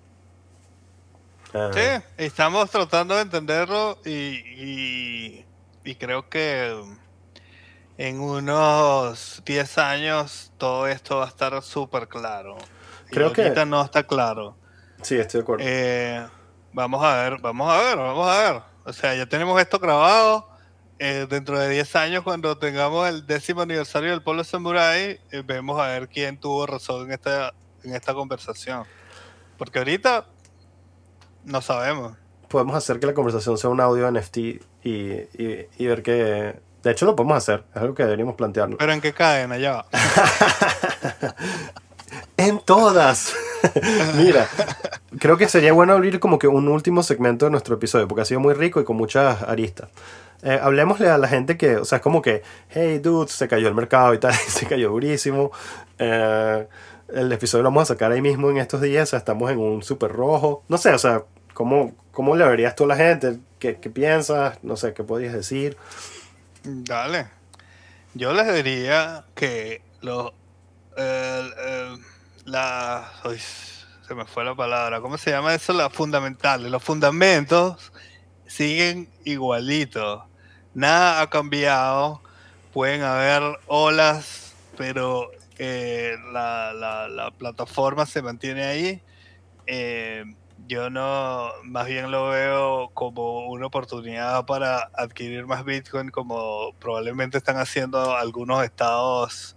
[1.53, 5.45] Ah, Sí, estamos tratando de entenderlo y, y,
[5.83, 6.75] y creo que
[7.97, 12.57] en unos 10 años todo esto va a estar súper claro.
[13.07, 14.55] Y Creo que- ahorita no está claro.
[15.01, 15.63] Sí, estoy de acuerdo.
[15.67, 16.27] Eh,
[16.73, 18.61] vamos a ver, vamos a ver, vamos a ver.
[18.85, 20.48] O sea, ya tenemos esto grabado.
[20.99, 25.79] Eh, dentro de 10 años, cuando tengamos el décimo aniversario del Polo Samurai, eh, vemos
[25.79, 27.53] a ver quién tuvo razón en esta,
[27.83, 28.83] en esta conversación.
[29.57, 30.25] Porque ahorita
[31.45, 32.17] no sabemos.
[32.49, 36.59] podemos hacer que la conversación sea un audio NFT y, y- y ver que...
[36.83, 37.63] De hecho, lo podemos hacer.
[37.75, 38.77] Es algo que deberíamos plantearnos.
[38.79, 39.85] Pero en qué cadena ya va.
[42.39, 43.35] En todas.
[44.15, 44.47] Mira,
[45.19, 48.25] creo que sería bueno abrir como que un último segmento de nuestro episodio, porque ha
[48.25, 49.89] sido muy rico y con muchas aristas.
[50.41, 53.67] Eh, hablemosle a la gente que, o sea, es como que, hey, dude, se cayó
[53.67, 55.51] el mercado y tal, se cayó durísimo.
[55.97, 56.65] Eh,
[57.09, 59.59] el episodio lo vamos a sacar ahí mismo en estos días, o sea, estamos en
[59.59, 60.63] un super rojo.
[60.69, 63.39] No sé, o sea, ¿cómo, cómo le verías tú a la gente?
[63.59, 64.63] ¿Qué, piensas?
[64.63, 65.75] No sé, ¿qué podrías decir?
[66.63, 67.27] Dale.
[68.13, 70.31] Yo les diría que los.
[72.49, 73.11] La.
[74.07, 75.01] se me fue la palabra.
[75.01, 75.73] ¿Cómo se llama eso?
[75.73, 76.69] Las fundamentales.
[76.71, 77.91] Los fundamentos
[78.47, 80.23] siguen igualitos.
[80.73, 82.21] Nada ha cambiado.
[82.73, 89.01] Pueden haber olas, pero eh, la, la- la plataforma se mantiene ahí.
[89.65, 90.23] Eh,
[90.67, 97.37] yo no, más bien lo veo como una oportunidad para adquirir más Bitcoin, como probablemente
[97.37, 99.55] están haciendo algunos estados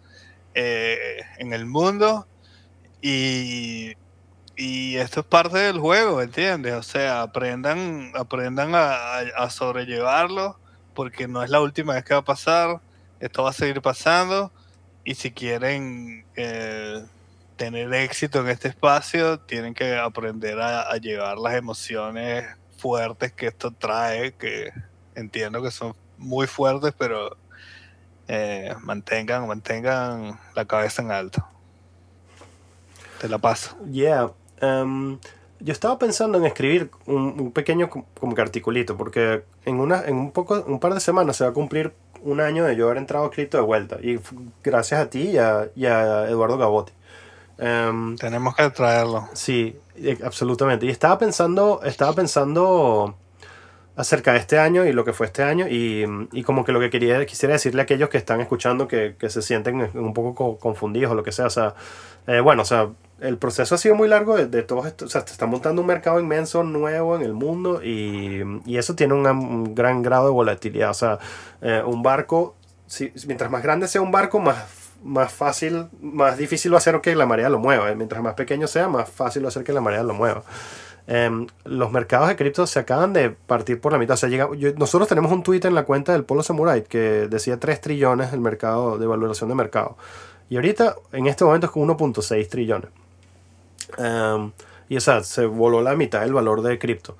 [0.55, 2.27] eh, en el mundo.
[3.03, 3.95] Y,
[4.97, 6.75] esto es parte del juego, ¿entiendes?
[6.75, 10.57] O sea, aprendan, aprendan a sobrellevarlo,
[10.95, 12.81] porque no es la última vez que va a pasar.
[13.21, 14.53] Esto va a seguir pasando.
[15.05, 17.05] Y si quieren eh,
[17.57, 22.45] tener éxito en este espacio, tienen que aprender a, a llevar las emociones
[22.77, 24.71] fuertes que esto trae, que
[25.15, 27.37] entiendo que son muy fuertes, pero
[28.29, 31.47] eh, mantengan, mantengan la cabeza en alto.
[33.23, 33.77] Te la paso.
[33.91, 34.33] Yeah.
[34.61, 35.19] Um,
[35.61, 40.05] yo estaba pensando en escribir un, un pequeño com- como que articulito, porque en, una,
[40.05, 42.87] en un, poco, un par de semanas se va a cumplir un año de yo
[42.87, 43.99] haber entrado a cripto de vuelta.
[44.03, 44.19] Y
[44.63, 46.93] gracias a ti y a, y a Eduardo Gabotti.
[47.59, 49.29] Um, Tenemos que traerlo.
[49.35, 50.87] Sí, eh, absolutamente.
[50.87, 53.15] Y estaba pensando, estaba pensando
[53.95, 56.81] acerca de este año y lo que fue este año y, y como que lo
[56.81, 60.35] que quería, quisiera decirle a aquellos que están escuchando que, que se sienten un poco
[60.35, 61.47] co- confundidos o lo que sea.
[61.47, 61.75] O sea,
[62.27, 62.89] eh, bueno, o sea,
[63.21, 65.05] el proceso ha sido muy largo de, de todo esto.
[65.05, 68.95] O sea, se está montando un mercado inmenso nuevo en el mundo y, y eso
[68.97, 70.91] tiene un gran grado de volatilidad.
[70.91, 71.19] O sea,
[71.61, 74.57] eh, un barco, si, mientras más grande sea un barco, más,
[75.05, 77.91] más fácil, más difícil va a que la marea lo mueva.
[77.91, 80.43] Eh, Mientras más pequeño sea, más fácil va a que la marea lo mueva.
[81.09, 84.15] Em, los mercados de cripto se acaban de partir por la mitad.
[84.15, 87.59] O sea, llega- nosotros tenemos un tweet en la cuenta del Polo Samurai que decía
[87.59, 89.97] 3 trillones el mercado de valoración de mercado.
[90.53, 92.91] Y ahorita, en este momento, es con 1.6 trillones.
[93.97, 94.53] Em,
[94.87, 97.17] y o se voló la mitad del valor de cripto.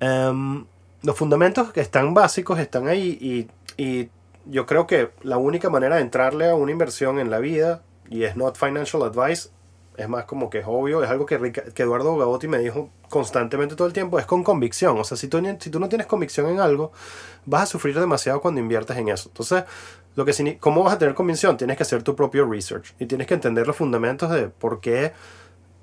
[0.00, 0.64] Em,
[1.02, 4.08] los fundamentos que están básicos están ahí y, y
[4.46, 8.22] yo creo que la única manera de entrarle a una inversión en la vida, y
[8.22, 9.50] es not financial advice,
[9.96, 12.90] es más como que es obvio, es algo que, Rica- que Eduardo Gabotti me dijo
[13.08, 14.98] constantemente todo el tiempo, es con convicción.
[14.98, 16.92] O sea, si tú, si tú no tienes convicción en algo,
[17.46, 19.28] vas a sufrir demasiado cuando inviertes en eso.
[19.28, 19.64] Entonces,
[20.16, 21.56] lo que, ¿cómo vas a tener convicción?
[21.56, 25.12] Tienes que hacer tu propio research y tienes que entender los fundamentos de por qué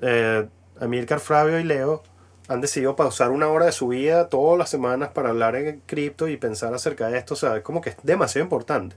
[0.02, 0.48] eh,
[0.80, 2.04] Amilcar, Flavio y Leo
[2.48, 6.28] han decidido pausar una hora de su vida todas las semanas para hablar en cripto
[6.28, 7.34] y pensar acerca de esto.
[7.36, 8.96] O sea, es como que es demasiado importante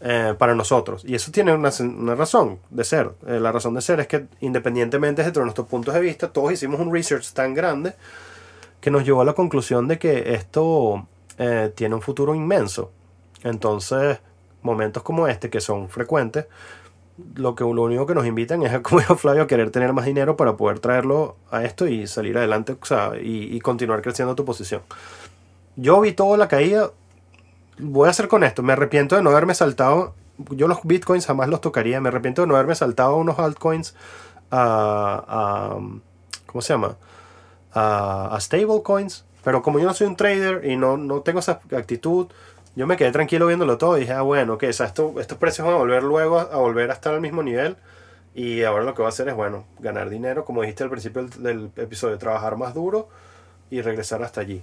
[0.00, 1.02] eh, para nosotros.
[1.06, 3.12] Y eso tiene una, una razón de ser.
[3.26, 6.80] Eh, la razón de ser es que independientemente de nuestros puntos de vista, todos hicimos
[6.80, 7.94] un research tan grande
[8.80, 11.08] que nos llevó a la conclusión de que esto
[11.38, 12.92] eh, tiene un futuro inmenso.
[13.42, 14.18] Entonces,
[14.60, 16.46] momentos como este, que son frecuentes,
[17.34, 20.04] lo, que, lo único que nos invitan es, como dijo Flavio, a querer tener más
[20.04, 24.34] dinero para poder traerlo a esto y salir adelante o sea, y, y continuar creciendo
[24.34, 24.82] tu posición.
[25.76, 26.90] Yo vi toda la caída.
[27.78, 28.62] Voy a hacer con esto.
[28.62, 30.14] Me arrepiento de no haberme saltado.
[30.50, 32.00] Yo los bitcoins jamás los tocaría.
[32.00, 33.94] Me arrepiento de no haberme saltado unos altcoins
[34.50, 35.76] a.
[36.46, 36.96] ¿Cómo se llama?
[37.72, 39.24] A, a stablecoins.
[39.44, 42.26] Pero como yo no soy un trader y no, no tengo esa actitud,
[42.74, 45.66] yo me quedé tranquilo viéndolo todo dije, ah, bueno, ok, o sea, esto, estos precios
[45.66, 47.76] van a volver luego a, volver a estar al mismo nivel.
[48.34, 51.26] Y ahora lo que voy a hacer es, bueno, ganar dinero, como dijiste al principio
[51.38, 53.08] del episodio, trabajar más duro
[53.70, 54.62] y regresar hasta allí.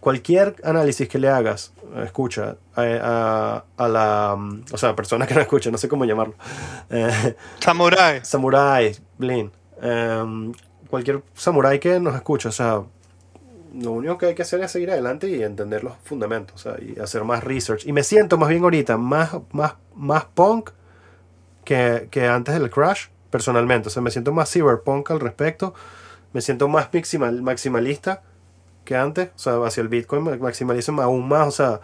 [0.00, 5.26] Cualquier análisis que le hagas, eh, escucha, a, a- a la, mm, o sea, persona
[5.26, 6.34] que no escucha, no sé cómo llamarlo,
[6.90, 8.20] eh, Samurai.
[8.24, 9.50] samurai, Blin,
[9.82, 10.52] em,
[10.88, 12.82] cualquier samurai que nos escuche, o sea,
[13.74, 16.76] lo único que hay que hacer es seguir adelante y entender los fundamentos, o sea,
[16.82, 17.84] y hacer más research.
[17.86, 20.70] Y me siento más bien ahorita más, más, más punk
[21.64, 23.88] que, que antes del crash, personalmente.
[23.88, 25.74] O sea, me siento más cyberpunk al respecto.
[26.32, 28.22] Me siento más maximal, maximalista
[28.88, 29.28] que antes.
[29.36, 31.46] O sea, hacia el Bitcoin me maximalizo aún más.
[31.46, 31.80] O sea,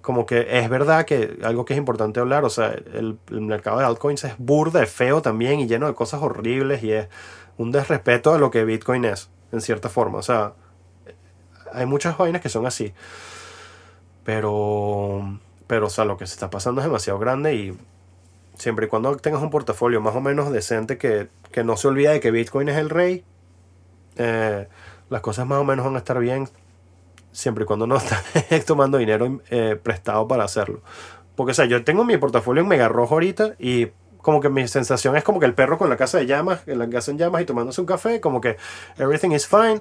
[0.00, 3.78] como que es verdad que algo que es importante hablar, o sea, el, el mercado
[3.78, 7.08] de altcoins es burda, es feo también y lleno de cosas horribles y es
[7.58, 10.18] un desrespeto a lo que Bitcoin es, en cierta forma.
[10.18, 10.54] O sea,
[11.72, 12.94] hay muchas vainas que son así.
[14.24, 17.78] Pero, pero, o sea, lo que se está pasando es demasiado grande y
[18.54, 22.10] siempre y cuando tengas un portafolio más o menos decente que, que no se olvide
[22.10, 23.24] de que Bitcoin es el rey,
[24.16, 24.68] eh,
[25.08, 26.48] las cosas más o menos van a estar bien
[27.32, 27.96] siempre y cuando no
[28.34, 30.80] estés tomando dinero eh, prestado para hacerlo.
[31.34, 33.88] Porque, o sea, yo tengo mi portafolio en mega rojo ahorita y
[34.18, 36.78] como que mi sensación es como que el perro con la casa de llamas, en
[36.78, 38.56] la casa en llamas y tomándose un café, como que
[38.98, 39.80] everything is fine.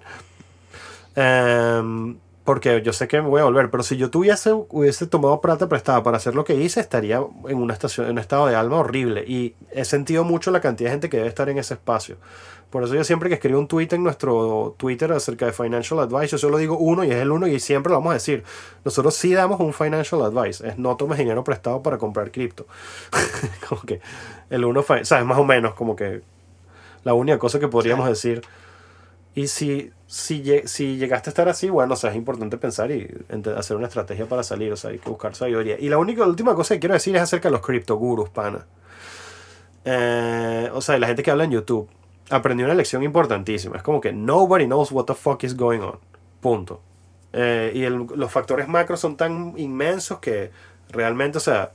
[1.15, 5.41] Em, porque yo sé que me voy a volver, pero si yo tuviese hubiese tomado
[5.41, 7.17] plata prestada para hacer lo que hice, estaría
[7.47, 9.25] en una estación, en un estado de alma horrible.
[9.27, 12.15] Y he sentido mucho la cantidad de gente que debe estar en ese espacio.
[12.69, 16.27] Por eso yo siempre que escribo un tweet en nuestro Twitter acerca de Financial Advice,
[16.27, 18.43] yo solo digo uno y es el uno y siempre lo vamos a decir.
[18.83, 22.67] Nosotros sí damos un Financial Advice, es no tomes dinero prestado para comprar cripto.
[23.69, 24.01] como que
[24.49, 26.21] el uno, fi- sabes, más o menos como que
[27.03, 28.41] la única cosa que podríamos decir.
[29.35, 33.07] Y si, si, si llegaste a estar así, bueno, o sea, es importante pensar y
[33.57, 35.77] hacer una estrategia para salir, o sea, hay que buscar sabiduría.
[35.77, 38.65] Y la única, última cosa que quiero decir es acerca de los criptogurus, pana.
[39.83, 41.89] Eh, o sea, la gente que habla en YouTube
[42.29, 43.75] aprendí una lección importantísima.
[43.75, 45.99] Es como que nobody knows what the fuck is going on.
[46.39, 46.81] Punto.
[47.33, 47.81] Eh, y
[48.15, 50.51] los factores macros son tan inmensos que
[50.89, 51.71] realmente, o sea,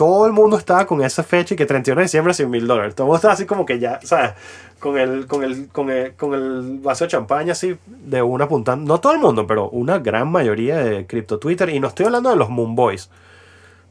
[0.00, 2.94] todo el mundo estaba con esa fecha y que 31 de diciembre 100 mil dólares.
[2.94, 4.30] Todo el mundo estaba así como que ya, ¿sabes?
[4.78, 8.90] Con el, con, el, con, el, con el vaso de champaña así de una apuntando.
[8.94, 11.68] No todo el mundo, pero una gran mayoría de cripto Twitter.
[11.68, 13.10] Y no estoy hablando de los Moon Boys,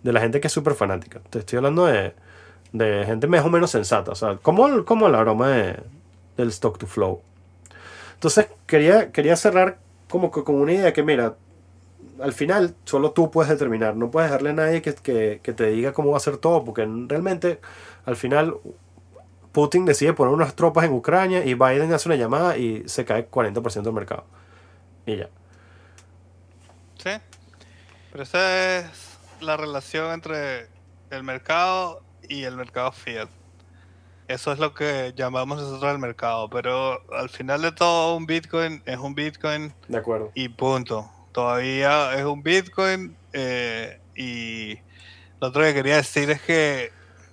[0.01, 1.19] de la gente que es súper fanática.
[1.29, 2.15] Te estoy hablando de,
[2.71, 4.09] de gente más o menos sensata.
[4.11, 5.77] O sea, como, el- como el aroma de,
[6.37, 7.21] del stock to flow.
[8.15, 9.77] Entonces quería, quería cerrar
[10.09, 11.35] como que con una idea que, mira,
[12.21, 15.67] al final solo tú puedes determinar, no puedes dejarle a nadie que, que, que te
[15.67, 17.59] diga cómo va a ser todo, porque realmente
[18.05, 18.55] al final
[19.51, 23.29] Putin decide poner unas tropas en Ucrania y Biden hace una llamada y se cae
[23.29, 24.25] 40% del mercado.
[25.05, 25.29] Y ya.
[26.97, 27.11] Sí.
[28.11, 30.67] Pero esa es la relación entre
[31.09, 33.29] el mercado y el mercado fiat.
[34.27, 36.49] Eso es lo que llamamos nosotros el mercado.
[36.49, 40.31] Pero al final de todo, un Bitcoin es un Bitcoin De acuerdo.
[40.35, 41.09] y punto.
[41.31, 43.15] Todavía es un Bitcoin.
[43.33, 44.75] eh, y
[45.39, 46.91] lo otro que quería decir es que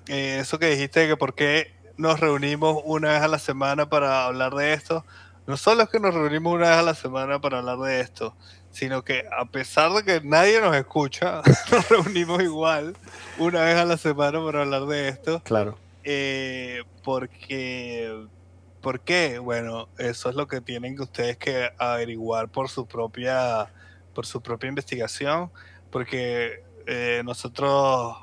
[0.09, 3.89] eh, eso que dijiste de que por qué nos reunimos una vez a la semana
[3.89, 5.05] para hablar de esto.
[5.47, 8.35] No solo es que nos reunimos una vez a la semana para hablar de esto,
[8.71, 12.97] sino que a pesar de que nadie nos escucha, nos reunimos igual
[13.39, 15.41] una vez a la semana para hablar de esto.
[15.45, 15.79] Claro.
[16.05, 18.27] Eh, porque,
[18.81, 19.39] ¿por qué?
[19.39, 23.69] Bueno, eso es lo que tienen que ustedes que averiguar por su propia,
[24.17, 25.53] por su propia investigación,
[25.91, 26.55] porque
[26.87, 28.17] eh, nosotros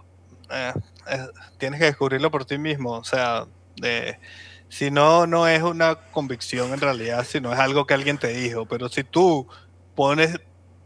[0.52, 0.74] eh,
[1.08, 1.28] eh,
[1.60, 3.48] tienes que descubrirlo por ti mismo, o sea,
[3.84, 4.20] eh,
[4.70, 8.68] si no, no es una convicción en realidad, sino es algo que alguien te dijo,
[8.68, 9.48] pero si tú
[9.96, 10.38] pones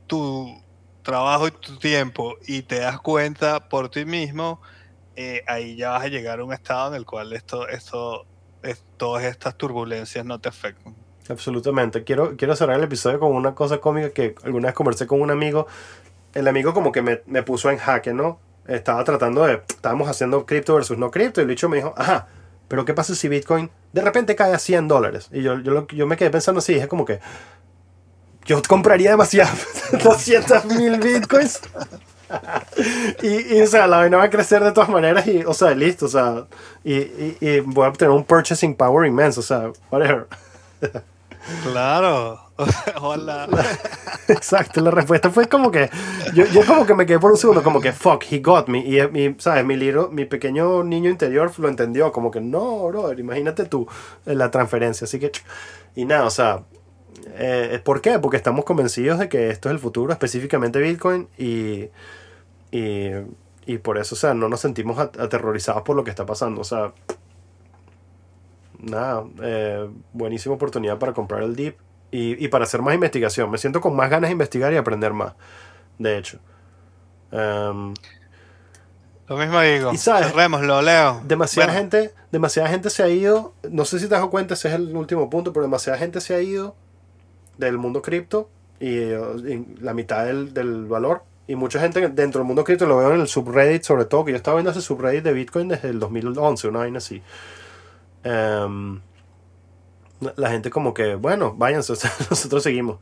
[0.08, 0.64] tu
[1.04, 4.62] trabajo y tu tiempo y te das cuenta por ti mismo,
[5.48, 8.28] ahí ya vas a llegar a un estado en el cual esto, esto,
[8.64, 11.07] es- todas estas turbulencias no te afectan.
[11.30, 12.04] Absolutamente.
[12.04, 15.32] Quiero, quiero cerrar el episodio con una cosa cómica que alguna vez conversé con un
[15.32, 15.68] amigo.
[16.34, 18.40] El amigo como que me, me puso en jaque, ¿no?
[18.68, 19.62] Estaba tratando de...
[19.68, 22.28] Estábamos haciendo cripto versus no cripto y el bicho me dijo, ajá,
[22.68, 25.30] pero ¿qué pasa si Bitcoin de repente cae a 100 dólares?
[25.32, 27.20] Y yo, yo, yo me quedé pensando así, dije como que...
[28.46, 29.52] Yo compraría demasiado
[30.04, 31.60] 200 mil Bitcoins.
[33.22, 35.72] y, y, o sea, la vaina va a crecer de todas maneras y, o sea,
[35.72, 36.46] listo, o sea,
[36.84, 40.28] y, y, y voy a obtener un purchasing power inmenso, o sea, whatever.
[41.64, 42.40] Claro.
[43.02, 43.48] Hola.
[44.28, 45.90] Exacto, la respuesta fue como que
[46.34, 48.80] yo, yo como que me quedé por un segundo como que fuck, he got me
[48.80, 53.20] y mi, sabes, mi little- mi pequeño niño interior lo entendió como que no, brother,
[53.20, 53.88] imagínate tú
[54.26, 55.32] eh, la transferencia, así que
[55.96, 56.64] y nada, o sea,
[57.36, 58.20] eh, ¿por qué?
[58.20, 61.90] Porque estamos convencidos de que esto es el futuro, específicamente Bitcoin y
[62.72, 63.12] y,
[63.66, 66.60] y por eso, o sea, no nos sentimos at- aterrorizados por lo que está pasando,
[66.62, 66.92] o sea,
[68.80, 71.78] nada, eh, buenísima oportunidad para comprar el DIP
[72.12, 73.50] y, y para hacer más investigación.
[73.52, 75.34] Me siento con más ganas de investigar y aprender más,
[75.98, 76.40] de hecho.
[77.32, 77.94] Em,
[79.28, 79.92] Lo mismo digo.
[79.94, 81.22] Y sabes, Cerrémoslo, Leo.
[81.26, 84.70] demasiada Bueno, gente, demasiada gente se ha ido, no sé si te das cuenta, ese
[84.70, 86.76] es el último punto, pero demasiada gente se ha ido
[87.58, 88.50] del mundo cripto
[88.80, 91.24] y, y la mitad del, del valor.
[91.50, 94.32] Y mucha gente dentro del mundo cripto lo veo en el subreddit, sobre todo, que
[94.32, 97.22] yo estaba viendo ese subreddit de Bitcoin desde el 2011, una vaina así.
[98.30, 99.00] Em,
[100.36, 101.94] la- gente como que, bueno, váyanse,
[102.30, 102.98] nosotros seguimos.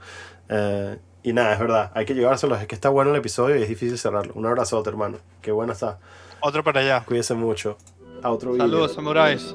[0.49, 3.64] Eh, y nada, es verdad, hay que llevárselos, es que está bueno el episodio y
[3.64, 4.34] es difícil cerrarlo.
[4.35, 5.18] Un abrazote, hermano.
[5.41, 5.97] Qué bueno está.
[6.41, 7.03] Otro para allá.
[7.03, 7.77] Cuídese mucho.
[8.22, 8.65] A otro video.
[8.68, 9.53] Saludos, samuráis.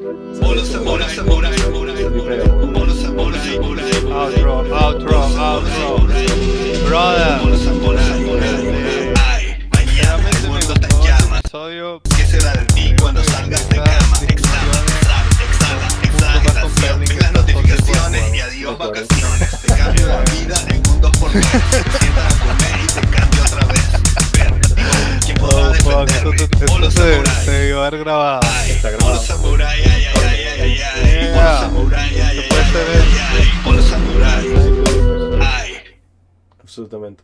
[4.10, 6.08] Outro, outro, outro.
[6.86, 7.40] Brother.
[9.24, 10.74] Ay, mañana el mundo
[11.04, 11.40] llamas.
[11.40, 13.99] Episodio ¿Qué será de ti cuando salgas de cama?
[18.10, 19.60] Notificaciones y adiós vacaciones.
[19.60, 23.00] Te cambio la vida en un 2 por 3 Te sientas a comer y te
[23.16, 23.80] cambio otra vez.
[25.24, 26.36] ¿quién podrá Oh, defenderme?
[26.36, 27.44] esto, Hola esto se, samurai.
[27.44, 28.40] se debió haber grabado.
[28.52, 29.10] Ay, Está grabado.
[29.12, 31.20] hola samurai, ay, ay, ay, ay, ay, ay.
[31.20, 31.32] Yeah.
[31.38, 33.48] Hola samurai, ay, ay, puede ay, ser ay, ay.
[33.64, 34.46] Hola samurai.
[35.40, 35.72] Ay.
[36.62, 37.22] Absolutamente.